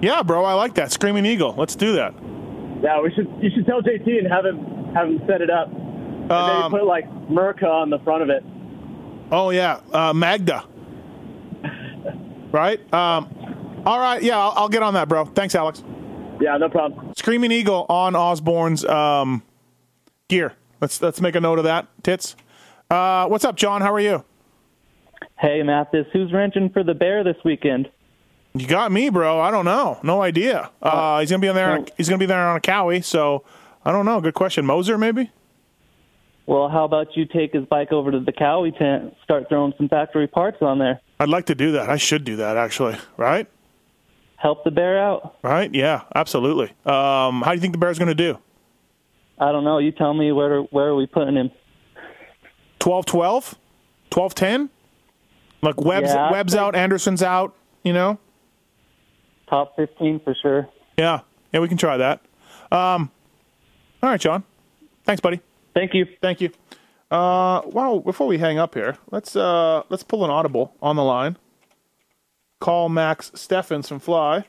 Yeah, 0.00 0.22
bro, 0.22 0.42
I 0.46 0.54
like 0.54 0.74
that. 0.76 0.90
Screaming 0.90 1.26
Eagle. 1.26 1.54
Let's 1.54 1.76
do 1.76 1.94
that. 1.96 2.14
Yeah, 2.82 3.02
we 3.02 3.12
should. 3.14 3.28
You 3.42 3.50
should 3.54 3.66
tell 3.66 3.82
JT 3.82 4.06
and 4.18 4.26
have 4.32 4.46
him 4.46 4.58
have 4.94 5.06
him 5.06 5.20
set 5.26 5.42
it 5.42 5.50
up. 5.50 5.68
And 5.70 6.32
Um, 6.32 6.72
maybe 6.72 6.80
put 6.80 6.86
like 6.86 7.06
Merca 7.28 7.64
on 7.68 7.90
the 7.90 7.98
front 8.00 8.22
of 8.22 8.30
it. 8.30 8.42
Oh 9.30 9.50
yeah, 9.50 9.80
uh, 9.92 10.14
Magda. 10.14 10.64
right. 12.52 12.80
Um, 12.92 13.28
all 13.86 13.98
right. 13.98 14.22
Yeah, 14.22 14.38
I'll, 14.38 14.52
I'll 14.56 14.68
get 14.68 14.82
on 14.82 14.94
that, 14.94 15.08
bro. 15.08 15.24
Thanks, 15.24 15.54
Alex. 15.54 15.82
Yeah, 16.40 16.56
no 16.56 16.68
problem. 16.68 17.12
Screaming 17.16 17.52
Eagle 17.52 17.86
on 17.88 18.16
Osborne's 18.16 18.84
um, 18.84 19.42
gear. 20.28 20.54
Let's 20.80 21.00
let's 21.00 21.20
make 21.20 21.34
a 21.34 21.40
note 21.40 21.58
of 21.58 21.64
that. 21.64 21.86
Tits. 22.02 22.36
Uh, 22.90 23.26
what's 23.26 23.44
up, 23.44 23.56
John? 23.56 23.80
How 23.80 23.92
are 23.94 24.00
you? 24.00 24.24
Hey, 25.38 25.62
Matthes, 25.62 26.06
who's 26.12 26.32
wrenching 26.32 26.70
for 26.70 26.84
the 26.84 26.94
Bear 26.94 27.24
this 27.24 27.36
weekend? 27.44 27.88
You 28.54 28.66
got 28.66 28.92
me, 28.92 29.10
bro. 29.10 29.40
I 29.40 29.50
don't 29.50 29.64
know. 29.64 29.98
No 30.02 30.22
idea. 30.22 30.70
Uh, 30.80 31.20
he's 31.20 31.30
gonna 31.30 31.40
be 31.40 31.48
on 31.48 31.54
there. 31.54 31.70
On 31.70 31.82
a, 31.82 31.86
he's 31.96 32.08
gonna 32.08 32.18
be 32.18 32.26
there 32.26 32.38
on 32.38 32.56
a 32.56 32.60
Kawi. 32.60 33.04
So 33.04 33.44
I 33.84 33.92
don't 33.92 34.04
know. 34.04 34.20
Good 34.20 34.34
question. 34.34 34.66
Moser, 34.66 34.98
maybe. 34.98 35.30
Well, 36.46 36.68
how 36.68 36.84
about 36.84 37.16
you 37.16 37.24
take 37.24 37.54
his 37.54 37.64
bike 37.64 37.90
over 37.90 38.10
to 38.10 38.20
the 38.20 38.32
Kawi 38.32 38.76
tent, 38.76 39.14
start 39.24 39.48
throwing 39.48 39.72
some 39.78 39.88
factory 39.88 40.26
parts 40.26 40.58
on 40.60 40.78
there, 40.78 41.00
I'd 41.18 41.28
like 41.28 41.46
to 41.46 41.54
do 41.54 41.72
that. 41.72 41.88
I 41.88 41.96
should 41.96 42.24
do 42.24 42.36
that 42.36 42.56
actually. 42.56 42.96
Right. 43.16 43.46
Help 44.44 44.62
the 44.62 44.70
Bear 44.70 45.00
out? 45.02 45.36
Right. 45.42 45.74
Yeah. 45.74 46.02
Absolutely. 46.14 46.66
Um, 46.86 47.42
how 47.42 47.46
do 47.50 47.54
you 47.54 47.60
think 47.60 47.72
the 47.72 47.78
Bear's 47.78 47.98
gonna 47.98 48.14
do? 48.14 48.38
I 49.40 49.50
don't 49.50 49.64
know. 49.64 49.78
You 49.78 49.90
tell 49.90 50.14
me 50.14 50.30
where 50.30 50.60
where 50.60 50.86
are 50.88 50.94
we 50.94 51.06
putting 51.06 51.34
him? 51.34 51.50
12 52.78 53.06
12 53.06 53.54
12 54.10 54.34
10 54.34 54.70
like 55.62 55.80
webb's 55.80 56.10
Yeah, 56.12 56.30
webb's 56.30 56.54
out 56.54 56.76
anderson's 56.76 57.22
out 57.22 57.54
you 57.82 57.94
know 57.94 58.18
Top 59.48 59.74
fifteen 59.74 60.20
for 60.20 60.34
sure. 60.42 60.68
yeah 60.98 61.20
yeah 61.52 61.60
we 61.60 61.68
can 61.68 61.78
try 61.78 61.96
that 61.96 62.20
um 62.70 63.10
all 64.02 64.10
right 64.10 64.20
john 64.20 64.44
thanks 65.04 65.20
buddy 65.22 65.40
thank 65.72 65.94
you 65.94 66.06
thank 66.20 66.42
you 66.42 66.50
uh 67.10 67.62
wow 67.64 68.02
before 68.04 68.26
we 68.26 68.36
hang 68.36 68.58
up 68.58 68.74
here 68.74 68.98
let's 69.10 69.34
uh 69.34 69.82
let's 69.88 70.02
pull 70.02 70.22
an 70.22 70.30
audible 70.30 70.74
on 70.82 70.96
the 70.96 71.04
line 71.04 71.38
call 72.64 72.88
max 72.88 73.30
steffens 73.34 73.86
from 73.86 73.98
fly 73.98 74.42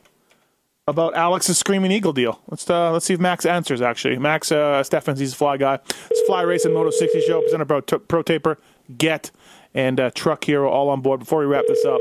about 0.87 1.13
alex's 1.17 1.57
screaming 1.57 1.91
eagle 1.91 2.13
deal. 2.13 2.39
Let's 2.47 2.69
uh 2.69 2.93
let's 2.93 3.05
see 3.05 3.13
if 3.13 3.19
max 3.19 3.45
answers 3.45 3.81
actually. 3.81 4.17
Max 4.17 4.53
uh 4.53 4.81
steffens 4.83 5.19
he's 5.19 5.33
a 5.33 5.35
fly 5.35 5.57
guy. 5.57 5.79
It's 6.09 6.21
fly 6.25 6.43
racing 6.43 6.73
moto 6.73 6.91
60 6.91 7.19
show 7.27 7.41
presented 7.41 7.65
by 7.65 7.81
Pro, 7.81 8.21
Taper 8.21 8.57
get 8.97 9.31
and 9.73 9.99
uh, 9.99 10.11
truck 10.11 10.45
hero 10.45 10.69
all 10.69 10.87
on 10.87 11.01
board. 11.01 11.19
Before 11.19 11.39
we 11.39 11.45
wrap 11.45 11.65
this 11.67 11.83
up 11.83 11.99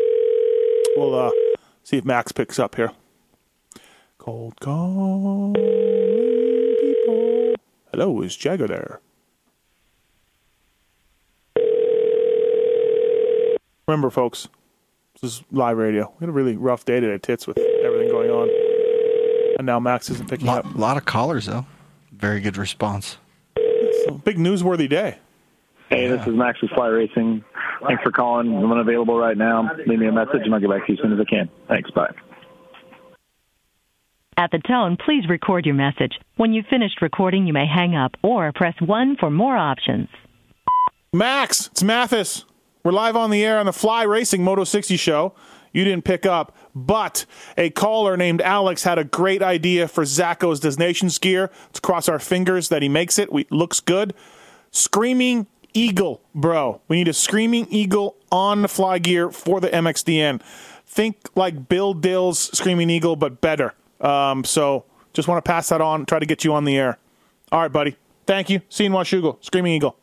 we'll 0.96 1.16
uh 1.18 1.32
see 1.82 1.96
if 1.96 2.04
max 2.04 2.30
picks 2.30 2.60
up 2.60 2.76
here. 2.76 2.92
Cold 4.18 4.60
calling 4.60 5.54
people. 6.80 7.54
Hello 7.90 8.22
is 8.22 8.36
jagger 8.36 8.68
there? 8.68 9.00
Remember 13.88 14.10
folks 14.10 14.46
this 15.24 15.38
is 15.38 15.44
live 15.50 15.76
radio 15.76 16.12
we 16.18 16.24
had 16.24 16.28
a 16.28 16.32
really 16.32 16.56
rough 16.56 16.84
day 16.84 17.00
today 17.00 17.18
tits 17.18 17.46
with 17.46 17.58
everything 17.58 18.08
going 18.10 18.30
on 18.30 18.48
and 19.58 19.66
now 19.66 19.80
max 19.80 20.10
isn't 20.10 20.28
picking 20.28 20.46
lot, 20.46 20.64
up 20.64 20.74
A 20.74 20.78
lot 20.78 20.96
of 20.96 21.04
callers 21.04 21.46
though. 21.46 21.66
Very 22.12 22.40
good 22.40 22.56
response. 22.56 23.18
big 24.24 24.36
newsworthy 24.36 24.88
day 24.88 25.18
Hey, 25.90 26.08
this 26.08 26.26
is 26.26 26.34
Max 26.34 26.60
with 26.60 26.70
Fly 26.72 26.88
Racing. 26.88 27.44
Thanks 27.86 28.02
for 28.02 28.10
calling. 28.10 28.56
I'm 28.56 28.72
unavailable 28.72 29.18
right 29.18 29.36
now. 29.36 29.70
Leave 29.86 29.98
me 29.98 30.06
a 30.06 30.12
message 30.12 30.40
and 30.44 30.54
I'll 30.54 30.60
get 30.60 30.70
back 30.70 30.86
to 30.86 30.92
you 30.92 30.98
as 30.98 31.02
soon 31.02 31.12
as 31.12 31.20
I 31.20 31.24
can. 31.28 31.48
Thanks. 31.68 31.90
Bye. 31.90 32.12
At 34.36 34.50
the 34.50 34.58
tone, 34.58 34.96
please 34.96 35.28
record 35.28 35.66
your 35.66 35.74
message. 35.74 36.18
When 36.36 36.52
you've 36.52 36.66
finished 36.66 37.00
recording, 37.00 37.46
you 37.46 37.52
may 37.52 37.66
hang 37.66 37.94
up 37.94 38.12
or 38.22 38.50
press 38.52 38.74
1 38.80 39.18
for 39.20 39.30
more 39.30 39.56
options. 39.56 40.08
Max, 41.12 41.68
it's 41.68 41.82
Matthes. 41.82 42.44
We're 42.84 42.92
live 42.92 43.16
on 43.16 43.30
the 43.30 43.42
air 43.42 43.58
on 43.58 43.64
the 43.64 43.72
Fly 43.72 44.02
Racing 44.02 44.44
Moto 44.44 44.62
60 44.62 44.98
show. 44.98 45.32
You 45.72 45.84
didn't 45.84 46.04
pick 46.04 46.26
up, 46.26 46.54
but 46.74 47.24
a 47.56 47.70
caller 47.70 48.14
named 48.14 48.42
Alex 48.42 48.82
had 48.84 48.98
a 48.98 49.04
great 49.04 49.42
idea 49.42 49.88
for 49.88 50.04
Zacho's 50.04 50.60
Des 50.60 50.76
Nations 50.76 51.16
gear. 51.16 51.50
Let's 51.68 51.80
cross 51.80 52.10
our 52.10 52.18
fingers 52.18 52.68
that 52.68 52.82
he 52.82 52.90
makes 52.90 53.18
it. 53.18 53.32
We, 53.32 53.46
looks 53.48 53.80
good. 53.80 54.12
Screaming 54.70 55.46
Eagle, 55.72 56.20
bro. 56.34 56.82
We 56.86 56.96
need 56.96 57.08
a 57.08 57.14
Screaming 57.14 57.68
Eagle 57.70 58.18
on 58.30 58.60
the 58.60 58.68
fly 58.68 58.98
gear 58.98 59.30
for 59.30 59.62
the 59.62 59.70
MXDN. 59.70 60.42
Think 60.84 61.30
like 61.34 61.70
Bill 61.70 61.94
Dill's 61.94 62.54
Screaming 62.54 62.90
Eagle, 62.90 63.16
but 63.16 63.40
better. 63.40 63.72
Um, 64.02 64.44
so 64.44 64.84
just 65.14 65.26
want 65.26 65.42
to 65.42 65.50
pass 65.50 65.70
that 65.70 65.80
on, 65.80 66.04
try 66.04 66.18
to 66.18 66.26
get 66.26 66.44
you 66.44 66.52
on 66.52 66.66
the 66.66 66.76
air. 66.76 66.98
All 67.50 67.62
right, 67.62 67.72
buddy. 67.72 67.96
Thank 68.26 68.50
you. 68.50 68.60
See 68.68 68.84
you 68.84 68.90
in. 68.90 69.38
Screaming 69.40 69.72
Eagle. 69.72 69.96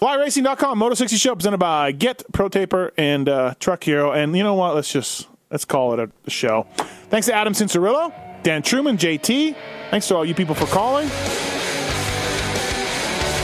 FlyRacing.com, 0.00 0.78
Moto 0.78 0.94
60 0.94 1.18
Show 1.18 1.34
presented 1.34 1.58
by 1.58 1.92
Get 1.92 2.24
Pro 2.32 2.48
Taper 2.48 2.90
and 2.96 3.28
uh, 3.28 3.54
Truck 3.60 3.84
Hero. 3.84 4.12
And 4.12 4.34
you 4.34 4.42
know 4.42 4.54
what? 4.54 4.74
Let's 4.74 4.90
just 4.90 5.28
let's 5.50 5.66
call 5.66 5.92
it 5.92 6.00
a, 6.00 6.10
a 6.24 6.30
show. 6.30 6.66
Thanks 7.10 7.26
to 7.26 7.34
Adam 7.34 7.52
Cianciarulo, 7.52 8.10
Dan 8.42 8.62
Truman, 8.62 8.96
JT. 8.96 9.54
Thanks 9.90 10.08
to 10.08 10.16
all 10.16 10.24
you 10.24 10.34
people 10.34 10.54
for 10.54 10.64
calling. 10.66 11.06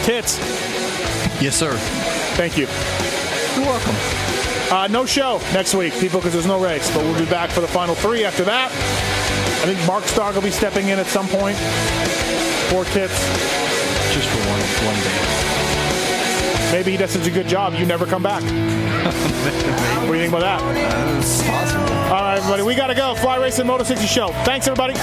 Tits. 0.06 0.38
Yes, 1.42 1.56
sir. 1.56 1.72
Thank 2.36 2.56
you. 2.56 2.66
You're 3.54 3.70
welcome. 3.70 3.94
Uh, 4.72 4.88
no 4.90 5.04
show 5.04 5.38
next 5.52 5.74
week, 5.74 5.92
people, 6.00 6.20
because 6.20 6.32
there's 6.32 6.46
no 6.46 6.62
race. 6.62 6.90
But 6.94 7.02
we'll 7.04 7.18
be 7.18 7.30
back 7.30 7.50
for 7.50 7.60
the 7.60 7.68
final 7.68 7.94
three 7.94 8.24
after 8.24 8.44
that. 8.44 8.70
I 8.70 9.74
think 9.74 9.86
Mark 9.86 10.04
Stark 10.04 10.34
will 10.34 10.42
be 10.42 10.50
stepping 10.50 10.88
in 10.88 10.98
at 10.98 11.06
some 11.06 11.28
point. 11.28 11.58
Four 12.70 12.86
tits. 12.86 13.12
Just 14.14 14.28
for 14.30 14.38
one 14.48 14.94
one 14.94 15.04
day. 15.04 15.55
Maybe 16.72 16.90
he 16.92 16.96
does 16.96 17.10
such 17.10 17.26
a 17.26 17.30
good 17.30 17.48
job, 17.48 17.74
you 17.74 17.86
never 17.86 18.06
come 18.06 18.22
back. 18.22 18.42
what 20.02 20.06
do 20.06 20.14
you 20.14 20.20
think 20.20 20.34
about 20.34 20.40
that? 20.40 20.60
All 22.10 22.22
right, 22.22 22.38
everybody, 22.38 22.62
we 22.62 22.74
got 22.74 22.88
to 22.88 22.94
go. 22.94 23.14
Fly 23.14 23.36
Racing 23.36 23.66
Moto 23.66 23.84
60 23.84 24.06
Show. 24.06 24.28
Thanks, 24.44 24.66
everybody. 24.66 24.94